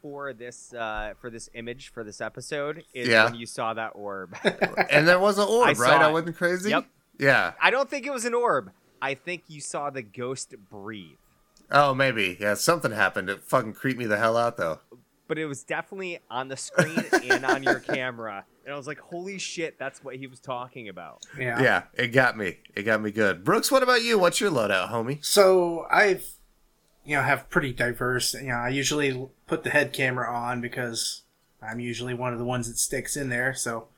for 0.00 0.32
this 0.32 0.72
uh, 0.74 1.14
for 1.20 1.30
this 1.30 1.48
image 1.54 1.90
for 1.92 2.04
this 2.04 2.20
episode 2.20 2.84
is 2.94 3.08
Yeah. 3.08 3.24
when 3.24 3.34
you 3.34 3.46
saw 3.46 3.74
that 3.74 3.90
orb. 3.94 4.36
and 4.90 5.06
there 5.06 5.18
was 5.18 5.38
an 5.38 5.46
orb, 5.48 5.68
I 5.68 5.72
right? 5.72 6.00
I 6.02 6.10
wasn't 6.10 6.36
crazy. 6.36 6.70
Yep. 6.70 6.86
Yeah. 7.18 7.52
I 7.60 7.70
don't 7.70 7.88
think 7.90 8.06
it 8.06 8.12
was 8.12 8.24
an 8.24 8.34
orb. 8.34 8.70
I 9.02 9.14
think 9.14 9.44
you 9.48 9.60
saw 9.60 9.90
the 9.90 10.02
ghost 10.02 10.54
breathe, 10.70 11.18
Oh, 11.70 11.94
maybe. 11.94 12.36
Yeah, 12.40 12.54
something 12.54 12.90
happened. 12.92 13.28
It 13.30 13.42
fucking 13.44 13.74
creeped 13.74 13.98
me 13.98 14.06
the 14.06 14.16
hell 14.16 14.36
out, 14.36 14.56
though. 14.56 14.80
but 15.28 15.38
it 15.38 15.46
was 15.46 15.62
definitely 15.62 16.18
on 16.30 16.48
the 16.48 16.56
screen 16.56 17.04
and 17.30 17.44
on 17.44 17.62
your 17.62 17.78
camera, 17.80 18.44
and 18.64 18.72
I 18.72 18.76
was 18.76 18.86
like, 18.86 18.98
holy 18.98 19.38
shit, 19.38 19.78
that's 19.78 20.02
what 20.02 20.16
he 20.16 20.26
was 20.26 20.40
talking 20.40 20.88
about. 20.88 21.26
yeah. 21.38 21.60
Yeah, 21.62 21.82
it 21.94 22.08
got 22.08 22.36
me. 22.36 22.56
It 22.74 22.82
got 22.84 23.00
me 23.02 23.10
good. 23.10 23.44
Brooks, 23.44 23.70
what 23.70 23.82
about 23.82 24.02
you? 24.02 24.18
What's 24.18 24.40
your 24.40 24.50
loadout, 24.50 24.90
homie? 24.90 25.24
So 25.24 25.86
I've, 25.90 26.26
you 27.04 27.16
know, 27.16 27.22
have 27.22 27.48
pretty 27.50 27.72
diverse. 27.72 28.34
You 28.34 28.48
know, 28.48 28.54
I 28.56 28.70
usually 28.70 29.28
put 29.48 29.64
the 29.64 29.70
head 29.70 29.92
camera 29.92 30.30
on 30.32 30.60
because 30.60 31.22
I'm 31.62 31.80
usually 31.80 32.14
one 32.14 32.32
of 32.32 32.38
the 32.38 32.44
ones 32.44 32.68
that 32.68 32.78
sticks 32.78 33.16
in 33.16 33.28
there. 33.30 33.54
So, 33.54 33.88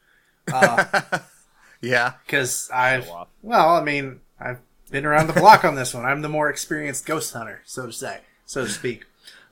Yeah. 1.82 2.12
because 2.26 2.70
I've, 2.72 3.09
well, 3.42 3.70
I 3.76 3.82
mean, 3.82 4.20
I've 4.38 4.61
been 4.90 5.07
around 5.07 5.26
the 5.28 5.32
block 5.40 5.64
on 5.64 5.74
this 5.74 5.94
one. 5.94 6.05
I'm 6.05 6.22
the 6.22 6.28
more 6.28 6.51
experienced 6.51 7.07
ghost 7.07 7.32
hunter, 7.32 7.62
so 7.64 7.86
to 7.86 7.92
say, 7.92 8.20
so 8.46 8.64
to 8.64 8.70
speak. 8.70 9.05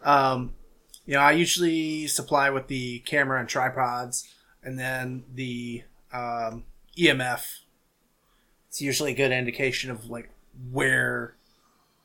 Um, 0.03 0.55
you 1.07 1.15
know, 1.15 1.21
I 1.21 1.33
usually 1.33 2.07
supply 2.07 2.51
with 2.51 2.67
the 2.69 2.99
camera 3.01 3.41
and 3.41 3.49
tripods, 3.49 4.29
and 4.63 4.79
then 4.79 5.25
the 5.35 5.83
um, 6.13 6.65
EMF. 6.99 7.61
It's 8.69 8.83
usually 8.83 9.13
a 9.13 9.17
good 9.17 9.33
indication 9.33 9.91
of 9.91 10.11
like 10.11 10.29
where 10.71 11.35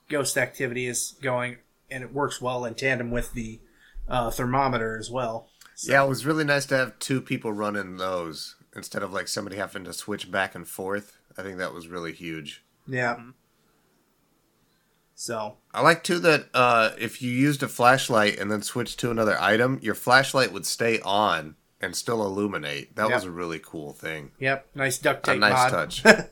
ghost 0.09 0.37
activity 0.37 0.85
is 0.87 1.15
going, 1.21 1.57
and 1.91 2.01
it 2.03 2.13
works 2.13 2.39
well 2.41 2.63
in 2.63 2.75
tandem 2.75 3.11
with 3.11 3.33
the 3.33 3.59
uh, 4.07 4.29
thermometer 4.31 4.97
as 4.97 5.09
well. 5.09 5.49
So- 5.75 5.91
Yeah, 5.91 6.03
it 6.03 6.09
was 6.09 6.25
really 6.25 6.43
nice 6.43 6.65
to 6.67 6.77
have 6.77 6.99
two 6.99 7.21
people 7.21 7.51
running 7.53 7.97
those 7.97 8.55
instead 8.75 9.03
of 9.03 9.11
like 9.13 9.27
somebody 9.27 9.57
having 9.57 9.83
to 9.85 9.93
switch 9.93 10.31
back 10.31 10.55
and 10.55 10.67
forth. 10.67 11.17
I 11.37 11.41
think 11.43 11.57
that 11.57 11.73
was 11.73 11.87
really 11.87 12.13
huge. 12.13 12.63
yeah. 12.87 13.17
So 15.15 15.57
I 15.73 15.81
like 15.81 16.03
too 16.03 16.19
that 16.19 16.47
uh, 16.53 16.91
if 16.97 17.21
you 17.21 17.31
used 17.31 17.63
a 17.63 17.67
flashlight 17.67 18.39
and 18.39 18.51
then 18.51 18.61
switched 18.61 18.99
to 19.01 19.11
another 19.11 19.37
item, 19.39 19.79
your 19.81 19.95
flashlight 19.95 20.51
would 20.51 20.65
stay 20.65 20.99
on 21.01 21.55
and 21.79 21.95
still 21.95 22.25
illuminate. 22.25 22.95
That 22.95 23.05
Yep. 23.09 23.15
was 23.15 23.23
a 23.25 23.31
really 23.31 23.59
cool 23.59 23.93
thing. 23.93 24.31
Yep, 24.39 24.67
nice 24.75 24.97
duct 24.97 25.23
tape. 25.25 25.37
A 25.37 25.39
nice 25.39 25.71
mod. 25.71 25.91
touch. 25.91 26.03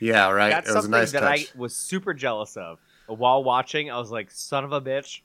Yeah, 0.00 0.30
right. 0.30 0.50
That's 0.50 0.68
it 0.68 0.74
was 0.74 0.76
a 0.76 0.82
something 0.82 1.00
nice 1.00 1.10
that 1.12 1.20
touch. 1.22 1.52
I 1.54 1.58
was 1.58 1.74
super 1.74 2.14
jealous 2.14 2.56
of. 2.56 2.78
While 3.08 3.42
watching, 3.42 3.90
I 3.90 3.98
was 3.98 4.12
like, 4.12 4.30
son 4.30 4.62
of 4.62 4.70
a 4.72 4.80
bitch, 4.80 5.22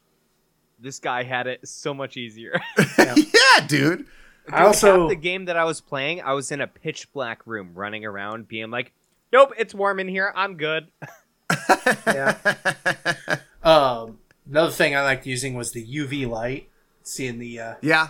this 0.83 0.99
guy 0.99 1.23
had 1.23 1.47
it 1.47 1.67
so 1.67 1.93
much 1.93 2.17
easier. 2.17 2.59
yeah, 2.99 3.65
dude. 3.67 4.05
I 4.51 4.63
also 4.65 5.01
half 5.01 5.09
the 5.09 5.15
game 5.15 5.45
that 5.45 5.55
I 5.55 5.63
was 5.63 5.79
playing, 5.81 6.21
I 6.21 6.33
was 6.33 6.51
in 6.51 6.59
a 6.61 6.67
pitch 6.67 7.11
black 7.13 7.47
room 7.47 7.71
running 7.73 8.03
around, 8.05 8.47
being 8.47 8.69
like, 8.69 8.91
"Nope, 9.31 9.53
it's 9.57 9.73
warm 9.73 9.99
in 9.99 10.07
here. 10.09 10.33
I'm 10.35 10.57
good." 10.57 10.91
yeah. 12.07 12.35
Um, 13.63 14.19
another 14.49 14.71
thing 14.71 14.95
I 14.95 15.01
liked 15.03 15.25
using 15.25 15.53
was 15.55 15.71
the 15.71 15.85
UV 15.85 16.29
light, 16.29 16.69
seeing 17.03 17.39
the 17.39 17.59
uh, 17.59 17.73
yeah. 17.81 18.09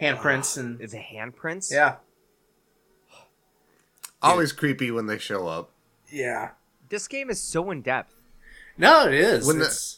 handprints 0.00 0.58
and 0.58 0.78
Is 0.80 0.92
it 0.92 1.02
handprints? 1.14 1.72
yeah, 1.72 1.96
Always 4.22 4.52
creepy 4.52 4.90
when 4.90 5.06
they 5.06 5.18
show 5.18 5.46
up. 5.48 5.70
yeah. 6.10 6.50
This 6.90 7.06
game 7.06 7.30
is 7.30 7.40
so 7.40 7.70
in 7.70 7.82
depth. 7.82 8.16
No, 8.76 9.06
it 9.06 9.14
is. 9.14 9.46
When 9.46 9.60
the- 9.60 9.94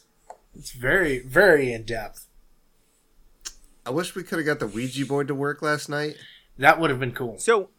it's 0.55 0.71
it's 0.71 0.71
very 0.71 1.19
very 1.19 1.71
in 1.73 1.83
depth. 1.83 2.27
I 3.85 3.89
wish 3.89 4.15
we 4.15 4.23
could 4.23 4.39
have 4.39 4.45
got 4.45 4.59
the 4.59 4.67
Ouija 4.67 5.05
board 5.05 5.27
to 5.27 5.35
work 5.35 5.61
last 5.61 5.89
night. 5.89 6.15
That 6.57 6.79
would 6.79 6.89
have 6.89 6.99
been 6.99 7.11
cool. 7.11 7.37
So, 7.39 7.69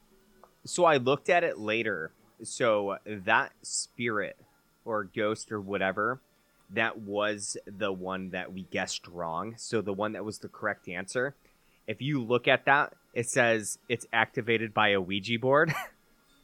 so 0.64 0.84
I 0.84 0.98
looked 0.98 1.30
at 1.30 1.44
it 1.44 1.58
later. 1.58 2.12
So 2.42 2.98
that 3.06 3.52
spirit 3.62 4.36
or 4.84 5.04
ghost 5.04 5.50
or 5.50 5.60
whatever, 5.62 6.20
that 6.70 6.98
was 6.98 7.56
the 7.66 7.90
one 7.90 8.30
that 8.30 8.52
we 8.52 8.64
guessed 8.64 9.06
wrong. 9.08 9.54
So 9.56 9.80
the 9.80 9.94
one 9.94 10.12
that 10.12 10.24
was 10.26 10.40
the 10.40 10.48
correct 10.48 10.88
answer. 10.88 11.34
If 11.86 12.02
you 12.02 12.22
look 12.22 12.48
at 12.48 12.66
that, 12.66 12.92
it 13.14 13.28
says 13.28 13.78
it's 13.88 14.06
activated 14.12 14.74
by 14.74 14.88
a 14.90 15.00
Ouija 15.00 15.38
board. 15.38 15.74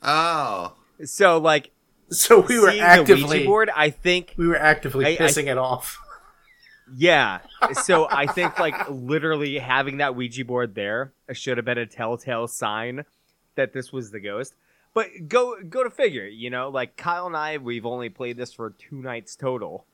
Oh. 0.02 0.72
so 1.04 1.36
like 1.36 1.72
So 2.10 2.40
we 2.40 2.58
were 2.58 2.70
seeing 2.70 2.80
the 2.80 2.88
actively 2.88 3.24
Ouija 3.40 3.44
board, 3.44 3.70
I 3.76 3.90
think 3.90 4.32
we 4.38 4.48
were 4.48 4.56
actively 4.56 5.04
I- 5.04 5.08
I- 5.10 5.16
pissing 5.16 5.48
it 5.48 5.58
off. 5.58 5.98
Yeah. 6.96 7.40
So 7.84 8.08
I 8.10 8.26
think 8.26 8.58
like 8.58 8.88
literally 8.88 9.58
having 9.58 9.98
that 9.98 10.14
Ouija 10.16 10.44
board 10.44 10.74
there 10.74 11.12
should 11.32 11.56
have 11.58 11.64
been 11.64 11.78
a 11.78 11.86
telltale 11.86 12.46
sign 12.48 13.04
that 13.54 13.72
this 13.72 13.92
was 13.92 14.10
the 14.10 14.20
ghost. 14.20 14.54
But 14.92 15.06
go 15.28 15.56
go 15.62 15.84
to 15.84 15.90
figure, 15.90 16.26
you 16.26 16.50
know, 16.50 16.68
like 16.68 16.96
Kyle 16.96 17.26
and 17.26 17.36
I, 17.36 17.58
we've 17.58 17.86
only 17.86 18.08
played 18.08 18.36
this 18.36 18.52
for 18.52 18.70
two 18.70 19.00
nights 19.02 19.36
total. 19.36 19.86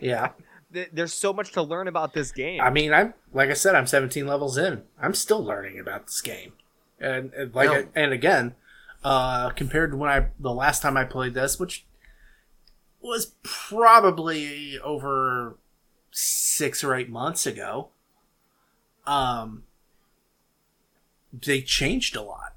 Yeah, 0.00 0.30
There's 0.92 1.14
so 1.14 1.32
much 1.32 1.52
to 1.52 1.62
learn 1.62 1.88
about 1.88 2.12
this 2.12 2.32
game. 2.32 2.60
I 2.60 2.68
mean, 2.70 2.92
I'm 2.92 3.14
like 3.32 3.48
I 3.50 3.54
said, 3.54 3.74
I'm 3.74 3.86
17 3.86 4.26
levels 4.26 4.58
in. 4.58 4.82
I'm 5.00 5.14
still 5.14 5.42
learning 5.42 5.78
about 5.78 6.06
this 6.06 6.20
game, 6.20 6.52
and, 7.00 7.32
and 7.32 7.54
like 7.54 7.70
No. 7.70 7.88
and 7.94 8.12
again, 8.12 8.54
uh, 9.02 9.50
compared 9.50 9.92
to 9.92 9.96
when 9.96 10.10
I 10.10 10.26
the 10.38 10.52
last 10.52 10.82
time 10.82 10.96
I 10.98 11.04
played 11.04 11.32
this, 11.34 11.58
which 11.58 11.86
was 13.00 13.34
probably 13.42 14.78
over 14.80 15.56
six 16.10 16.82
or 16.84 16.94
eight 16.94 17.10
months 17.10 17.46
ago. 17.46 17.88
Um, 19.06 19.64
they 21.32 21.60
changed 21.60 22.16
a 22.16 22.22
lot. 22.22 22.54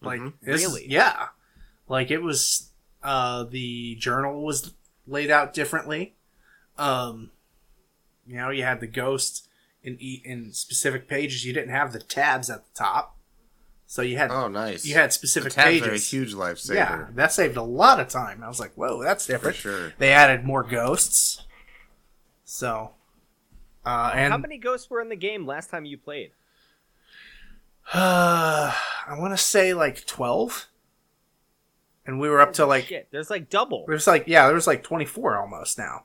Like 0.00 0.20
this 0.42 0.62
is- 0.62 0.66
Really? 0.68 0.86
yeah. 0.88 1.28
Like 1.88 2.10
it 2.10 2.18
was 2.22 2.70
uh 3.02 3.44
the 3.44 3.96
journal 3.96 4.42
was 4.44 4.74
laid 5.06 5.30
out 5.30 5.52
differently. 5.54 6.14
Um 6.78 7.30
you 8.26 8.36
know, 8.36 8.50
you 8.50 8.62
had 8.62 8.80
the 8.80 8.86
ghost 8.86 9.48
in 9.82 9.96
in 9.98 10.52
specific 10.52 11.08
pages. 11.08 11.44
You 11.44 11.52
didn't 11.52 11.70
have 11.70 11.92
the 11.92 12.00
tabs 12.00 12.48
at 12.50 12.64
the 12.64 12.70
top. 12.74 13.16
So 13.86 14.02
you 14.02 14.16
had 14.16 14.30
Oh, 14.30 14.48
nice. 14.48 14.84
you 14.86 14.94
had 14.94 15.10
the 15.10 15.14
specific 15.14 15.52
tabs 15.52 15.80
are 15.82 15.84
a 15.84 15.88
pages. 15.90 16.10
huge 16.10 16.34
lifesaver. 16.34 16.74
Yeah, 16.74 17.06
that 17.14 17.32
saved 17.32 17.56
a 17.56 17.62
lot 17.62 18.00
of 18.00 18.08
time. 18.08 18.42
I 18.42 18.48
was 18.48 18.58
like, 18.60 18.72
"Whoa, 18.74 19.02
that's 19.02 19.26
different." 19.26 19.56
sure. 19.56 19.92
They 19.98 20.10
added 20.12 20.44
more 20.44 20.62
ghosts. 20.62 21.42
So, 22.44 22.92
uh, 23.84 24.12
and 24.14 24.32
How 24.32 24.38
many 24.38 24.58
ghosts 24.58 24.90
were 24.90 25.00
in 25.00 25.08
the 25.08 25.16
game 25.16 25.46
last 25.46 25.70
time 25.70 25.84
you 25.84 25.96
played? 25.98 26.30
uh, 27.92 28.72
I 29.06 29.18
want 29.18 29.32
to 29.32 29.42
say 29.42 29.74
like 29.74 30.06
twelve, 30.06 30.66
and 32.06 32.20
we 32.20 32.28
were 32.28 32.40
up 32.40 32.52
to 32.54 32.66
like 32.66 32.84
Shit, 32.86 33.08
there's 33.10 33.30
like 33.30 33.50
double. 33.50 33.84
there's 33.86 34.06
like 34.06 34.24
yeah, 34.26 34.46
there 34.46 34.54
was 34.54 34.66
like 34.66 34.82
twenty 34.82 35.04
four 35.04 35.36
almost 35.38 35.78
now. 35.78 36.04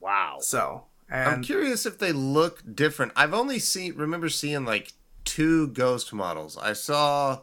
Wow. 0.00 0.38
So, 0.40 0.84
I'm 1.10 1.42
curious 1.42 1.84
if 1.84 1.98
they 1.98 2.12
look 2.12 2.62
different. 2.74 3.12
I've 3.16 3.34
only 3.34 3.58
seen 3.58 3.94
remember 3.96 4.28
seeing 4.30 4.64
like 4.64 4.92
two 5.24 5.68
ghost 5.68 6.12
models. 6.12 6.56
I 6.56 6.72
saw 6.72 7.40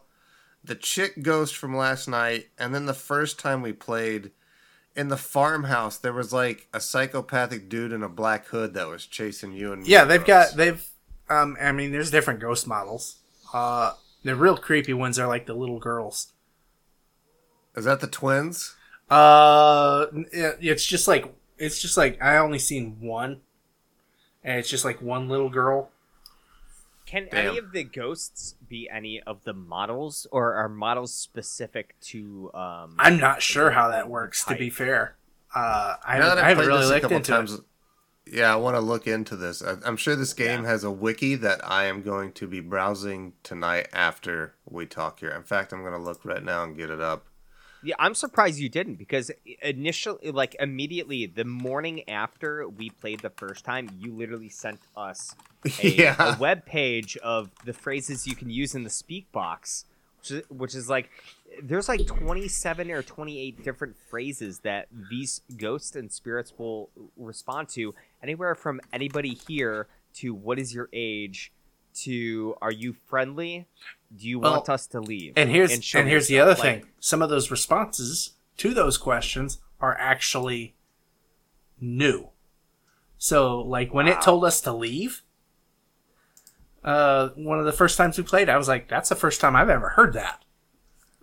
the 0.64 0.76
chick 0.76 1.22
ghost 1.22 1.55
from 1.55 1.76
last 1.78 2.08
night, 2.08 2.47
and 2.58 2.74
then 2.74 2.88
the 2.88 2.93
first 2.95 3.39
time 3.39 3.62
we 3.62 3.74
played 3.74 4.32
in 4.97 5.07
the 5.09 5.17
farmhouse, 5.17 5.97
there 5.97 6.11
was 6.11 6.33
like 6.33 6.67
a 6.73 6.81
psychopathic 6.81 7.69
dude 7.69 7.91
in 7.93 8.03
a 8.03 8.09
black 8.09 8.47
hood 8.47 8.73
that 8.73 8.87
was 8.87 9.05
chasing 9.05 9.53
you 9.53 9.71
and 9.71 9.87
yeah, 9.87 10.03
they've 10.03 10.21
across. 10.21 10.49
got 10.49 10.57
they've. 10.57 10.85
Um, 11.29 11.55
I 11.61 11.71
mean, 11.71 11.91
there's 11.91 12.09
different 12.11 12.39
ghost 12.39 12.67
models. 12.67 13.17
Uh, 13.53 13.93
the 14.23 14.35
real 14.35 14.57
creepy 14.57 14.93
ones 14.93 15.19
are 15.19 15.27
like 15.27 15.45
the 15.45 15.53
little 15.53 15.79
girls. 15.79 16.33
Is 17.75 17.85
that 17.85 17.99
the 17.99 18.07
twins? 18.07 18.75
Uh, 19.09 20.07
it- 20.31 20.57
it's 20.61 20.85
just 20.85 21.07
like 21.07 21.33
it's 21.57 21.81
just 21.81 21.95
like 21.97 22.21
I 22.21 22.37
only 22.37 22.59
seen 22.59 22.97
one, 22.99 23.41
and 24.43 24.59
it's 24.59 24.69
just 24.69 24.83
like 24.85 25.01
one 25.01 25.29
little 25.29 25.49
girl. 25.49 25.89
Can 27.05 27.27
Damn. 27.31 27.47
any 27.49 27.57
of 27.57 27.71
the 27.71 27.83
ghosts 27.85 28.55
be 28.70 28.89
any 28.89 29.22
of 29.22 29.43
the 29.43 29.53
models, 29.53 30.28
or 30.32 30.53
are 30.55 30.70
models 30.70 31.13
specific 31.13 31.95
to? 32.01 32.51
Um, 32.53 32.95
I'm 32.99 33.18
not 33.20 33.41
sure 33.41 33.72
how 33.72 33.89
that 33.89 34.09
works. 34.09 34.45
To 34.45 34.55
be 34.55 34.70
fair, 34.70 35.15
uh, 35.55 35.95
I, 36.05 36.20
now 36.20 36.30
that 36.36 36.38
I 36.39 36.41
I've 36.49 36.57
haven't 36.57 36.68
really 36.68 36.80
this 36.82 36.89
a 36.89 36.93
looked 36.93 37.01
couple 37.03 37.18
into 37.18 37.32
times, 37.32 37.53
it. 37.53 37.61
yeah, 38.34 38.51
I 38.53 38.55
want 38.57 38.76
to 38.76 38.82
look 38.82 39.07
into 39.07 39.36
this. 39.36 39.61
I, 39.61 39.76
I'm 39.86 39.97
sure 39.97 40.15
this 40.15 40.34
game 40.34 40.63
Yeah. 40.63 40.70
has 40.70 40.84
a 40.84 40.91
wiki 40.91 41.36
that 41.36 41.61
I 41.63 41.86
am 41.86 42.01
going 42.01 42.32
to 42.34 42.47
be 42.47 42.59
browsing 42.59 43.34
tonight 43.43 43.88
after 43.93 44.55
we 44.70 44.86
talk 44.86 45.20
here. 45.20 45.30
In 45.32 45.43
fact, 45.43 45.72
I'm 45.74 45.82
going 45.82 45.93
to 45.93 45.99
look 45.99 46.24
right 46.26 46.43
now 46.43 46.63
and 46.63 46.76
get 46.78 46.89
it 46.89 46.99
up. 47.01 47.26
Yeah, 47.84 47.95
I'm 47.99 48.15
surprised 48.15 48.59
you 48.59 48.69
didn't 48.69 48.95
because 48.95 49.32
initially, 49.61 50.32
like 50.32 50.55
immediately, 50.59 51.25
the 51.28 51.45
morning 51.45 52.07
after 52.09 52.67
we 52.67 52.89
played 52.89 53.19
the 53.19 53.30
first 53.30 53.63
time, 53.65 53.89
you 53.99 54.13
literally 54.13 54.49
sent 54.49 54.80
us 54.95 55.36
a, 55.84 55.88
Yeah. 55.89 56.15
a 56.36 56.38
web 56.39 56.65
page 56.65 57.17
of 57.17 57.51
the 57.65 57.73
phrases 57.73 58.25
you 58.25 58.36
can 58.36 58.49
use 58.49 58.73
in 58.75 58.84
the 58.84 58.89
speak 58.89 59.32
box, 59.32 59.86
which 60.19 60.32
is, 60.32 60.43
which 60.49 60.75
is 60.75 60.89
like 60.89 61.09
there's 61.61 61.88
like 61.88 62.05
27 62.05 62.91
or 62.91 63.01
28 63.03 63.63
different 63.63 63.95
phrases 64.09 64.59
that 64.59 64.88
these 65.09 65.41
ghosts 65.55 65.95
and 65.95 66.11
spirits 66.11 66.53
will 66.57 66.89
respond 67.15 67.69
to, 67.69 67.93
anywhere 68.23 68.55
from 68.55 68.82
anybody 68.91 69.34
here 69.47 69.88
to 70.15 70.34
what 70.34 70.59
is 70.59 70.73
your 70.73 70.89
age 70.93 71.51
to 71.93 72.55
are 72.61 72.71
you 72.71 72.93
friendly? 73.07 73.67
Do 74.16 74.28
you 74.28 74.39
Well, 74.39 74.53
want 74.53 74.70
us 74.70 74.88
to 74.88 75.01
leave? 75.01 75.34
And 75.36 75.49
here's 75.49 75.72
and, 75.74 75.84
show 75.84 76.03
here's 76.03 76.28
the 76.28 76.39
other 76.39 76.51
Like, 76.51 76.62
thing: 76.62 76.86
some 76.99 77.22
of 77.22 77.30
those 77.30 77.51
responses 77.51 78.32
to 78.58 78.74
those 78.74 78.97
questions 78.97 79.60
are 79.80 79.95
actually 79.99 80.76
new. 81.80 82.30
So, 83.18 83.60
like 83.60 83.93
when 83.93 84.08
it 84.08 84.22
told 84.22 84.45
us 84.45 84.62
to 84.62 84.72
leave, 84.72 85.24
uh, 86.84 87.30
one 87.36 87.60
of 87.60 87.66
the 87.66 87.72
first 87.74 87.97
times 87.97 88.18
we 88.18 88.24
played, 88.24 88.49
I 88.49 88.58
was 88.58 88.68
like, 88.68 88.88
"That's 88.88 89.10
the 89.10 89.16
first 89.16 89.41
time 89.41 89.55
I've 89.55 89.70
ever 89.70 89.89
heard 89.89 90.14
that." 90.14 90.43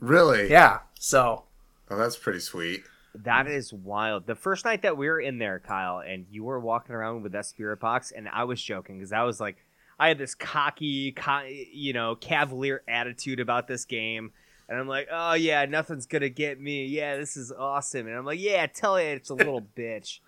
Really? 0.01 0.51
Yeah. 0.51 0.81
So, 0.99 1.45
Oh, 1.91 1.97
that's 1.97 2.17
pretty 2.17 2.41
sweet. 2.41 2.83
That 3.15 3.47
is 3.47 3.73
wild. 3.73 4.27
The 4.27 4.35
first 4.35 4.65
night 4.65 4.83
that 4.83 4.97
we 4.97 5.07
were 5.09 5.21
in 5.21 5.39
there, 5.39 5.61
Kyle, 5.61 6.01
and 6.01 6.27
you 6.31 6.43
were 6.45 6.59
walking 6.59 6.95
around 6.95 7.23
with 7.23 7.33
that 7.33 7.47
spirit 7.47 7.79
box, 7.79 8.11
and 8.11 8.29
I 8.29 8.45
was 8.45 8.61
joking 8.61 8.99
because 8.99 9.13
I 9.13 9.23
was 9.23 9.41
like, 9.41 9.57
I 9.99 10.09
had 10.09 10.19
this 10.19 10.35
cocky, 10.35 11.13
co- 11.13 11.47
you 11.49 11.93
know, 11.93 12.15
cavalier 12.17 12.83
attitude 12.89 13.41
about 13.41 13.69
this 13.69 13.85
game, 13.85 14.33
and 14.69 14.79
I'm 14.79 14.89
like, 14.89 15.09
oh 15.11 15.35
yeah, 15.35 15.65
nothing's 15.67 16.07
gonna 16.07 16.29
get 16.29 16.61
me. 16.61 16.87
Yeah, 16.87 17.17
this 17.17 17.37
is 17.37 17.53
awesome, 17.53 18.07
and 18.07 18.17
I'm 18.17 18.25
like, 18.25 18.41
yeah, 18.41 18.67
tell 18.67 18.97
it 18.97 19.05
it's 19.05 19.31
a 19.31 19.35
little 19.35 19.61
bitch. 19.77 20.21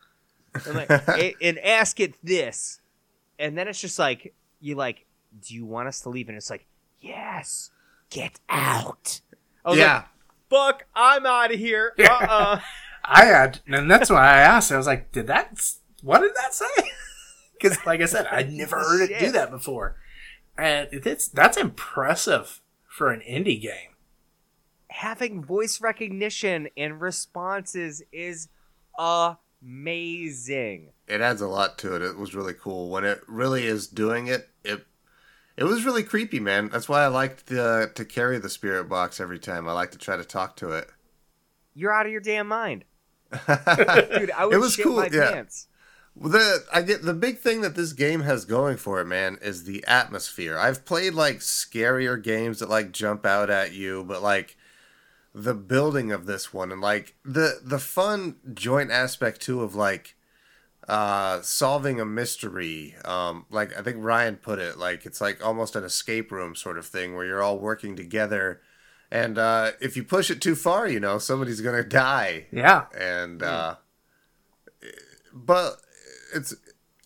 I'm 0.67 0.75
like, 0.75 1.37
and 1.43 1.59
ask 1.59 2.01
it 2.01 2.15
this, 2.25 2.81
and 3.39 3.57
then 3.59 3.69
it's 3.69 3.81
just 3.81 3.99
like, 3.99 4.35
you 4.61 4.75
like, 4.75 5.05
do 5.47 5.55
you 5.55 5.67
want 5.67 5.89
us 5.89 6.01
to 6.03 6.09
leave? 6.09 6.29
And 6.29 6.37
it's 6.37 6.49
like, 6.51 6.67
yes, 7.01 7.71
get 8.11 8.41
out. 8.49 9.21
I 9.65 9.71
was 9.71 9.79
like, 9.79 9.87
yeah. 9.87 10.05
fuck, 10.49 10.85
I'm 10.95 11.27
out 11.27 11.53
of 11.53 11.59
here. 11.59 11.93
Uh 11.99 12.03
Yeah. 12.03 12.27
uh 12.31 12.61
I 13.09 13.27
had, 13.27 13.61
and 13.69 13.89
that's 13.91 14.11
why 14.11 14.25
I 14.27 14.39
asked. 14.39 14.73
I 14.73 14.77
was 14.77 14.89
like, 14.89 15.13
"Did 15.13 15.29
that? 15.29 15.61
What 16.03 16.23
did 16.23 16.35
that 16.35 16.53
say?" 16.55 16.65
Because, 17.61 17.85
like 17.87 18.01
I 18.03 18.07
said, 18.07 18.27
I'd 18.27 18.53
never 18.53 18.77
heard 18.77 19.11
it 19.11 19.19
do 19.19 19.33
that 19.33 19.51
before, 19.51 19.97
and 20.59 20.89
it's 20.93 21.27
that's 21.29 21.57
impressive 21.57 22.61
for 22.87 23.11
an 23.11 23.21
indie 23.21 23.61
game. 23.61 23.95
Having 24.89 25.45
voice 25.45 25.81
recognition 25.81 26.69
and 26.77 27.01
responses 27.01 28.03
is 28.13 28.49
amazing. 28.99 30.91
it 31.09 31.21
adds 31.21 31.41
a 31.41 31.49
lot 31.49 31.79
to 31.79 31.95
it. 31.97 32.03
It 32.03 32.19
was 32.19 32.35
really 32.35 32.55
cool 32.55 32.91
when 32.91 33.05
it 33.05 33.23
really 33.27 33.67
is 33.67 33.87
doing 33.87 34.27
it. 34.27 34.49
It 34.65 34.87
it 35.57 35.65
was 35.65 35.85
really 35.85 36.03
creepy, 36.03 36.41
man. 36.41 36.69
That's 36.69 36.89
why 36.89 37.03
I 37.03 37.07
liked 37.07 37.47
the, 37.47 37.91
to 37.95 38.05
carry 38.05 38.39
the 38.39 38.51
spirit 38.51 38.91
box 38.91 39.21
every 39.21 39.39
time. 39.39 39.67
I 39.67 39.73
like 39.73 39.93
to 39.93 39.99
try 39.99 40.17
to 40.17 40.25
talk 40.25 40.57
to 40.57 40.73
it. 40.73 40.89
You're 41.75 41.93
out 41.93 42.05
of 42.07 42.13
your 42.13 42.21
damn 42.21 42.49
mind, 42.49 42.85
dude. 43.33 44.31
I 44.31 44.45
would 44.45 44.55
it 44.55 44.59
was 44.59 44.75
shit 44.75 44.85
cool. 44.85 44.97
my 44.97 45.09
yeah. 45.11 45.33
pants. 45.33 45.69
The 46.19 46.65
I 46.73 46.83
get 46.83 47.03
the 47.03 47.15
big 47.15 47.39
thing 47.39 47.61
that 47.61 47.75
this 47.75 47.93
game 47.93 48.23
has 48.23 48.45
going 48.45 48.79
for 48.79 49.01
it, 49.01 49.05
man, 49.07 49.39
is 49.43 49.65
the 49.65 49.85
atmosphere. 49.87 50.57
I've 50.57 50.85
played 50.85 51.15
like 51.15 51.39
scarier 51.39 52.23
games 52.23 52.61
that 52.61 52.71
like 52.71 52.93
jump 52.93 53.27
out 53.27 53.51
at 53.51 53.73
you, 53.73 54.03
but 54.05 54.23
like 54.23 54.57
the 55.35 55.55
building 55.55 56.13
of 56.13 56.25
this 56.25 56.55
one 56.55 56.73
and 56.73 56.81
like 56.81 57.15
the 57.23 57.61
the 57.63 57.79
fun 57.79 58.37
joint 58.55 58.91
aspect 58.91 59.43
too 59.43 59.63
of 59.63 59.75
like 59.75 60.17
uh 60.89 61.43
solving 61.43 62.01
a 62.01 62.07
mystery 62.07 62.95
um 63.05 63.45
like 63.51 63.77
i 63.79 63.83
think 63.83 63.99
ryan 64.01 64.37
put 64.37 64.59
it 64.59 64.79
like 64.79 65.05
it's 65.05 65.21
like 65.21 65.45
almost 65.45 65.77
an 65.77 65.85
escape 65.85 66.33
room 66.33 66.55
sort 66.55 66.79
of 66.79 66.87
thing 66.87 67.15
where 67.15 67.27
you're 67.27 67.43
all 67.43 67.59
working 67.59 67.95
together 67.95 68.63
and 69.11 69.37
uh 69.37 69.73
if 69.79 69.97
you 69.97 70.03
push 70.03 70.31
it 70.31 70.41
too 70.41 70.55
far 70.55 70.89
you 70.89 71.01
know 71.01 71.19
somebody's 71.19 71.61
gonna 71.61 71.85
die. 71.85 72.47
Yeah, 72.51 72.87
and 72.99 73.43
uh 73.43 73.77
but 75.33 75.81
it's 76.35 76.55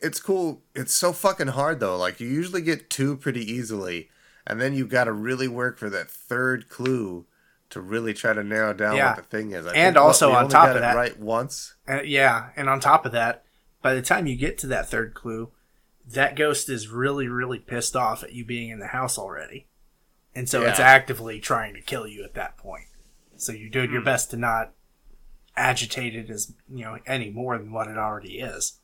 it's 0.00 0.20
cool 0.20 0.62
it's 0.74 0.94
so 0.94 1.12
fucking 1.12 1.48
hard 1.48 1.80
though 1.80 1.96
like 1.96 2.20
you 2.20 2.28
usually 2.28 2.62
get 2.62 2.88
two 2.90 3.16
pretty 3.16 3.40
easily 3.50 4.08
and 4.46 4.60
then 4.60 4.72
you 4.74 4.86
got 4.86 5.04
to 5.04 5.12
really 5.12 5.48
work 5.48 5.78
for 5.78 5.90
that 5.90 6.08
third 6.10 6.68
clue 6.68 7.26
to 7.68 7.80
really 7.80 8.12
try 8.14 8.32
to 8.32 8.42
narrow 8.42 8.72
down 8.72 8.96
Yeah. 8.96 9.08
what 9.14 9.16
the 9.16 9.22
thing 9.36 9.52
is 9.52 9.66
I 9.66 9.74
And 9.74 9.96
also 9.96 10.32
on 10.32 10.48
top 10.48 10.70
of 10.70 10.76
it 10.76 10.80
that- 10.80 10.96
right 10.96 11.18
once 11.18 11.74
and, 11.86 12.06
yeah, 12.08 12.48
and 12.56 12.68
on 12.68 12.80
top 12.80 13.04
of 13.06 13.12
that, 13.12 13.44
by 13.82 13.94
the 13.94 14.02
time 14.02 14.26
you 14.26 14.36
get 14.36 14.58
to 14.58 14.66
that 14.68 14.88
third 14.88 15.14
clue, 15.14 15.52
that 16.06 16.34
ghost 16.36 16.68
is 16.68 16.88
really, 16.88 17.28
really 17.28 17.58
pissed 17.58 17.94
off 17.94 18.22
at 18.24 18.32
you 18.32 18.44
being 18.44 18.70
in 18.70 18.78
the 18.80 18.88
house 18.88 19.16
already, 19.18 19.68
and 20.34 20.48
so 20.48 20.62
it's 20.62 20.80
actively 20.80 21.38
trying 21.40 21.74
to 21.74 21.80
kill 21.80 22.06
you 22.06 22.24
at 22.24 22.34
that 22.34 22.56
point. 22.56 22.86
So 23.36 23.52
you're 23.52 23.70
doing 23.70 23.88
Hmm. 23.88 23.94
your 23.94 24.02
best 24.02 24.30
to 24.32 24.36
not 24.36 24.72
agitate 25.56 26.14
it 26.16 26.30
as 26.30 26.52
you 26.68 26.84
know 26.84 26.98
any 27.06 27.30
more 27.30 27.56
than 27.58 27.72
what 27.72 27.88
it 27.88 27.96
already 27.96 28.40
is. 28.40 28.79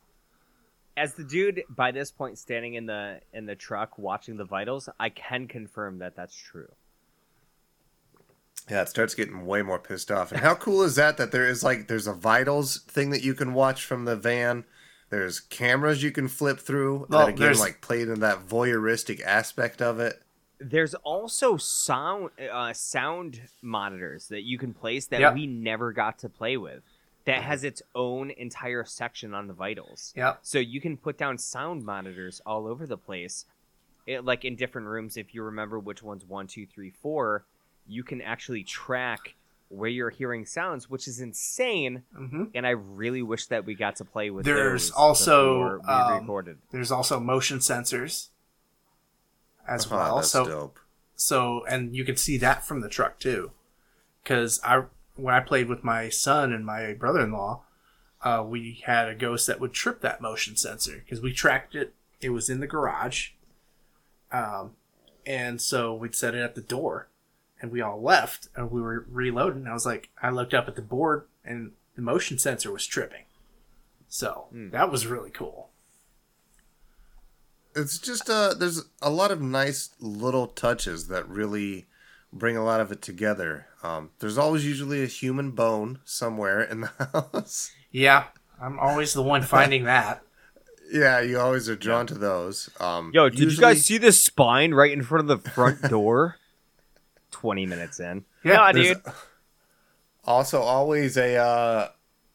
As 0.97 1.15
the 1.15 1.25
dude 1.25 1.63
by 1.69 1.91
this 1.91 2.11
point 2.11 2.39
standing 2.39 2.75
in 2.75 2.87
the 2.87 3.21
in 3.33 3.47
the 3.47 3.55
truck 3.55 3.99
watching 3.99 4.37
the 4.37 4.45
vitals, 4.45 4.89
I 4.99 5.11
can 5.11 5.47
confirm 5.49 5.99
that 5.99 6.17
that's 6.17 6.35
true. 6.37 6.69
yeah 8.69 8.83
it 8.83 8.89
starts 8.89 9.15
getting 9.15 9.47
way 9.47 9.63
more 9.63 9.79
pissed 9.79 10.11
off 10.11 10.33
and 10.33 10.41
how 10.41 10.55
cool 10.55 10.83
is 10.83 10.97
that 10.97 11.17
that 11.19 11.31
there 11.33 11.47
is 11.47 11.63
like 11.63 11.87
there's 11.87 12.07
a 12.07 12.13
vitals 12.13 12.81
thing 12.89 13.11
that 13.11 13.23
you 13.23 13.33
can 13.35 13.55
watch 13.55 13.85
from 13.85 14.05
the 14.07 14.17
van 14.17 14.65
there's 15.11 15.39
cameras 15.39 16.03
you 16.03 16.11
can 16.11 16.27
flip 16.27 16.59
through 16.59 17.07
Well, 17.09 17.21
that 17.21 17.29
again 17.29 17.41
there's- 17.41 17.61
like 17.61 17.81
played 17.81 18.09
in 18.09 18.21
that 18.21 18.47
voyeuristic 18.47 19.21
aspect 19.23 19.81
of 19.81 20.01
it 20.01 20.21
There's 20.59 20.95
also 20.97 21.57
sound 21.59 22.31
uh, 22.53 22.73
sound 22.73 23.41
monitors 23.63 24.29
that 24.29 24.43
you 24.43 24.59
can 24.59 24.73
place 24.75 25.07
that 25.09 25.21
Yep. 25.21 25.35
we 25.35 25.47
never 25.47 25.93
got 25.93 26.19
to 26.21 26.29
play 26.31 26.57
with. 26.57 26.83
That 27.27 27.43
has 27.43 27.65
its 27.65 27.83
own 27.95 28.31
entire 28.31 28.85
section 28.85 29.35
on 29.35 29.47
the 29.49 29.53
vitals. 29.53 30.13
Yep. 30.17 30.39
So 30.43 30.59
you 30.59 30.81
can 30.81 30.97
put 30.97 31.19
down 31.19 31.39
sound 31.39 31.85
monitors 31.85 32.41
all 32.47 32.67
over 32.67 32.87
the 32.87 32.97
place. 32.97 33.45
it, 34.07 34.25
like 34.25 34.45
in 34.45 34.57
different 34.57 34.87
rooms, 34.87 35.17
if 35.17 35.35
you 35.35 35.43
remember 35.43 35.79
which 35.79 36.03
one's 36.03 36.25
one, 36.25 36.47
two, 36.47 36.65
three, 36.67 36.91
four, 37.03 37.45
you 37.87 38.03
can 38.05 38.21
actually 38.23 38.63
track 38.63 39.35
where 39.69 39.91
you're 39.91 40.11
hearing 40.11 40.47
sounds, 40.47 40.89
which 40.89 41.09
is 41.09 41.19
insane. 41.21 42.05
hmm 42.17 42.45
And 42.55 42.65
I 42.65 42.71
really 42.71 43.23
wish 43.23 43.47
that 43.47 43.65
we 43.67 43.75
got 43.75 43.97
to 43.97 44.05
play 44.05 44.31
with. 44.31 44.45
There's 44.45 44.93
also, 44.93 45.81
we 45.81 45.89
um, 45.89 46.21
recorded. 46.21 46.59
There's 46.71 46.93
also 46.93 47.19
motion 47.19 47.59
sensors 47.59 48.29
as 49.67 49.87
Oh, 49.91 49.97
well. 49.97 50.17
that's 50.17 50.31
so 50.31 50.45
dope. 50.47 50.79
so 51.17 51.65
and 51.69 51.97
you 51.97 52.05
can 52.05 52.17
see 52.17 52.37
that 52.39 52.65
from 52.65 52.81
the 52.83 52.89
truck 52.89 53.19
too 53.19 53.51
because 54.23 54.61
i 54.63 54.83
when 55.17 55.35
i 55.35 55.41
played 55.41 55.69
with 55.69 55.83
my 55.83 56.09
son 56.09 56.53
and 56.53 56.65
my 56.65 56.93
brother-in-law 56.95 57.63
uh, 58.23 58.43
we 58.43 58.83
had 58.85 59.09
a 59.09 59.15
ghost 59.15 59.47
that 59.47 59.61
would 59.61 59.73
trip 59.73 60.01
that 60.01 60.21
motion 60.21 60.57
sensor 60.57 60.97
because 61.05 61.21
we 61.21 61.33
tracked 61.33 61.75
it. 61.75 61.95
It 62.21 62.31
was 62.31 62.49
in 62.49 62.61
the 62.61 62.67
garage. 62.67 63.31
Um, 64.33 64.73
and 65.25 65.61
so 65.61 65.95
we'd 65.95 66.15
set 66.17 66.35
it 66.35 66.43
at 66.43 66.55
the 66.55 66.61
door 66.61 67.09
and 67.61 67.71
we 67.71 67.81
all 67.81 68.03
left 68.03 68.49
and 68.57 68.71
we 68.71 68.81
were 68.81 69.07
reloading. 69.09 69.67
I 69.67 69.73
was 69.73 69.87
like 69.87 70.11
i 70.21 70.31
looked 70.31 70.55
up 70.55 70.67
at 70.67 70.77
the 70.77 70.83
board 70.83 71.27
and 71.45 71.73
the 71.95 72.03
motion 72.03 72.39
sensor 72.39 72.73
was 72.73 72.87
tripping. 72.87 73.25
So 74.09 74.47
that 74.53 74.91
was 74.91 75.07
really 75.07 75.31
cool. 75.31 75.71
It's 77.75 77.99
just 77.99 78.31
uh 78.31 78.55
there's 78.55 78.87
a 79.03 79.11
lot 79.11 79.31
of 79.31 79.41
nice 79.41 79.91
little 80.01 80.49
touches 80.49 81.09
that 81.09 81.29
really 81.29 81.87
bring 82.33 82.57
a 82.57 82.65
lot 82.65 82.81
of 82.81 82.91
it 82.93 83.03
together. 83.03 83.67
Um, 83.83 84.11
there's 84.19 84.39
always 84.39 84.65
usually 84.67 85.03
a 85.03 85.07
human 85.07 85.53
bone 85.53 86.01
somewhere 86.05 86.63
in 86.63 86.81
the 86.83 86.87
house. 87.33 87.71
yeah 87.93 88.25
i'm 88.61 88.79
always 88.79 89.13
the 89.13 89.23
one 89.23 89.43
finding 89.43 89.85
that 89.85 90.23
yeah, 90.93 91.21
you 91.21 91.39
always 91.39 91.69
are 91.69 91.75
drawn 91.77 92.07
to 92.07 92.15
those. 92.15 92.71
Um, 92.79 93.11
Yo, 93.13 93.29
did 93.29 93.53
you 93.53 93.59
guys 93.59 93.85
see 93.85 93.99
the 93.99 94.13
spine 94.13 94.73
right 94.73 94.93
in 94.93 95.03
front 95.03 95.29
of 95.29 95.43
the 95.43 95.51
front 95.51 95.83
door? 95.91 96.37
Twenty 97.33 97.67
minutes 97.67 97.99
in. 97.99 98.25
Yeah, 98.45 98.67
Yeah, 98.67 98.73
dude. 98.73 99.03
Also, 100.25 100.61
always 100.61 101.17
a 101.17 101.37
uh, 101.37 101.89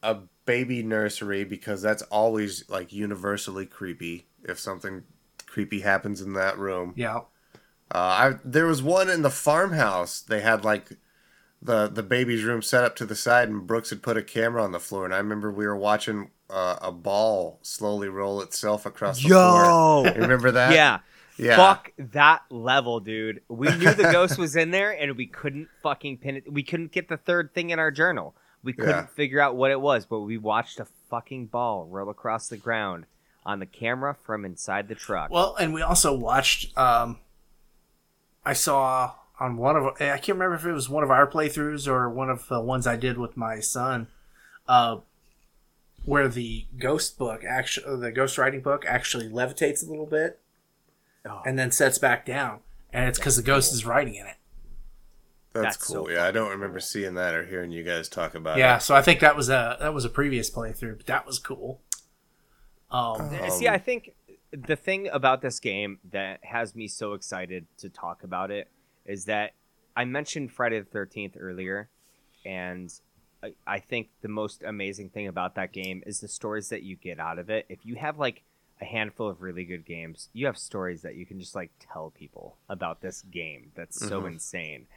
a 0.04 0.18
baby 0.46 0.84
nursery 0.84 1.46
because 1.46 1.82
that's 1.82 2.02
always 2.04 2.68
like 2.70 2.92
universally 2.92 3.66
creepy. 3.66 4.28
If 4.44 4.60
something 4.60 5.04
creepy 5.46 5.80
happens 5.82 6.20
in 6.22 6.34
that 6.34 6.58
room, 6.58 6.94
yeah 6.98 7.22
uh, 7.94 7.98
I 7.98 8.34
there 8.44 8.66
was 8.66 8.82
one 8.82 9.10
in 9.10 9.22
the 9.22 9.30
farmhouse. 9.30 10.22
They 10.22 10.42
had 10.42 10.64
like 10.64 10.90
the 11.62 11.88
the 11.88 12.04
baby's 12.04 12.44
room 12.44 12.62
set 12.62 12.84
up 12.84 12.96
to 12.98 13.06
the 13.06 13.16
side, 13.16 13.50
and 13.50 13.66
Brooks 13.68 13.90
had 13.90 14.02
put 14.02 14.18
a 14.18 14.24
camera 14.24 14.64
on 14.64 14.72
the 14.72 14.80
floor. 14.80 15.06
And 15.06 15.14
I 15.14 15.18
remember 15.18 15.52
we 15.52 15.66
were 15.66 15.76
watching 15.78 16.32
uh, 16.50 16.78
a 16.82 16.92
ball 16.92 17.60
slowly 17.62 18.10
roll 18.10 18.42
itself 18.42 18.86
across 18.86 19.22
the 19.22 19.30
floor. 19.30 19.64
Yo. 20.06 20.14
You 20.16 20.22
remember 20.22 20.52
that? 20.52 20.74
Yeah. 20.74 21.00
yeah. 21.38 21.56
Fuck 21.56 21.92
that 21.98 22.42
level, 22.50 23.00
dude. 23.00 23.42
We 23.48 23.68
knew 23.78 23.94
the 23.94 24.10
ghost 24.12 24.38
was 24.38 24.56
in 24.56 24.72
there 24.72 24.92
and 24.92 25.16
we 25.16 25.26
couldn't 25.28 25.70
fucking 25.82 26.18
pin 26.18 26.36
it. 26.38 26.52
We 26.52 26.62
couldn't 26.62 26.92
get 26.92 27.08
the 27.08 27.18
third 27.18 27.54
thing 27.54 27.70
in 27.72 27.80
our 27.80 27.90
journal. 27.90 28.36
We 28.64 28.74
couldn't 28.74 28.90
Yeah. 28.92 29.06
figure 29.08 29.40
out 29.40 29.56
what 29.56 29.72
it 29.72 29.80
was, 29.82 30.06
but 30.06 30.20
we 30.20 30.38
watched 30.38 30.80
a 30.80 30.86
fucking 31.10 31.48
ball 31.48 31.88
roll 31.88 32.10
across 32.10 32.48
the 32.48 32.58
ground 32.58 33.06
on 33.46 33.60
the 33.60 33.66
camera 33.66 34.16
from 34.24 34.46
inside 34.46 34.88
the 34.88 34.94
truck. 34.94 35.32
Well, 35.32 35.56
and 35.56 35.74
we 35.74 35.82
also 35.82 36.14
watched. 36.14 36.78
Um, 36.78 37.18
I 38.46 38.54
saw 38.54 39.14
on 39.40 39.58
one 39.58 39.76
of 39.76 39.86
I 40.00 40.18
can't 40.18 40.30
remember 40.38 40.56
if 40.56 40.66
it 40.66 40.72
was 40.74 40.90
one 40.90 41.04
of 41.04 41.12
our 41.12 41.28
playthroughs 41.30 41.88
or 41.88 42.10
one 42.10 42.30
of 42.30 42.48
the 42.48 42.62
ones 42.62 42.86
I 42.88 42.96
did 42.96 43.18
with 43.18 43.36
my 43.38 43.60
son, 43.60 44.08
uh, 44.68 44.98
where 46.06 46.28
the 46.28 46.66
ghost 46.78 47.18
book 47.18 47.44
actually 47.48 48.00
the 48.00 48.12
ghost 48.12 48.38
writing 48.38 48.62
book 48.62 48.86
actually 48.88 49.30
levitates 49.30 49.86
a 49.86 49.90
little 49.90 50.06
bit 50.06 50.40
Oh. 51.24 51.42
and 51.46 51.58
then 51.60 51.70
sets 51.72 52.00
back 52.00 52.26
down, 52.26 52.62
and 52.92 53.08
it's 53.08 53.20
because 53.20 53.36
the 53.36 53.44
ghost 53.44 53.72
is 53.74 53.86
writing 53.86 54.16
in 54.16 54.26
it. 54.26 54.38
That's, 55.54 55.76
That's 55.78 55.88
cool. 55.88 56.06
so 56.06 56.10
yeah, 56.12 56.26
I 56.26 56.32
don't 56.32 56.50
remember 56.50 56.80
seeing 56.80 57.14
that 57.16 57.36
or 57.36 57.46
hearing 57.46 57.72
you 57.72 57.84
guys 57.84 58.10
talk 58.10 58.34
about 58.34 58.58
Yeah, 58.58 58.78
it. 58.78 58.82
so 58.82 58.96
I 58.96 59.02
think 59.04 59.20
that 59.20 59.36
was 59.36 59.50
a 59.50 59.78
that 59.80 59.94
was 59.94 60.04
a 60.06 60.10
previous 60.10 60.50
playthrough, 60.50 60.98
but 60.98 61.06
that 61.08 61.28
was 61.28 61.38
cool. 61.38 61.80
Um, 62.90 63.22
Uh, 63.40 63.50
See, 63.52 63.68
I 63.68 63.78
think 63.78 64.14
the 64.52 64.76
thing 64.76 65.08
about 65.12 65.42
this 65.42 65.60
game 65.60 66.00
that 66.12 66.44
has 66.44 66.76
me 66.76 66.88
so 66.88 67.14
excited 67.14 67.68
to 67.78 67.90
talk 67.90 68.24
about 68.24 68.52
it 68.52 68.70
is 69.06 69.26
that 69.26 69.52
I 69.96 70.06
mentioned 70.06 70.52
Friday 70.52 70.80
the 70.80 70.86
13th 70.86 71.36
earlier, 71.40 71.90
and 72.46 72.92
I, 73.44 73.54
I 73.66 73.80
think 73.80 74.10
the 74.22 74.28
most 74.28 74.64
amazing 74.64 75.10
thing 75.10 75.28
about 75.28 75.56
that 75.56 75.72
game 75.72 76.04
is 76.06 76.20
the 76.20 76.28
stories 76.28 76.70
that 76.70 76.84
you 76.84 76.96
get 76.96 77.20
out 77.20 77.40
of 77.40 77.50
it. 77.50 77.66
If 77.70 77.86
you 77.86 77.96
have 77.96 78.20
like 78.20 78.44
a 78.82 78.86
handful 78.86 79.30
of 79.30 79.42
really 79.42 79.64
good 79.64 79.86
games, 79.86 80.30
you 80.34 80.46
have 80.48 80.58
stories 80.58 81.02
that 81.04 81.16
you 81.16 81.26
can 81.26 81.40
just 81.40 81.56
like 81.56 81.72
tell 81.80 82.12
people 82.12 82.58
about 82.70 83.02
this 83.02 83.22
game 83.22 83.72
that's 83.76 84.00
so 84.00 84.20
mm-hmm. 84.20 84.34
insane. 84.34 84.88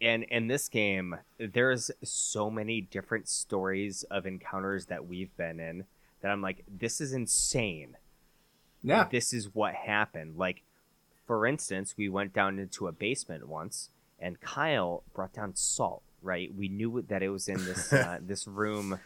And 0.00 0.24
in 0.24 0.48
this 0.48 0.68
game, 0.68 1.16
there's 1.38 1.90
so 2.02 2.50
many 2.50 2.80
different 2.80 3.28
stories 3.28 4.02
of 4.04 4.26
encounters 4.26 4.86
that 4.86 5.06
we've 5.06 5.34
been 5.36 5.60
in 5.60 5.84
that 6.20 6.32
I'm 6.32 6.42
like, 6.42 6.64
this 6.66 7.00
is 7.00 7.12
insane. 7.12 7.96
Yeah, 8.82 9.08
This 9.10 9.32
is 9.32 9.54
what 9.54 9.74
happened. 9.74 10.36
Like, 10.36 10.62
for 11.26 11.46
instance, 11.46 11.94
we 11.96 12.08
went 12.08 12.32
down 12.32 12.58
into 12.58 12.86
a 12.86 12.92
basement 12.92 13.48
once, 13.48 13.90
and 14.18 14.40
Kyle 14.40 15.02
brought 15.14 15.32
down 15.32 15.54
salt. 15.54 16.02
Right, 16.20 16.52
we 16.52 16.68
knew 16.68 17.02
that 17.08 17.22
it 17.22 17.28
was 17.28 17.48
in 17.48 17.64
this 17.64 17.92
uh, 17.92 18.18
this 18.20 18.48
room 18.48 18.98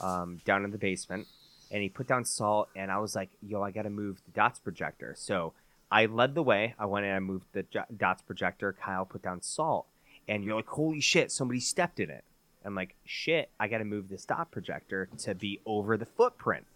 um, 0.00 0.40
down 0.44 0.64
in 0.64 0.72
the 0.72 0.78
basement, 0.78 1.28
and 1.70 1.80
he 1.80 1.88
put 1.88 2.08
down 2.08 2.24
salt. 2.24 2.68
And 2.74 2.90
I 2.90 2.98
was 2.98 3.14
like, 3.14 3.30
"Yo, 3.40 3.62
I 3.62 3.70
got 3.70 3.82
to 3.82 3.90
move 3.90 4.20
the 4.26 4.32
dots 4.32 4.58
projector." 4.58 5.14
So 5.16 5.52
I 5.92 6.06
led 6.06 6.34
the 6.34 6.42
way. 6.42 6.74
I 6.78 6.86
went 6.86 7.06
and 7.06 7.14
I 7.14 7.20
moved 7.20 7.46
the 7.52 7.64
dots 7.96 8.22
projector. 8.22 8.72
Kyle 8.72 9.04
put 9.04 9.22
down 9.22 9.42
salt, 9.42 9.86
and 10.26 10.42
you're 10.42 10.56
like, 10.56 10.66
"Holy 10.66 11.00
shit! 11.00 11.30
Somebody 11.30 11.60
stepped 11.60 12.00
in 12.00 12.10
it." 12.10 12.24
I'm 12.64 12.74
like, 12.74 12.96
"Shit! 13.04 13.50
I 13.60 13.68
got 13.68 13.78
to 13.78 13.84
move 13.84 14.08
this 14.08 14.24
dot 14.24 14.50
projector 14.50 15.08
to 15.18 15.34
be 15.36 15.60
over 15.64 15.96
the 15.96 16.06
footprint." 16.06 16.66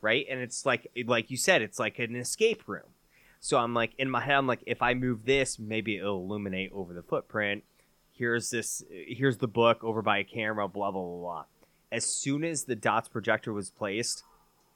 Right? 0.00 0.26
And 0.28 0.40
it's 0.40 0.66
like 0.66 0.90
like 1.06 1.30
you 1.30 1.36
said, 1.36 1.62
it's 1.62 1.78
like 1.78 1.98
an 1.98 2.16
escape 2.16 2.62
room. 2.66 2.94
So 3.40 3.58
I'm 3.58 3.74
like 3.74 3.92
in 3.98 4.10
my 4.10 4.20
head, 4.20 4.36
I'm 4.36 4.46
like, 4.46 4.62
if 4.66 4.82
I 4.82 4.94
move 4.94 5.24
this, 5.24 5.58
maybe 5.58 5.96
it'll 5.96 6.18
illuminate 6.22 6.72
over 6.72 6.92
the 6.92 7.02
footprint. 7.02 7.64
Here's 8.12 8.50
this. 8.50 8.82
Here's 8.90 9.38
the 9.38 9.48
book 9.48 9.82
over 9.82 10.02
by 10.02 10.18
a 10.18 10.24
camera. 10.24 10.68
Blah 10.68 10.90
blah 10.90 11.02
blah 11.02 11.18
blah. 11.18 11.44
As 11.90 12.04
soon 12.04 12.44
as 12.44 12.64
the 12.64 12.76
dots 12.76 13.08
projector 13.08 13.52
was 13.52 13.70
placed, 13.70 14.22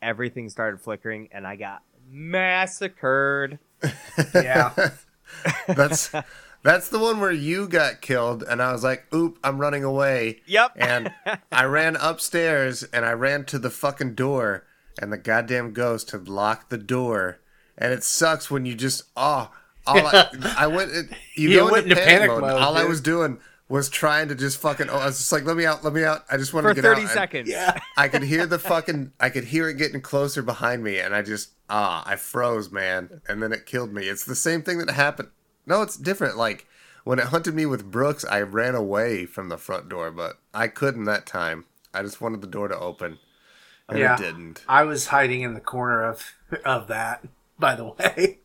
everything 0.00 0.48
started 0.48 0.80
flickering, 0.80 1.28
and 1.30 1.46
I 1.46 1.56
got 1.56 1.82
massacred. 2.10 3.58
yeah. 4.34 4.90
That's 5.66 6.12
that's 6.64 6.88
the 6.88 6.98
one 6.98 7.20
where 7.20 7.30
you 7.30 7.68
got 7.68 8.00
killed, 8.00 8.42
and 8.42 8.62
I 8.62 8.72
was 8.72 8.82
like, 8.82 9.04
"Oop, 9.14 9.38
I'm 9.44 9.58
running 9.58 9.84
away." 9.84 10.40
Yep. 10.46 10.72
And 10.76 11.12
I 11.52 11.64
ran 11.64 11.96
upstairs, 11.96 12.82
and 12.84 13.04
I 13.04 13.12
ran 13.12 13.44
to 13.46 13.58
the 13.58 13.70
fucking 13.70 14.14
door, 14.14 14.64
and 15.00 15.12
the 15.12 15.16
goddamn 15.18 15.72
ghost 15.72 16.10
had 16.12 16.28
locked 16.28 16.70
the 16.70 16.78
door. 16.78 17.40
And 17.76 17.92
it 17.92 18.04
sucks 18.04 18.50
when 18.50 18.64
you 18.66 18.74
just 18.74 19.02
oh, 19.16 19.50
all 19.86 20.06
I, 20.06 20.28
I 20.58 20.66
went. 20.68 20.92
It, 20.92 21.06
you, 21.34 21.50
You 21.50 21.58
go 21.60 21.64
went 21.72 21.84
into 21.86 21.90
into 21.90 22.04
panic, 22.04 22.28
panic 22.28 22.30
mode. 22.30 22.40
mode, 22.42 22.60
All 22.62 22.76
I 22.76 22.84
was 22.84 23.00
doing 23.00 23.38
was 23.68 23.88
trying 23.88 24.28
to 24.28 24.34
just 24.34 24.58
fucking. 24.60 24.88
Oh, 24.90 24.96
I 24.98 25.06
was 25.06 25.18
just 25.18 25.32
like, 25.32 25.44
"Let 25.44 25.56
me 25.56 25.66
out, 25.66 25.82
let 25.82 25.92
me 25.92 26.04
out." 26.04 26.24
I 26.30 26.36
just 26.36 26.54
wanted 26.54 26.68
For 26.68 26.74
to 26.74 26.82
get 26.82 26.88
out. 26.88 26.94
30 26.94 27.00
And- 27.02 27.10
seconds. 27.10 27.48
Yeah. 27.50 27.78
I 27.96 28.08
could 28.08 28.22
hear 28.22 28.46
the 28.46 28.58
fucking 28.58 29.12
I 29.18 29.30
could 29.30 29.44
hear 29.44 29.68
it 29.68 29.76
getting 29.78 30.00
closer 30.00 30.42
behind 30.42 30.84
me 30.84 30.98
and 30.98 31.14
I 31.14 31.22
just 31.22 31.50
ah 31.68 32.04
I 32.06 32.16
froze 32.16 32.70
man 32.70 33.20
and 33.28 33.42
then 33.42 33.52
it 33.52 33.66
killed 33.66 33.92
me. 33.92 34.04
It's 34.08 34.24
the 34.24 34.36
same 34.36 34.62
thing 34.62 34.78
that 34.78 34.90
happened. 34.90 35.30
No, 35.66 35.82
it's 35.82 35.96
different. 35.96 36.36
Like 36.36 36.66
when 37.02 37.18
it 37.18 37.26
hunted 37.26 37.54
me 37.54 37.66
with 37.66 37.90
Brooks, 37.90 38.24
I 38.24 38.40
ran 38.42 38.74
away 38.74 39.26
from 39.26 39.48
the 39.48 39.58
front 39.58 39.88
door, 39.88 40.10
but 40.12 40.38
I 40.54 40.68
couldn't 40.68 41.04
that 41.04 41.26
time. 41.26 41.64
I 41.92 42.02
just 42.02 42.20
wanted 42.20 42.40
the 42.42 42.46
door 42.46 42.68
to 42.68 42.78
open. 42.78 43.18
And 43.88 43.98
Yeah. 43.98 44.14
it 44.14 44.18
didn't. 44.18 44.62
I 44.68 44.84
was 44.84 45.08
hiding 45.08 45.42
in 45.42 45.54
the 45.54 45.60
corner 45.60 46.02
of 46.04 46.32
of 46.64 46.88
that. 46.88 47.24
By 47.58 47.74
the 47.74 47.84
way, 47.98 48.38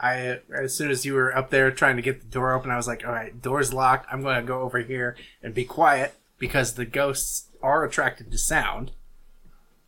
I 0.00 0.40
as 0.54 0.74
soon 0.74 0.90
as 0.90 1.04
you 1.04 1.14
were 1.14 1.36
up 1.36 1.50
there 1.50 1.70
trying 1.70 1.96
to 1.96 2.02
get 2.02 2.20
the 2.20 2.26
door 2.26 2.52
open, 2.54 2.70
I 2.70 2.76
was 2.76 2.86
like, 2.88 3.04
"All 3.06 3.12
right, 3.12 3.40
door's 3.40 3.72
locked. 3.72 4.06
I'm 4.12 4.22
going 4.22 4.36
to 4.40 4.46
go 4.46 4.60
over 4.62 4.78
here 4.80 5.16
and 5.42 5.52
be 5.54 5.64
quiet 5.64 6.14
because 6.38 6.74
the 6.74 6.86
ghosts 6.86 7.48
are 7.62 7.84
attracted 7.84 8.30
to 8.32 8.38
sound." 8.38 8.92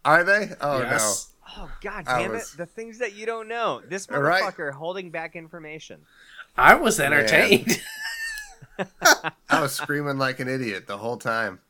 Are 0.04 0.22
they? 0.24 0.50
Oh 0.60 0.80
yes. 0.80 1.32
Oh 1.58 1.70
god 1.80 2.04
damn 2.06 2.30
was- 2.32 2.54
it! 2.54 2.58
The 2.58 2.66
things 2.66 2.98
that 2.98 3.14
you 3.14 3.26
don't 3.26 3.48
know. 3.48 3.82
This 3.88 4.08
All 4.10 4.20
right. 4.20 4.42
motherfucker 4.42 4.72
holding 4.72 5.10
back 5.10 5.34
information. 5.34 6.02
I 6.56 6.74
was 6.74 7.00
entertained. 7.00 7.80
I 9.50 9.60
was 9.60 9.72
screaming 9.72 10.18
like 10.18 10.40
an 10.40 10.48
idiot 10.48 10.86
the 10.86 10.98
whole 10.98 11.16
time. 11.16 11.60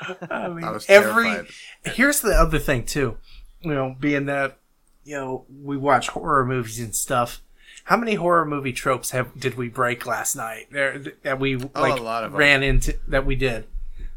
I 0.30 0.48
mean, 0.48 0.64
I 0.64 0.70
was 0.70 0.86
every 0.88 1.24
terrified. 1.24 1.50
here's 1.84 2.20
the 2.20 2.32
other 2.32 2.58
thing 2.58 2.84
too. 2.84 3.16
You 3.62 3.74
know, 3.74 3.96
being 3.98 4.26
that 4.26 4.58
you 5.04 5.16
know 5.16 5.44
we 5.62 5.76
watch 5.76 6.08
horror 6.08 6.44
movies 6.44 6.78
and 6.80 6.94
stuff. 6.94 7.40
How 7.84 7.96
many 7.96 8.14
horror 8.14 8.44
movie 8.44 8.72
tropes 8.72 9.10
have 9.10 9.38
did 9.38 9.56
we 9.56 9.68
break 9.68 10.06
last 10.06 10.36
night? 10.36 10.66
There 10.70 10.98
that 11.22 11.38
we 11.40 11.56
like 11.56 11.70
Oh, 11.74 11.94
a 11.94 12.02
lot 12.02 12.24
of 12.24 12.32
'em. 12.32 12.38
ran 12.38 12.62
into 12.62 12.96
that 13.08 13.26
we 13.26 13.34
did. 13.36 13.66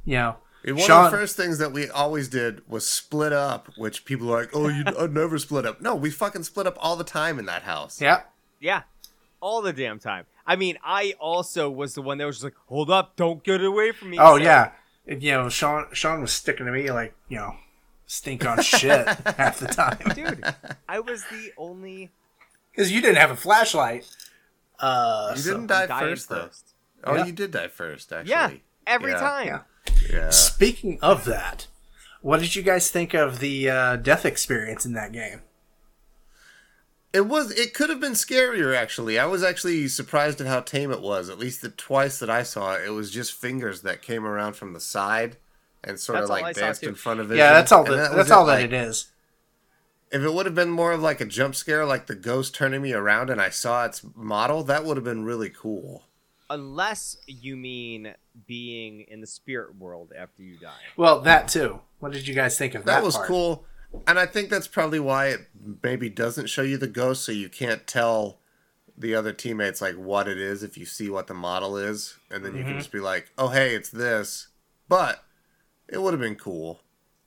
You 0.05 0.15
know, 0.15 0.35
And 0.65 0.77
One 0.77 0.85
Sean- 0.87 1.05
of 1.05 1.11
the 1.11 1.17
first 1.17 1.35
things 1.37 1.57
that 1.59 1.71
we 1.71 1.89
always 1.89 2.27
did 2.27 2.61
was 2.69 2.85
split 2.87 3.33
up, 3.33 3.69
which 3.77 4.05
people 4.05 4.33
are 4.33 4.41
like, 4.41 4.49
"Oh, 4.53 4.67
you 4.69 4.83
uh, 4.85 5.07
never 5.07 5.37
split 5.37 5.65
up." 5.65 5.81
No, 5.81 5.95
we 5.95 6.09
fucking 6.09 6.43
split 6.43 6.67
up 6.67 6.77
all 6.79 6.95
the 6.95 7.03
time 7.03 7.39
in 7.39 7.45
that 7.47 7.63
house. 7.63 7.99
yeah, 8.01 8.21
Yeah, 8.59 8.83
all 9.41 9.61
the 9.61 9.73
damn 9.73 9.99
time. 9.99 10.25
I 10.45 10.55
mean, 10.57 10.77
I 10.83 11.15
also 11.19 11.69
was 11.69 11.95
the 11.95 12.01
one 12.01 12.17
that 12.19 12.25
was 12.25 12.37
just 12.37 12.43
like, 12.45 12.55
"Hold 12.67 12.89
up, 12.89 13.15
don't 13.15 13.43
get 13.43 13.61
away 13.63 13.91
from 13.91 14.09
me." 14.11 14.17
Oh 14.19 14.37
So- 14.37 14.43
yeah, 14.43 14.63
And, 14.63 14.71
you 15.07 15.31
know 15.31 15.49
Sean. 15.49 15.85
Sean 15.93 16.21
was 16.21 16.31
sticking 16.31 16.65
to 16.65 16.71
me 16.71 16.91
like 16.91 17.13
you 17.29 17.37
know, 17.37 17.55
stink 18.05 18.45
on 18.45 18.61
shit 18.61 19.05
half 19.37 19.59
the 19.59 19.67
time 19.67 19.97
dude, 20.15 20.43
I 20.87 20.99
was 20.99 21.23
the 21.25 21.51
only 21.57 22.11
because 22.71 22.91
you 22.91 23.01
didn't 23.01 23.17
have 23.17 23.31
a 23.31 23.35
flashlight. 23.35 24.09
Uh, 24.79 25.33
You 25.35 25.41
so- 25.41 25.51
didn't 25.51 25.67
die 25.67 25.85
dying 25.85 26.09
first, 26.09 26.29
though. 26.29 26.47
first. 26.47 26.73
Oh, 27.03 27.15
Yeah. 27.15 27.25
you 27.25 27.31
did 27.31 27.51
die 27.51 27.67
first, 27.67 28.11
actually. 28.11 28.31
Yeah, 28.31 28.51
every 28.87 29.11
Yeah. 29.11 29.19
time. 29.19 29.47
Yeah. 29.47 29.59
Yeah. 30.09 30.29
Speaking 30.31 30.99
of 31.01 31.25
that, 31.25 31.67
what 32.21 32.39
did 32.39 32.55
you 32.55 32.63
guys 32.63 32.89
think 32.89 33.13
of 33.13 33.39
the 33.39 33.69
uh, 33.69 33.95
death 33.97 34.25
experience 34.25 34.85
in 34.85 34.93
that 34.93 35.11
game? 35.11 35.41
It 37.13 37.27
was. 37.27 37.51
It 37.51 37.73
could 37.75 37.89
have 37.89 37.99
been 37.99 38.13
scarier, 38.13 38.75
actually. 38.75 39.19
I 39.19 39.27
was 39.27 39.43
actually 39.43 39.87
surprised 39.87 40.41
at 40.41 40.47
how 40.47 40.61
tame 40.61 40.91
it 40.91 41.01
was. 41.01 41.29
At 41.29 41.37
least 41.37 41.61
the 41.61 41.69
twice 41.69 42.17
that 42.19 42.29
I 42.29 42.41
saw 42.41 42.73
it, 42.75 42.85
it 42.87 42.89
was 42.89 43.11
just 43.11 43.33
fingers 43.33 43.83
that 43.83 44.01
came 44.01 44.25
around 44.25 44.53
from 44.53 44.73
the 44.73 44.79
side 44.79 45.37
and 45.83 45.99
sort 45.99 46.17
That's 46.17 46.29
of 46.29 46.29
like 46.29 46.55
saw, 46.55 46.61
danced 46.61 46.83
in 46.83 46.95
front 46.95 47.19
of 47.19 47.31
it. 47.31 47.37
Yeah, 47.37 47.53
that's 47.53 47.71
all. 47.71 47.85
And 47.85 47.99
That, 47.99 48.15
that's 48.15 48.31
all 48.31 48.43
it, 48.43 48.47
that 48.47 48.61
like, 48.61 48.65
it 48.65 48.73
is. 48.73 49.11
If 50.11 50.21
it 50.21 50.33
would 50.33 50.45
have 50.45 50.55
been 50.55 50.69
more 50.69 50.91
of 50.91 51.01
like 51.01 51.21
a 51.21 51.25
jump 51.25 51.55
scare, 51.55 51.85
like 51.85 52.07
the 52.07 52.15
ghost 52.15 52.55
turning 52.55 52.81
me 52.81 52.93
around 52.93 53.29
and 53.29 53.41
I 53.41 53.49
saw 53.49 53.85
its 53.85 54.03
model, 54.15 54.63
that 54.63 54.85
would 54.85 54.97
have 54.97 55.03
been 55.03 55.23
really 55.23 55.49
cool. 55.49 56.03
Unless 56.49 57.17
you 57.25 57.55
mean 57.55 58.13
being 58.45 59.01
in 59.01 59.21
the 59.21 59.27
spirit 59.27 59.75
world 59.75 60.13
after 60.17 60.43
you 60.43 60.57
die. 60.57 60.71
Well, 60.95 61.21
that 61.21 61.47
too. 61.47 61.79
What 61.99 62.11
did 62.11 62.27
you 62.27 62.35
guys 62.35 62.57
think 62.57 62.75
of 62.75 62.85
that? 62.85 62.97
That 62.97 63.03
was 63.03 63.15
part? 63.15 63.27
cool. 63.27 63.65
And 64.07 64.19
I 64.19 64.25
think 64.25 64.49
that's 64.49 64.67
probably 64.67 64.99
why 64.99 65.27
it 65.27 65.41
maybe 65.83 66.09
doesn't 66.09 66.47
show 66.49 66.61
you 66.61 66.77
the 66.77 66.87
ghost, 66.87 67.23
so 67.23 67.31
you 67.31 67.49
can't 67.49 67.85
tell 67.87 68.39
the 68.97 69.15
other 69.15 69.33
teammates 69.33 69.81
like 69.81 69.95
what 69.95 70.27
it 70.27 70.37
is 70.37 70.61
if 70.63 70.77
you 70.77 70.85
see 70.85 71.09
what 71.09 71.27
the 71.27 71.33
model 71.33 71.77
is, 71.77 72.15
and 72.29 72.43
then 72.45 72.53
you 72.53 72.59
Mm-hmm. 72.61 72.69
can 72.69 72.77
just 72.79 72.91
be 72.91 72.99
like, 72.99 73.31
"Oh, 73.37 73.47
hey, 73.49 73.73
it's 73.75 73.89
this." 73.89 74.49
But 74.89 75.23
it 75.87 76.01
would 76.01 76.13
have 76.13 76.21
been 76.21 76.35
cool. 76.35 76.81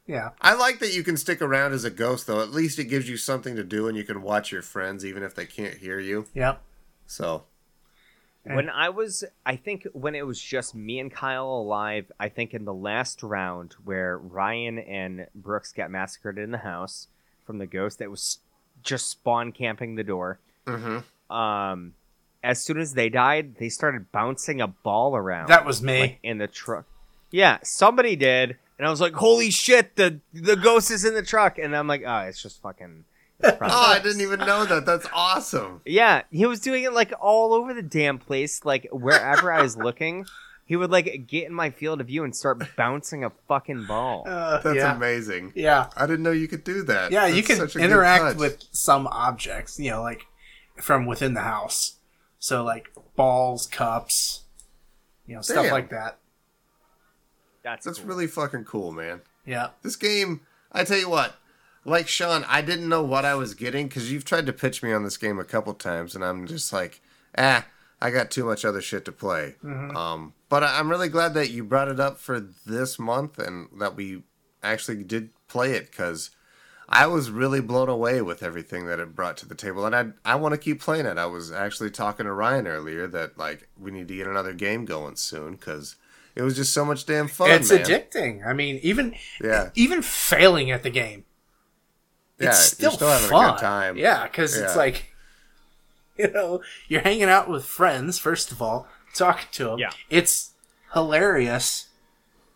Yeah, 0.06 0.30
I 0.40 0.54
like 0.54 0.78
that 0.78 0.94
you 0.94 1.02
can 1.02 1.16
stick 1.16 1.42
around 1.42 1.72
as 1.72 1.82
a 1.84 1.90
ghost, 1.90 2.26
though. 2.28 2.40
At 2.40 2.52
least 2.52 2.78
it 2.78 2.84
gives 2.84 3.08
you 3.08 3.16
something 3.16 3.56
to 3.56 3.64
do, 3.64 3.88
and 3.88 3.96
you 3.96 4.04
can 4.04 4.22
watch 4.22 4.52
your 4.52 4.62
friends 4.62 5.04
even 5.04 5.22
if 5.24 5.34
they 5.34 5.46
can't 5.46 5.78
hear 5.78 5.98
you. 5.98 6.26
yeah. 6.34 6.56
So 7.08 7.44
When 8.54 8.70
I 8.70 8.90
was, 8.90 9.24
I 9.44 9.56
think 9.56 9.86
when 9.92 10.14
it 10.14 10.26
was 10.26 10.40
just 10.40 10.74
me 10.74 11.00
and 11.00 11.10
Kyle 11.10 11.46
alive, 11.48 12.10
I 12.20 12.28
think 12.28 12.54
in 12.54 12.64
the 12.64 12.74
last 12.74 13.22
round 13.22 13.74
where 13.84 14.18
Ryan 14.18 14.78
and 14.78 15.26
Brooks 15.34 15.72
got 15.72 15.90
massacred 15.90 16.38
in 16.38 16.52
the 16.52 16.58
house 16.58 17.08
from 17.44 17.58
the 17.58 17.66
ghost 17.66 17.98
that 17.98 18.10
was 18.10 18.38
just 18.82 19.08
spawn 19.10 19.50
camping 19.52 19.96
the 19.96 20.04
door. 20.04 20.38
Mhm. 20.66 21.02
Um, 21.30 21.94
as 22.44 22.62
soon 22.62 22.78
as 22.78 22.94
they 22.94 23.08
died, 23.08 23.56
they 23.58 23.68
started 23.68 24.12
bouncing 24.12 24.60
a 24.60 24.68
ball 24.68 25.16
around. 25.16 25.48
That 25.48 25.64
was 25.64 25.82
me. 25.82 26.00
like, 26.00 26.18
in 26.22 26.38
the 26.38 26.46
truck. 26.46 26.84
Yeah, 27.32 27.58
somebody 27.64 28.14
did, 28.14 28.56
and 28.78 28.86
I 28.86 28.90
was 28.90 29.00
like, 29.00 29.14
"Holy 29.14 29.50
shit! 29.50 29.96
The 29.96 30.20
the 30.32 30.54
ghost 30.54 30.92
is 30.92 31.04
in 31.04 31.14
the 31.14 31.22
truck!" 31.24 31.58
And 31.58 31.74
I'm 31.76 31.88
like, 31.88 32.04
"Oh, 32.06 32.18
it's 32.20 32.40
just 32.40 32.62
fucking." 32.62 33.04
It's 33.40 33.56
probably- 33.58 33.74
Oh, 33.76 33.92
I 33.92 33.98
didn't 33.98 34.20
even 34.22 34.40
know 34.40 34.64
that. 34.64 34.86
That's 34.86 35.06
awesome. 35.12 35.80
Yeah, 35.84 36.22
he 36.30 36.46
was 36.46 36.60
doing 36.60 36.84
it 36.84 36.92
like 36.92 37.12
all 37.20 37.52
over 37.54 37.74
the 37.74 37.82
damn 37.82 38.18
place. 38.18 38.64
Like 38.64 38.86
wherever 38.92 39.52
I 39.52 39.62
was 39.62 39.76
looking, 39.86 40.26
he 40.64 40.76
would 40.76 40.90
like 40.90 41.26
get 41.26 41.46
in 41.46 41.52
my 41.54 41.70
field 41.70 42.00
of 42.00 42.06
view 42.08 42.24
and 42.24 42.34
start 42.34 42.62
bouncing 42.76 43.24
a 43.24 43.30
fucking 43.48 43.86
ball. 43.86 44.24
Uh, 44.26 44.60
That's 44.60 44.76
yeah. 44.76 44.96
amazing. 44.96 45.52
Yeah, 45.54 45.88
I 45.96 46.06
didn't 46.06 46.22
know 46.24 46.32
you 46.32 46.48
could 46.48 46.64
do 46.64 46.82
that. 46.84 47.12
yeah. 47.12 47.26
You 47.26 47.42
can 47.42 47.56
such 47.56 47.76
a 47.76 47.78
good 47.78 47.84
interact 47.84 48.36
with 48.38 48.62
some 48.72 49.06
objects. 49.08 49.78
You 49.78 49.90
know, 49.92 50.02
like 50.02 50.26
from 50.80 51.06
within 51.06 51.34
the 51.34 51.42
house. 51.42 51.94
So 52.38 52.62
like 52.64 52.90
balls, 53.16 53.66
cups, 53.66 54.42
you 55.26 55.34
know, 55.34 55.40
stuff 55.40 55.64
Damn. 55.64 55.72
like 55.72 55.90
that. 55.90 56.18
That's 57.62 57.84
That's 57.84 57.98
cool. 57.98 58.08
really 58.08 58.26
fucking 58.26 58.64
cool, 58.64 58.92
man. 58.92 59.22
Yeah. 59.44 59.68
This 59.82 59.96
game, 59.96 60.40
I 60.72 60.84
tell 60.84 60.98
you 60.98 61.08
what, 61.08 61.34
like 61.86 62.08
Sean, 62.08 62.44
I 62.48 62.60
didn't 62.62 62.88
know 62.88 63.02
what 63.02 63.24
I 63.24 63.34
was 63.34 63.54
getting 63.54 63.86
because 63.88 64.10
you've 64.12 64.24
tried 64.24 64.46
to 64.46 64.52
pitch 64.52 64.82
me 64.82 64.92
on 64.92 65.04
this 65.04 65.16
game 65.16 65.38
a 65.38 65.44
couple 65.44 65.72
times, 65.74 66.14
and 66.14 66.24
I'm 66.24 66.46
just 66.46 66.72
like, 66.72 67.00
ah, 67.38 67.64
I 68.00 68.10
got 68.10 68.30
too 68.30 68.44
much 68.44 68.64
other 68.64 68.82
shit 68.82 69.04
to 69.06 69.12
play. 69.12 69.54
Um, 69.64 70.34
but 70.48 70.62
I- 70.62 70.78
I'm 70.78 70.90
really 70.90 71.08
glad 71.08 71.34
that 71.34 71.50
you 71.50 71.64
brought 71.64 71.88
it 71.88 71.98
up 72.00 72.18
for 72.18 72.38
this 72.40 72.98
month 72.98 73.38
and 73.38 73.68
that 73.78 73.96
we 73.96 74.22
actually 74.62 75.02
did 75.04 75.30
play 75.48 75.72
it 75.72 75.90
because 75.90 76.30
I 76.88 77.06
was 77.06 77.30
really 77.30 77.60
blown 77.60 77.88
away 77.88 78.20
with 78.22 78.42
everything 78.42 78.86
that 78.86 79.00
it 79.00 79.14
brought 79.16 79.36
to 79.38 79.46
the 79.48 79.54
table, 79.54 79.86
and 79.86 79.94
I 79.96 80.06
I 80.24 80.34
want 80.36 80.52
to 80.52 80.58
keep 80.58 80.80
playing 80.80 81.06
it. 81.06 81.18
I 81.18 81.26
was 81.26 81.50
actually 81.50 81.90
talking 81.90 82.26
to 82.26 82.32
Ryan 82.32 82.66
earlier 82.66 83.06
that 83.08 83.38
like 83.38 83.68
we 83.78 83.90
need 83.90 84.08
to 84.08 84.16
get 84.16 84.26
another 84.26 84.52
game 84.52 84.84
going 84.84 85.16
soon 85.16 85.52
because 85.56 85.96
it 86.36 86.42
was 86.42 86.54
just 86.54 86.72
so 86.72 86.84
much 86.84 87.06
damn 87.06 87.28
fun. 87.28 87.50
it's 87.50 87.70
man. 87.72 87.80
addicting. 87.84 88.46
I 88.46 88.52
mean, 88.52 88.78
even 88.82 89.14
Yeah. 89.42 89.70
even 89.74 90.02
failing 90.02 90.70
at 90.70 90.82
the 90.82 90.90
game, 90.90 91.24
Yeah, 92.38 92.48
it's 92.50 92.58
still, 92.58 92.90
you're 92.90 92.96
still 92.96 93.08
having 93.08 93.28
fun. 93.30 93.48
a 93.48 93.52
good 93.52 93.60
time. 93.60 93.96
Yeah, 93.96 94.24
because 94.24 94.56
it's 94.56 94.76
like, 94.76 95.14
you 96.18 96.30
know, 96.30 96.60
you're 96.88 97.00
hanging 97.02 97.24
out 97.24 97.48
with 97.48 97.64
friends 97.64 98.18
first 98.18 98.52
of 98.52 98.60
all, 98.60 98.86
talking 99.14 99.48
to 99.52 99.64
them. 99.64 99.78
Yeah. 99.78 99.90
it's 100.10 100.52
hilarious. 100.92 101.88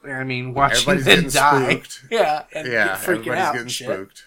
I 0.05 0.24
mean, 0.24 0.55
watching 0.55 0.89
Everybody's 0.91 1.33
them 1.35 1.43
die. 1.43 1.70
spooked. 1.74 2.05
Yeah, 2.11 2.45
and 2.55 2.66
Yeah, 2.66 2.87
get 2.87 2.99
freaking 2.99 3.03
everybody's 3.18 3.39
out 3.43 3.53
getting 3.53 3.61
and 3.62 3.72
shit. 3.72 3.87
spooked. 3.87 4.24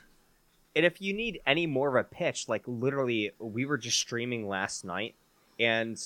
And 0.75 0.85
if 0.85 1.01
you 1.01 1.13
need 1.13 1.39
any 1.45 1.67
more 1.67 1.95
of 1.95 2.03
a 2.05 2.07
pitch, 2.07 2.47
like 2.49 2.63
literally, 2.67 3.31
we 3.39 3.65
were 3.65 3.77
just 3.77 3.99
streaming 3.99 4.47
last 4.47 4.83
night, 4.85 5.13
and 5.59 5.97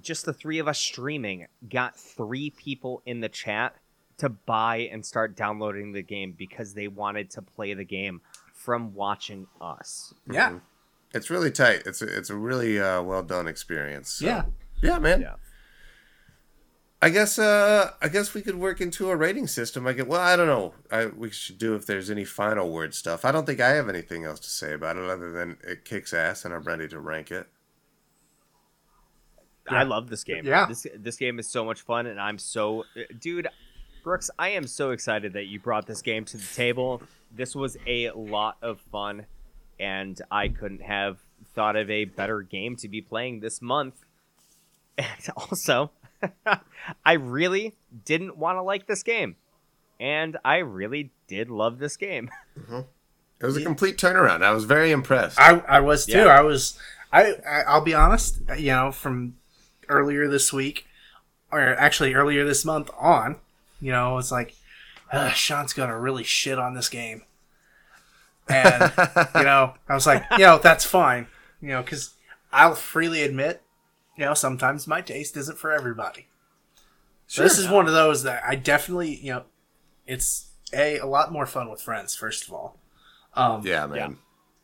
just 0.00 0.24
the 0.24 0.32
three 0.32 0.58
of 0.58 0.66
us 0.68 0.78
streaming 0.78 1.46
got 1.70 1.96
three 1.96 2.50
people 2.50 3.02
in 3.06 3.20
the 3.20 3.28
chat 3.28 3.76
to 4.18 4.28
buy 4.28 4.88
and 4.92 5.04
start 5.04 5.36
downloading 5.36 5.92
the 5.92 6.02
game 6.02 6.32
because 6.36 6.72
they 6.74 6.88
wanted 6.88 7.30
to 7.30 7.42
play 7.42 7.74
the 7.74 7.84
game 7.84 8.20
from 8.64 8.94
watching 8.94 9.46
us. 9.60 10.14
Yeah, 10.30 10.58
It's 11.12 11.28
really 11.30 11.50
tight. 11.50 11.82
It's 11.86 12.00
a, 12.02 12.16
it's 12.18 12.30
a 12.30 12.34
really 12.36 12.80
uh, 12.80 13.02
well 13.02 13.22
done 13.22 13.46
experience. 13.46 14.10
So- 14.10 14.26
yeah. 14.26 14.44
yeah, 14.82 14.98
man. 14.98 15.20
Yeah. 15.20 15.34
I 17.02 17.10
guess 17.10 17.38
uh, 17.38 17.90
I 18.00 18.08
guess 18.08 18.32
we 18.32 18.40
could 18.40 18.54
work 18.54 18.80
into 18.80 19.10
a 19.10 19.16
rating 19.16 19.46
system. 19.46 19.86
I 19.86 19.92
get 19.92 20.08
well. 20.08 20.22
I 20.22 20.36
don't 20.36 20.46
know. 20.46 20.72
I, 20.90 21.06
we 21.06 21.28
should 21.30 21.58
do 21.58 21.74
if 21.74 21.84
there's 21.84 22.08
any 22.08 22.24
final 22.24 22.70
word 22.70 22.94
stuff. 22.94 23.26
I 23.26 23.30
don't 23.32 23.44
think 23.44 23.60
I 23.60 23.70
have 23.70 23.90
anything 23.90 24.24
else 24.24 24.40
to 24.40 24.48
say 24.48 24.72
about 24.72 24.96
it 24.96 25.04
other 25.04 25.30
than 25.30 25.58
it 25.62 25.84
kicks 25.84 26.14
ass 26.14 26.46
and 26.46 26.54
I'm 26.54 26.62
ready 26.62 26.88
to 26.88 26.98
rank 26.98 27.30
it. 27.30 27.46
I 29.68 29.82
love 29.82 30.08
this 30.08 30.24
game. 30.24 30.46
Yeah. 30.46 30.64
This 30.66 30.86
this 30.96 31.16
game 31.16 31.38
is 31.38 31.48
so 31.50 31.64
much 31.64 31.82
fun, 31.82 32.06
and 32.06 32.20
I'm 32.20 32.38
so, 32.38 32.84
dude, 33.18 33.48
Brooks. 34.04 34.30
I 34.38 34.50
am 34.50 34.66
so 34.66 34.90
excited 34.90 35.32
that 35.32 35.46
you 35.46 35.58
brought 35.58 35.86
this 35.86 36.02
game 36.02 36.26
to 36.26 36.36
the 36.36 36.54
table. 36.54 37.02
This 37.34 37.56
was 37.56 37.78
a 37.86 38.10
lot 38.10 38.58
of 38.60 38.78
fun, 38.92 39.24
and 39.80 40.20
I 40.30 40.48
couldn't 40.48 40.82
have 40.82 41.18
thought 41.54 41.74
of 41.74 41.90
a 41.90 42.04
better 42.04 42.42
game 42.42 42.76
to 42.76 42.88
be 42.88 43.00
playing 43.00 43.40
this 43.40 43.60
month. 43.60 44.04
And 44.96 45.28
also, 45.36 45.90
I 47.04 47.14
really 47.14 47.74
didn't 48.04 48.36
want 48.36 48.58
to 48.58 48.62
like 48.62 48.86
this 48.86 49.02
game, 49.02 49.34
and 49.98 50.36
I 50.44 50.58
really 50.58 51.10
did 51.26 51.50
love 51.50 51.78
this 51.80 51.96
game. 51.96 52.30
Mm-hmm. 52.56 52.80
It 53.40 53.46
was 53.46 53.56
a 53.56 53.62
complete 53.64 53.98
turnaround. 53.98 54.44
I 54.44 54.52
was 54.52 54.64
very 54.64 54.92
impressed. 54.92 55.40
I 55.40 55.58
I 55.66 55.80
was 55.80 56.06
too. 56.06 56.18
Yeah. 56.18 56.26
I 56.26 56.40
was. 56.42 56.78
I, 57.12 57.32
I 57.44 57.62
I'll 57.66 57.80
be 57.80 57.92
honest. 57.92 58.40
You 58.56 58.70
know, 58.70 58.92
from 58.92 59.34
earlier 59.88 60.28
this 60.28 60.52
week, 60.52 60.86
or 61.50 61.60
actually 61.60 62.14
earlier 62.14 62.44
this 62.44 62.64
month 62.64 62.90
on, 62.96 63.40
you 63.80 63.92
know, 63.92 64.18
it's 64.18 64.32
like 64.32 64.54
uh, 65.12 65.30
Sean's 65.30 65.72
gonna 65.72 65.98
really 65.98 66.24
shit 66.24 66.58
on 66.58 66.74
this 66.74 66.88
game, 66.88 67.22
and 68.48 68.92
you 69.34 69.42
know, 69.44 69.74
I 69.88 69.94
was 69.94 70.06
like, 70.06 70.24
you 70.32 70.38
know, 70.38 70.58
that's 70.58 70.84
fine, 70.84 71.26
you 71.60 71.68
know, 71.68 71.82
because 71.82 72.14
I'll 72.52 72.74
freely 72.74 73.22
admit, 73.22 73.62
you 74.16 74.24
know, 74.24 74.34
sometimes 74.34 74.86
my 74.86 75.00
taste 75.00 75.36
isn't 75.36 75.58
for 75.58 75.72
everybody. 75.72 76.28
So 77.26 77.42
this 77.42 77.58
is 77.58 77.68
one 77.68 77.86
of 77.86 77.94
those 77.94 78.22
that 78.24 78.42
I 78.46 78.54
definitely, 78.54 79.16
you 79.16 79.32
know, 79.32 79.44
it's 80.06 80.50
a 80.72 80.98
a 80.98 81.06
lot 81.06 81.32
more 81.32 81.46
fun 81.46 81.70
with 81.70 81.80
friends. 81.80 82.14
First 82.14 82.46
of 82.46 82.52
all, 82.52 82.78
um, 83.34 83.66
yeah, 83.66 83.86
man. 83.86 84.18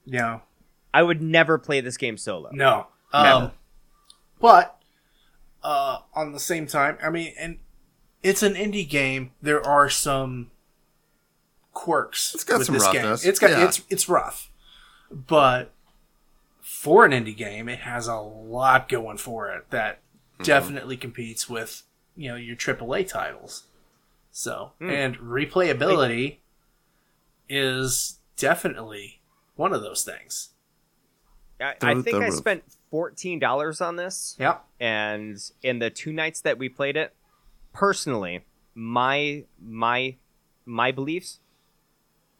you 0.05 0.19
know, 0.19 0.43
I 0.93 1.03
would 1.03 1.23
never 1.23 1.59
play 1.59 1.81
this 1.81 1.97
game 1.97 2.17
solo. 2.17 2.51
No. 2.53 2.87
Um, 3.13 3.25
Never. 3.25 3.53
but 4.41 4.81
uh, 5.63 5.99
on 6.15 6.33
the 6.33 6.41
same 6.41 6.67
time, 6.67 6.97
I 7.03 7.11
mean, 7.11 7.35
and 7.39 7.59
it's 8.23 8.43
an 8.43 8.55
indie 8.55 8.89
game. 8.89 9.33
There 9.43 9.64
are 9.66 9.89
some 9.89 10.51
quirks. 11.73 12.35
It's 12.35 12.45
got 12.45 12.59
with 12.59 12.66
some 12.66 12.75
this 12.75 12.85
roughness, 12.85 13.23
Game. 13.23 13.31
It's 13.31 13.39
got 13.39 13.51
yeah. 13.51 13.64
it's 13.64 13.83
it's 13.89 14.09
rough, 14.09 14.51
but 15.11 15.73
for 16.61 17.05
an 17.05 17.12
indie 17.12 17.37
game, 17.37 17.68
it 17.68 17.81
has 17.81 18.07
a 18.07 18.16
lot 18.16 18.89
going 18.89 19.16
for 19.18 19.51
it 19.51 19.71
that 19.71 20.01
Mm-hmm. 20.35 20.45
definitely 20.47 20.97
competes 20.97 21.51
with 21.51 21.83
you 22.16 22.31
know 22.31 22.37
your 22.37 22.57
AAA 22.57 23.07
titles. 23.07 23.64
So 24.31 24.73
Hmm. 24.79 24.89
and 24.89 25.18
replayability 25.18 26.39
is 27.49 28.21
definitely 28.37 29.21
one 29.57 29.73
of 29.75 29.83
those 29.83 30.03
things. 30.05 30.51
I, 31.61 31.75
I 31.83 32.01
think 32.01 32.23
I 32.23 32.31
spent 32.31 32.62
fourteen 32.91 33.39
dollars 33.39 33.83
on 33.83 33.97
this, 33.97 34.35
Yep. 34.39 34.64
and 34.81 35.39
in 35.62 35.79
the 35.79 35.91
two 35.91 36.12
nights 36.12 36.41
that 36.41 36.57
we 36.57 36.71
played 36.71 36.97
it, 36.97 37.14
personally, 37.73 38.45
my 38.75 39.45
my 39.61 40.16
my 40.66 40.93
beliefs, 40.93 41.41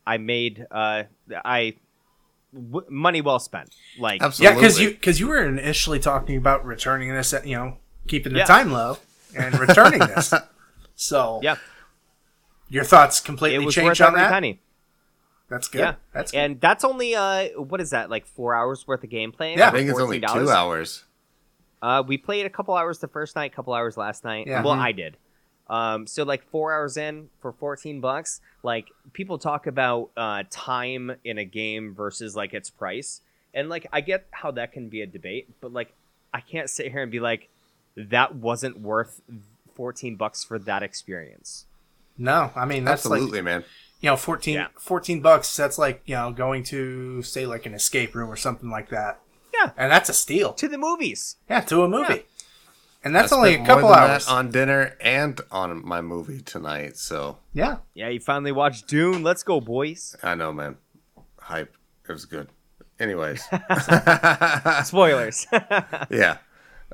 I 0.07 0.19
made 0.19 0.67
uh 0.71 1.05
I 1.45 1.75
w- 2.55 2.87
money 2.89 3.21
well 3.21 3.39
spent. 3.39 3.75
Like 3.99 4.23
Absolutely. 4.23 4.55
Yeah, 4.55 4.61
because 4.61 4.81
you 4.81 4.91
because 4.91 5.21
you 5.21 5.29
were 5.29 5.45
initially 5.47 5.99
talking 5.99 6.37
about 6.37 6.65
returning 6.65 7.13
this, 7.13 7.33
at, 7.33 7.47
you 7.47 7.57
know, 7.57 7.77
keeping 8.09 8.33
the 8.33 8.41
Yeah. 8.41 8.45
time 8.47 8.73
low 8.73 8.99
and 9.37 9.59
returning 9.59 10.01
this. 10.01 10.33
So 10.97 11.41
yeah, 11.43 11.57
your 12.69 12.85
thoughts 12.85 13.21
completely 13.21 13.67
changed 13.73 14.03
on 14.03 14.13
that. 14.13 14.31
penny. 14.31 14.61
That's 15.49 15.67
good. 15.67 15.79
Yeah, 15.79 15.95
That's 16.13 16.31
good. 16.31 16.39
and 16.39 16.61
that's 16.61 16.85
only 16.85 17.15
uh 17.15 17.49
what 17.59 17.81
is 17.81 17.89
that 17.91 18.11
like 18.11 18.27
four 18.27 18.55
hours 18.55 18.87
worth 18.87 19.03
of 19.03 19.09
gameplay? 19.09 19.57
Yeah. 19.57 19.69
I 19.69 19.71
think 19.73 19.89
it's 19.89 19.99
only 19.99 20.21
two 20.21 20.51
hours. 20.51 21.05
Uh, 21.83 22.03
we 22.07 22.19
played 22.19 22.47
a 22.47 22.51
couple 22.51 22.75
hours 22.75 22.99
the 22.99 23.09
first 23.09 23.37
night, 23.37 23.55
couple 23.55 23.73
hours 23.73 23.97
last 23.97 24.25
night. 24.25 24.47
Yeah. 24.47 24.63
Well, 24.63 24.75
Mhm. 24.77 24.81
I 24.81 24.93
did. 24.93 25.17
Um, 25.69 26.07
so 26.07 26.25
like 26.25 26.43
four 26.51 26.73
hours 26.73 26.97
in 26.97 27.31
for 27.41 27.53
fourteen 27.53 28.01
bucks. 28.01 28.41
Like 28.63 28.89
people 29.13 29.39
talk 29.39 29.67
about 29.67 30.11
uh, 30.17 30.43
time 30.51 31.13
in 31.25 31.39
a 31.39 31.45
game 31.45 31.95
versus 31.95 32.35
like 32.35 32.53
its 32.55 32.69
price, 32.71 33.21
and 33.55 33.69
like 33.69 33.87
I 33.93 34.01
get 34.01 34.27
how 34.33 34.51
that 34.53 34.73
can 34.73 34.89
be 34.89 35.01
a 35.01 35.07
debate, 35.07 35.49
but 35.61 35.73
like 35.73 35.93
I 36.35 36.41
can't 36.41 36.69
sit 36.69 36.91
here 36.91 37.03
and 37.03 37.11
be 37.11 37.21
like 37.21 37.49
that 37.97 38.35
wasn't 38.35 38.81
worth 38.81 39.21
fourteen 39.77 40.17
bucks 40.17 40.43
for 40.45 40.59
that 40.59 40.83
experience. 40.83 41.67
no, 42.19 42.51
I 42.57 42.65
mean 42.67 42.85
that's 42.85 43.07
Absolutely, 43.07 43.39
like 43.39 43.45
man. 43.45 43.65
you 44.01 44.11
know 44.11 44.17
14, 44.17 44.55
Yeah. 44.55 44.67
14 44.79 45.21
bucks. 45.23 45.57
That's 45.57 45.79
like 45.79 46.03
you 46.05 46.17
know 46.17 46.33
going 46.33 46.65
to 46.65 47.23
say 47.23 47.47
like 47.47 47.65
an 47.65 47.75
escape 47.75 48.15
room 48.17 48.29
or 48.29 48.37
something 48.37 48.69
like 48.71 48.89
that. 48.91 49.21
Yeah. 49.63 49.73
and 49.77 49.91
that's 49.93 50.09
a 50.09 50.13
steal. 50.15 50.53
To 50.55 50.69
the 50.69 50.79
movies. 50.79 51.37
Yeah, 51.49 51.61
to 51.63 51.83
a 51.83 51.89
movie. 51.89 52.15
Yeah. 52.15 52.21
And 53.03 53.15
that's 53.17 53.33
I 53.33 53.37
only 53.37 53.51
a 53.51 53.53
spent 53.55 53.67
more 53.69 53.77
couple 53.77 53.89
than 53.91 53.99
hours. 53.99 54.27
that 54.27 54.33
on 54.33 54.51
dinner 54.51 54.97
and 55.01 55.41
on 55.51 55.87
my 55.87 56.01
movie 56.03 56.41
tonight. 56.43 56.97
So 56.99 57.39
yeah. 57.55 57.79
Yeah, 57.95 58.09
you 58.09 58.21
finally 58.21 58.53
watched 58.53 58.89
Dune. 58.89 59.23
Let's 59.23 59.43
go, 59.43 59.61
boys. 59.61 60.17
I 60.23 60.35
know, 60.35 60.53
man. 60.53 60.77
Hype. 61.39 61.75
It 62.09 62.13
was 62.13 62.25
good. 62.27 62.49
Anyways, 62.99 63.43
Spoilers. 64.85 65.47
yeah. 66.11 66.39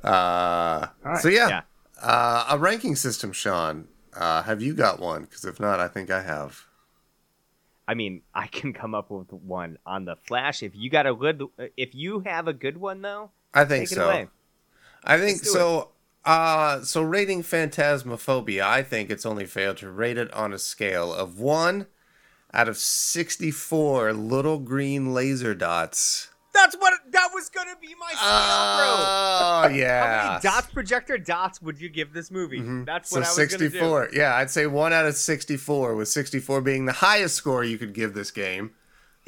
Uh, 0.04 0.86
right. 1.02 1.18
So 1.18 1.28
yeah, 1.28 1.48
Yeah. 1.48 1.60
Uh, 2.00 2.46
a 2.50 2.58
ranking 2.58 2.94
system, 2.96 3.32
Sean. 3.32 3.88
Uh, 4.14 4.42
have 4.42 4.62
you 4.62 4.74
got 4.74 5.00
one? 5.00 5.22
Because 5.22 5.44
if 5.44 5.58
not, 5.58 5.80
I 5.80 5.88
think 5.88 6.10
I 6.10 6.22
have. 6.22 6.65
I 7.88 7.94
mean, 7.94 8.22
I 8.34 8.46
can 8.46 8.72
come 8.72 8.94
up 8.94 9.10
with 9.10 9.32
one 9.32 9.78
on 9.86 10.04
the 10.04 10.16
flash. 10.16 10.62
If 10.62 10.74
you 10.74 10.90
got 10.90 11.06
a 11.06 11.14
good, 11.14 11.42
if 11.76 11.94
you 11.94 12.20
have 12.20 12.48
a 12.48 12.52
good 12.52 12.76
one 12.76 13.02
though, 13.02 13.30
I 13.54 13.64
think 13.64 13.84
it 13.84 13.94
so. 13.94 14.04
away. 14.04 14.28
I 15.04 15.18
think 15.18 15.38
so. 15.38 15.90
Uh, 16.24 16.82
so 16.82 17.02
rating 17.02 17.44
Phantasmophobia, 17.44 18.62
I 18.62 18.82
think 18.82 19.10
it's 19.10 19.24
only 19.24 19.46
fair 19.46 19.74
to 19.74 19.88
rate 19.88 20.18
it 20.18 20.32
on 20.34 20.52
a 20.52 20.58
scale 20.58 21.14
of 21.14 21.38
one 21.38 21.86
out 22.52 22.68
of 22.68 22.76
sixty-four 22.76 24.12
little 24.12 24.58
green 24.58 25.14
laser 25.14 25.54
dots. 25.54 26.30
That's 26.56 26.74
what 26.76 26.94
that 27.12 27.28
was 27.34 27.48
gonna 27.50 27.74
be 27.80 27.94
my 28.00 28.08
scale, 28.08 28.18
Oh 28.22 29.62
bro. 29.68 29.76
yeah. 29.76 30.22
How 30.22 30.28
many 30.30 30.42
dots 30.42 30.66
projector 30.72 31.18
dots 31.18 31.60
would 31.60 31.80
you 31.80 31.88
give 31.88 32.12
this 32.12 32.30
movie? 32.30 32.60
That's 32.84 33.10
So 33.10 33.20
what 33.20 33.26
I 33.26 33.28
was 33.30 33.36
gonna 33.36 33.48
do. 33.58 33.64
64. 33.70 34.08
Yeah, 34.14 34.34
I'd 34.36 34.50
say 34.50 34.66
one 34.66 34.92
out 34.92 35.04
of 35.06 35.14
64, 35.16 35.94
with 35.94 36.08
64 36.08 36.60
being 36.62 36.86
the 36.86 36.92
highest 36.94 37.34
score 37.36 37.62
you 37.62 37.76
could 37.78 37.92
give 37.92 38.14
this 38.14 38.30
game. 38.30 38.72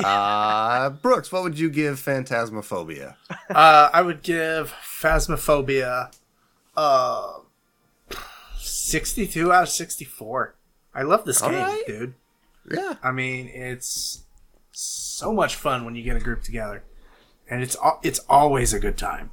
Uh, 0.05 0.91
Brooks, 0.91 1.33
what 1.33 1.43
would 1.43 1.59
you 1.59 1.69
give 1.69 1.99
Phantasmophobia? 2.01 3.17
Uh, 3.51 3.91
I 3.93 4.01
would 4.01 4.23
give 4.23 4.73
Phasmophobia 4.81 6.15
uh, 6.77 7.33
62 8.59 9.53
out 9.53 9.65
of 9.65 9.69
64. 9.69 10.55
I 10.95 11.03
love 11.03 11.25
this 11.25 11.43
All 11.43 11.51
game, 11.51 11.59
right. 11.63 11.83
dude. 11.87 12.15
Yeah. 12.71 12.95
I 13.03 13.11
mean, 13.11 13.49
it's 13.49 14.23
so 14.71 15.33
much 15.33 15.57
fun 15.57 15.85
when 15.85 15.97
you 15.97 16.03
get 16.05 16.17
a 16.17 16.21
group 16.21 16.43
together. 16.43 16.85
And 17.51 17.63
it's 17.63 17.77
it's 18.03 18.21
always 18.29 18.75
a 18.75 18.79
good 18.79 18.99
time. 18.99 19.31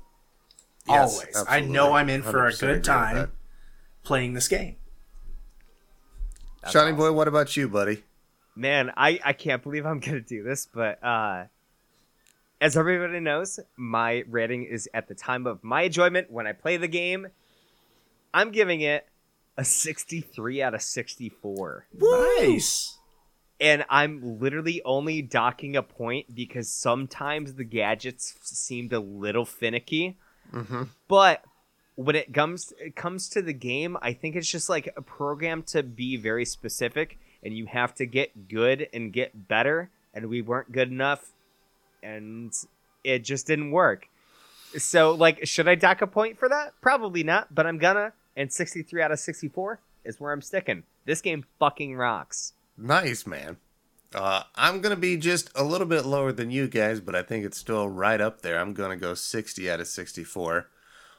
Yes, 0.88 1.14
always. 1.14 1.46
I 1.48 1.60
know. 1.62 1.94
I'm 1.94 2.10
in 2.10 2.22
for 2.22 2.48
a 2.48 2.54
good 2.54 2.84
time 2.84 3.32
playing 4.04 4.34
this 4.34 4.48
game. 4.48 4.78
Johnny 6.72 6.94
boy, 6.94 7.12
what 7.12 7.28
about 7.28 7.56
you, 7.56 7.68
buddy? 7.68 8.04
Man, 8.56 8.92
I 8.96 9.20
I 9.24 9.34
can't 9.34 9.62
believe 9.62 9.86
I'm 9.86 10.00
gonna 10.00 10.22
do 10.22 10.44
this, 10.44 10.68
but 10.72 11.04
uh, 11.04 11.46
as 12.62 12.78
everybody 12.78 13.20
knows, 13.20 13.60
my 13.76 14.24
rating 14.30 14.64
is 14.64 14.90
at 14.94 15.08
the 15.08 15.16
time 15.16 15.46
of 15.46 15.64
my 15.64 15.84
enjoyment 15.84 16.32
when 16.32 16.48
I 16.48 16.54
play 16.54 16.78
the 16.78 16.88
game. 16.88 17.28
I'm 18.34 18.52
giving 18.52 18.82
it 18.82 19.08
a 19.58 19.64
63 19.64 20.62
out 20.62 20.74
of 20.74 20.82
64. 20.82 21.88
Nice. 21.94 22.98
And 23.60 23.86
I'm 23.90 24.40
literally 24.40 24.82
only 24.84 25.22
docking 25.22 25.76
a 25.76 25.84
point 25.84 26.36
because 26.36 26.70
sometimes 26.70 27.54
the 27.54 27.64
gadgets 27.64 28.36
seemed 28.42 28.92
a 28.94 29.00
little 29.00 29.46
finicky. 29.46 30.18
Mm-hmm. 30.54 30.84
But 31.08 31.44
when 31.96 32.16
it 32.16 32.34
comes 32.34 32.74
it 32.80 32.96
comes 32.96 33.30
to 33.30 33.42
the 33.42 33.54
game, 33.54 33.98
I 34.02 34.14
think 34.14 34.36
it's 34.36 34.50
just 34.50 34.70
like 34.70 34.94
a 34.98 35.02
program 35.02 35.64
to 35.64 35.84
be 35.84 36.18
very 36.18 36.46
specific, 36.46 37.18
and 37.44 37.56
you 37.56 37.66
have 37.68 37.96
to 37.96 38.06
get 38.06 38.48
good 38.50 38.88
and 38.94 39.14
get 39.14 39.48
better. 39.48 39.90
And 40.14 40.28
we 40.28 40.42
weren't 40.42 40.72
good 40.72 40.90
enough, 40.90 41.34
and 42.02 42.54
it 43.04 43.20
just 43.20 43.48
didn't 43.48 43.72
work. 43.72 44.08
So, 44.78 45.12
like, 45.12 45.46
should 45.46 45.68
I 45.68 45.76
dock 45.76 46.02
a 46.02 46.08
point 46.08 46.38
for 46.38 46.50
that? 46.50 46.74
Probably 46.82 47.24
not, 47.24 47.54
but 47.54 47.66
I'm 47.66 47.78
gonna. 47.78 48.14
And 48.38 48.52
63 48.52 49.02
out 49.02 49.12
of 49.12 49.20
64 49.20 49.80
is 50.04 50.20
where 50.20 50.34
I'm 50.34 50.42
sticking. 50.42 50.84
This 51.06 51.22
game 51.22 51.46
fucking 51.60 51.96
rocks. 51.96 52.54
Nice, 52.78 53.26
man. 53.26 53.58
Uh, 54.14 54.44
I'm 54.56 54.82
going 54.82 54.96
to 54.96 55.00
be 55.00 55.18
just 55.18 55.50
a 55.56 55.64
little 55.64 55.88
bit 55.88 56.06
lower 56.06 56.32
than 56.32 56.52
you 56.52 56.68
guys, 56.68 57.00
but 57.00 57.16
I 57.16 57.22
think 57.22 57.46
it's 57.46 57.58
still 57.58 57.90
right 57.90 58.22
up 58.22 58.42
there. 58.42 58.60
I'm 58.60 58.74
going 58.74 58.92
to 58.92 58.96
go 58.96 59.14
60 59.14 59.70
out 59.70 59.80
of 59.80 59.88
64. 59.88 60.70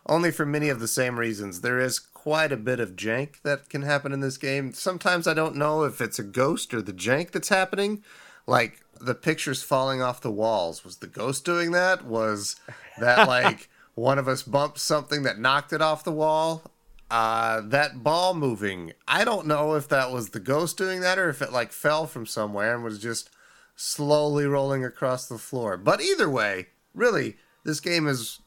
Only 0.08 0.30
for 0.30 0.46
many 0.46 0.68
of 0.68 0.80
the 0.80 0.88
same 0.88 1.18
reasons. 1.18 1.60
There 1.60 1.78
is 1.80 1.98
quite 1.98 2.52
a 2.52 2.56
bit 2.56 2.80
of 2.80 2.96
jank 2.96 3.42
that 3.42 3.68
can 3.68 3.82
happen 3.82 4.12
in 4.12 4.20
this 4.20 4.38
game. 4.38 4.72
Sometimes 4.72 5.26
I 5.26 5.34
don't 5.34 5.56
know 5.56 5.84
if 5.84 6.00
it's 6.00 6.18
a 6.18 6.24
ghost 6.24 6.72
or 6.72 6.80
the 6.80 6.92
jank 6.92 7.32
that's 7.32 7.48
happening. 7.48 8.02
Like 8.46 8.80
the 9.00 9.14
pictures 9.14 9.62
falling 9.62 10.00
off 10.00 10.20
the 10.20 10.30
walls. 10.30 10.84
Was 10.84 10.98
the 10.98 11.06
ghost 11.06 11.44
doing 11.44 11.72
that? 11.72 12.04
Was 12.04 12.56
that 12.98 13.28
like 13.28 13.68
one 13.94 14.18
of 14.18 14.28
us 14.28 14.42
bumped 14.42 14.78
something 14.78 15.22
that 15.24 15.38
knocked 15.38 15.72
it 15.72 15.82
off 15.82 16.04
the 16.04 16.12
wall? 16.12 16.62
Uh 17.10 17.60
that 17.60 18.02
ball 18.02 18.34
moving. 18.34 18.92
I 19.06 19.24
don't 19.24 19.46
know 19.46 19.74
if 19.74 19.88
that 19.88 20.10
was 20.10 20.30
the 20.30 20.40
ghost 20.40 20.76
doing 20.76 21.00
that 21.00 21.18
or 21.18 21.28
if 21.28 21.40
it 21.40 21.52
like 21.52 21.72
fell 21.72 22.06
from 22.06 22.26
somewhere 22.26 22.74
and 22.74 22.82
was 22.82 22.98
just 22.98 23.30
slowly 23.76 24.46
rolling 24.46 24.84
across 24.84 25.26
the 25.26 25.38
floor. 25.38 25.76
But 25.76 26.00
either 26.00 26.28
way 26.28 26.68
really 26.94 27.36
this 27.64 27.80
game 27.80 28.06
is 28.08 28.40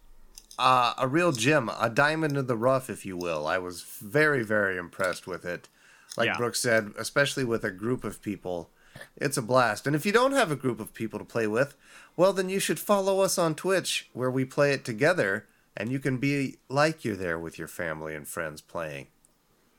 uh, 0.57 0.93
a 0.97 1.07
real 1.07 1.31
gem 1.31 1.69
a 1.79 1.89
diamond 1.89 2.35
in 2.35 2.47
the 2.47 2.57
rough 2.57 2.89
if 2.89 3.05
you 3.05 3.15
will. 3.15 3.47
I 3.47 3.57
was 3.59 3.81
very 3.83 4.43
very 4.43 4.77
impressed 4.77 5.25
with 5.27 5.45
it. 5.45 5.69
Like 6.17 6.27
Yeah. 6.27 6.37
brooks 6.37 6.59
said 6.59 6.91
especially 6.97 7.45
with 7.45 7.63
a 7.63 7.71
group 7.71 8.03
of 8.03 8.21
people 8.21 8.71
it's 9.15 9.37
a 9.37 9.41
blast. 9.41 9.87
And 9.87 9.95
if 9.95 10.05
you 10.05 10.11
don't 10.11 10.33
have 10.33 10.51
a 10.51 10.57
group 10.57 10.81
of 10.81 10.93
people 10.93 11.19
to 11.19 11.23
play 11.25 11.47
with 11.47 11.75
well 12.17 12.33
then 12.33 12.49
you 12.49 12.59
should 12.59 12.79
follow 12.79 13.21
us 13.21 13.37
on 13.37 13.55
twitch 13.55 14.09
where 14.11 14.31
we 14.31 14.43
play 14.43 14.73
it 14.73 14.83
together 14.83 15.45
and 15.79 15.91
you 15.91 15.97
can 15.97 16.17
be 16.17 16.57
like 16.67 17.05
you're 17.05 17.15
there 17.15 17.39
with 17.39 17.57
your 17.57 17.69
family 17.69 18.13
and 18.13 18.27
friends 18.27 18.61
playing. 18.61 19.07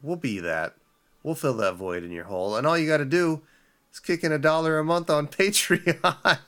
We'll 0.03 0.16
be 0.16 0.40
that. 0.40 0.74
We'll 1.22 1.34
fill 1.34 1.55
that 1.59 1.74
void 1.74 2.03
in 2.03 2.11
your 2.11 2.24
hole. 2.24 2.57
And 2.57 2.66
all 2.66 2.78
you 2.78 2.88
got 2.88 2.96
to 2.96 3.05
do 3.05 3.42
is 3.92 4.01
kick 4.01 4.24
in 4.24 4.32
a 4.32 4.38
dollar 4.38 4.78
a 4.78 4.84
month 4.84 5.11
on 5.11 5.28
Patreon 5.28 6.38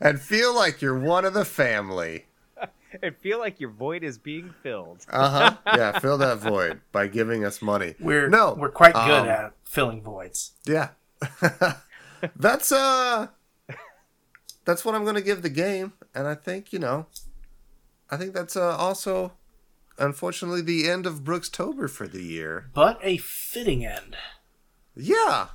and 0.00 0.20
feel 0.20 0.54
like 0.54 0.80
you're 0.80 0.98
one 0.98 1.26
of 1.26 1.34
the 1.34 1.44
family. 1.44 2.24
and 3.02 3.14
feel 3.18 3.38
like 3.38 3.60
your 3.60 3.68
void 3.68 4.02
is 4.02 4.16
being 4.16 4.54
filled. 4.62 5.04
Uh 5.12 5.28
huh. 5.28 5.76
yeah, 5.76 5.98
fill 5.98 6.16
that 6.18 6.38
void 6.38 6.80
by 6.90 7.06
giving 7.06 7.44
us 7.44 7.60
money. 7.60 7.94
We're 8.00 8.30
no, 8.30 8.54
we're 8.58 8.70
quite 8.70 8.94
good 8.94 9.22
um, 9.22 9.28
at 9.28 9.52
filling 9.64 10.02
voids. 10.02 10.52
Yeah. 10.64 10.88
that's 12.36 12.72
uh 12.72 13.28
that's 14.64 14.84
what 14.84 14.94
I'm 14.94 15.04
going 15.04 15.14
to 15.16 15.22
give 15.22 15.42
the 15.42 15.50
game 15.50 15.92
and 16.14 16.26
I 16.26 16.34
think, 16.34 16.72
you 16.72 16.78
know, 16.78 17.06
I 18.10 18.16
think 18.16 18.34
that's 18.34 18.56
uh, 18.56 18.76
also 18.76 19.32
unfortunately 19.98 20.60
the 20.62 20.88
end 20.88 21.06
of 21.06 21.24
Brooks 21.24 21.48
Tober 21.48 21.88
for 21.88 22.06
the 22.06 22.22
year. 22.22 22.70
But 22.74 22.98
a 23.02 23.16
fitting 23.16 23.84
end. 23.84 24.16
Yeah. 24.94 25.48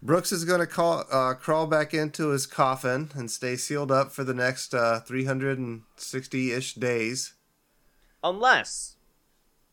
Brooks 0.00 0.32
is 0.32 0.44
going 0.44 0.60
to 0.60 0.66
call 0.66 1.04
uh, 1.12 1.34
crawl 1.34 1.66
back 1.66 1.94
into 1.94 2.30
his 2.30 2.46
coffin 2.46 3.10
and 3.14 3.30
stay 3.30 3.54
sealed 3.56 3.92
up 3.92 4.10
for 4.10 4.24
the 4.24 4.34
next 4.34 4.74
uh, 4.74 5.00
360-ish 5.06 6.74
days. 6.74 7.34
Unless, 8.24 8.96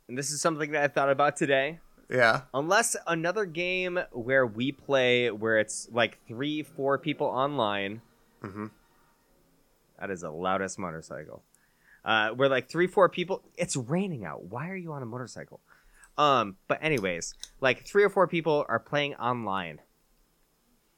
and 0.08 0.18
this 0.18 0.32
is 0.32 0.42
something 0.42 0.72
that 0.72 0.84
I 0.84 0.88
thought 0.88 1.10
about 1.10 1.36
today, 1.36 1.80
Yeah. 2.10 2.42
unless 2.54 2.96
another 3.08 3.46
game 3.46 4.00
where 4.12 4.46
we 4.46 4.72
play 4.72 5.30
where 5.32 5.58
it's 5.60 5.88
like 5.92 6.20
three, 6.28 6.62
four 6.64 6.98
people 7.00 7.28
online. 7.28 8.02
Mm-hmm. 8.44 8.68
That 10.00 10.10
is 10.12 10.22
the 10.22 10.32
loudest 10.32 10.78
motorcycle. 10.80 11.44
Uh, 12.06 12.34
we're 12.36 12.48
like 12.48 12.70
three, 12.70 12.88
four 12.88 13.10
people. 13.10 13.44
It's 13.58 13.76
raining 13.76 14.26
out. 14.26 14.46
Why 14.46 14.70
are 14.70 14.76
you 14.76 14.94
on 14.94 15.02
a 15.02 15.06
motorcycle? 15.06 15.60
Um, 16.18 16.58
but 16.68 16.80
anyways, 16.82 17.34
like 17.62 17.86
three 17.86 18.04
or 18.04 18.10
four 18.10 18.28
people 18.28 18.66
are 18.70 18.80
playing 18.80 19.16
online. 19.16 19.80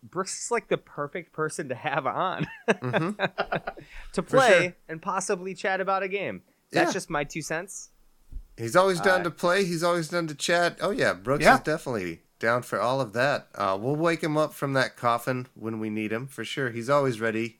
Brooks 0.03 0.45
is 0.45 0.51
like 0.51 0.67
the 0.67 0.77
perfect 0.77 1.31
person 1.31 1.69
to 1.69 1.75
have 1.75 2.07
on 2.07 2.47
to 4.13 4.23
play 4.23 4.61
sure. 4.63 4.73
and 4.89 5.01
possibly 5.01 5.53
chat 5.53 5.79
about 5.79 6.03
a 6.03 6.07
game. 6.07 6.41
That's 6.71 6.89
Yeah. 6.89 6.93
just 6.93 7.09
my 7.09 7.23
two 7.23 7.41
cents. 7.41 7.89
He's 8.57 8.75
always 8.75 8.99
down 8.99 9.21
Uh, 9.21 9.25
to 9.25 9.31
play. 9.31 9.63
He's 9.65 9.83
always 9.83 10.09
down 10.09 10.27
to 10.27 10.35
chat. 10.35 10.77
Oh 10.81 10.91
yeah, 10.91 11.13
Brooks 11.13 11.43
Yeah. 11.43 11.55
is 11.55 11.61
definitely 11.61 12.23
down 12.39 12.63
for 12.63 12.79
all 12.79 12.99
of 12.99 13.13
that. 13.13 13.47
Uh, 13.55 13.77
we'll 13.79 13.95
wake 13.95 14.21
him 14.23 14.37
up 14.37 14.53
from 14.53 14.73
that 14.73 14.97
coffin 14.97 15.47
when 15.53 15.79
we 15.79 15.89
need 15.89 16.11
him 16.11 16.27
for 16.27 16.43
sure. 16.43 16.71
He's 16.71 16.89
always 16.89 17.21
ready 17.21 17.59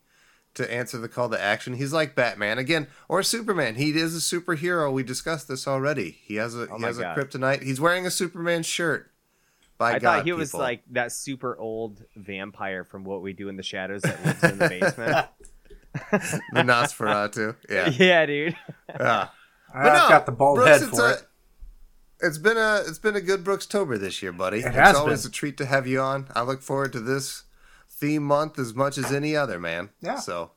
to 0.56 0.72
answer 0.72 0.97
the 0.97 1.08
call 1.08 1.30
to 1.30 1.41
action. 1.41 1.74
He's 1.74 1.93
like 1.93 2.16
Batman 2.16 2.58
again 2.58 2.88
or 3.08 3.24
Superman. 3.24 3.76
He 3.76 3.91
is 3.91 4.16
a 4.16 4.20
superhero. 4.20 4.91
We 4.91 5.04
discussed 5.04 5.47
this 5.47 5.68
already. 5.68 6.12
He 6.24 6.36
has 6.36 6.56
a 6.56 6.68
Oh 6.70 6.76
he 6.76 6.82
my 6.82 6.88
has 6.88 6.99
a 6.99 7.04
kryptonite. 7.04 7.64
He's 7.64 7.80
wearing 7.80 8.06
a 8.06 8.12
Superman 8.12 8.64
shirt. 8.64 9.12
By 9.78 9.93
I 9.93 9.99
God, 9.99 10.18
thought 10.18 10.26
he 10.26 10.34
was 10.34 10.54
like 10.54 10.84
that 10.91 11.12
super 11.12 11.58
old 11.58 12.04
vampire 12.16 12.84
from 12.84 13.04
What 13.04 13.24
We 13.24 13.34
Do 13.34 13.49
in 13.49 13.56
the 13.56 13.64
Shadows 13.64 14.04
that 14.04 14.24
lives 14.24 14.43
in 14.43 14.58
the 14.60 14.70
basement. 14.70 15.28
the 16.54 16.62
Nosferatu. 16.62 17.56
Yeah. 17.70 17.89
yeah, 17.89 18.26
dude. 18.26 18.56
yeah. 18.89 19.28
I've 19.74 19.86
no, 19.86 20.10
got 20.10 20.26
the 20.26 20.32
bald 20.32 20.58
Brooks, 20.58 20.70
head 20.72 20.82
it's 20.89 20.97
for 20.99 21.08
a- 21.08 21.14
it. 21.14 21.28
It's 22.24 22.38
been 22.38 22.58
a 22.58 22.84
it's 22.86 22.99
been 22.99 23.16
a 23.16 23.22
good 23.22 23.43
Brookstober 23.43 23.99
this 23.99 24.22
year, 24.22 24.32
buddy. 24.32 24.60
It 24.60 24.76
it's 24.76 24.97
always 24.97 25.24
been. 25.24 25.30
a 25.30 25.34
treat 25.34 25.58
to 25.58 25.66
have 25.66 25.88
you 25.88 25.99
on. 25.99 26.28
I 26.36 26.43
look 26.43 26.62
forward 26.62 26.93
to 26.93 26.99
this 26.99 27.43
theme 28.02 28.24
month 28.24 28.58
as 28.60 28.74
much 28.74 28.97
as 28.97 29.12
any 29.12 29.36
other, 29.36 29.60
man. 29.60 29.91
Yeah. 30.02 30.16
So 30.18 30.52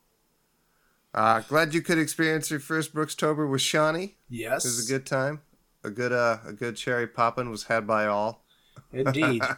uh 1.13 1.41
glad 1.41 1.75
you 1.75 1.83
could 1.83 1.99
experience 1.99 2.51
your 2.51 2.59
first 2.61 2.93
Brookstober 2.95 3.49
with 3.49 3.61
Shawnee. 3.61 4.17
Yes, 4.29 4.65
It 4.65 4.69
was 4.69 4.89
a 4.89 4.93
good 4.93 5.07
time. 5.07 5.43
A 5.85 5.91
good 5.91 6.13
uh 6.13 6.39
a 6.47 6.53
good 6.53 6.77
cherry 6.77 7.07
poppin' 7.07 7.51
was 7.51 7.65
had 7.65 7.87
by 7.87 8.07
all. 8.07 8.45
indeed. 8.93 9.43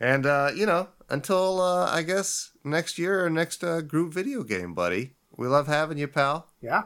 And 0.00 0.26
uh, 0.26 0.50
you 0.52 0.66
know, 0.66 0.88
until 1.08 1.60
uh 1.60 1.86
I 1.86 2.02
guess 2.02 2.50
next 2.64 2.98
year 2.98 3.24
or 3.24 3.30
next 3.30 3.62
uh, 3.62 3.80
group 3.82 4.12
video 4.12 4.42
game, 4.42 4.74
buddy. 4.74 5.14
We 5.36 5.46
love 5.46 5.68
having 5.68 5.96
you, 5.96 6.08
pal. 6.08 6.48
yeah, 6.60 6.82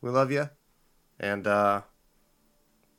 We 0.00 0.10
love 0.10 0.30
you. 0.32 0.48
And 1.18 1.46
uh 1.48 1.82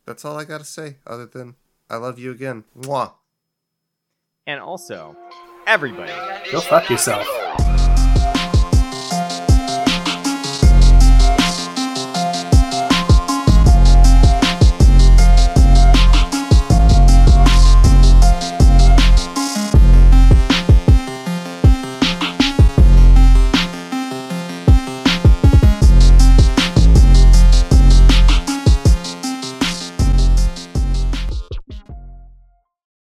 that's 0.05 0.25
all 0.25 0.37
I 0.37 0.43
got 0.43 0.57
to 0.59 0.65
say 0.65 0.97
other 1.07 1.25
than 1.25 1.55
I 1.89 1.95
love 1.97 2.19
you 2.19 2.31
again. 2.31 2.65
Mwah. 2.77 3.13
And 4.45 4.59
also, 4.59 5.15
everybody, 5.67 6.11
go 6.51 6.59
fuck 6.61 6.89
yourself. 6.89 7.27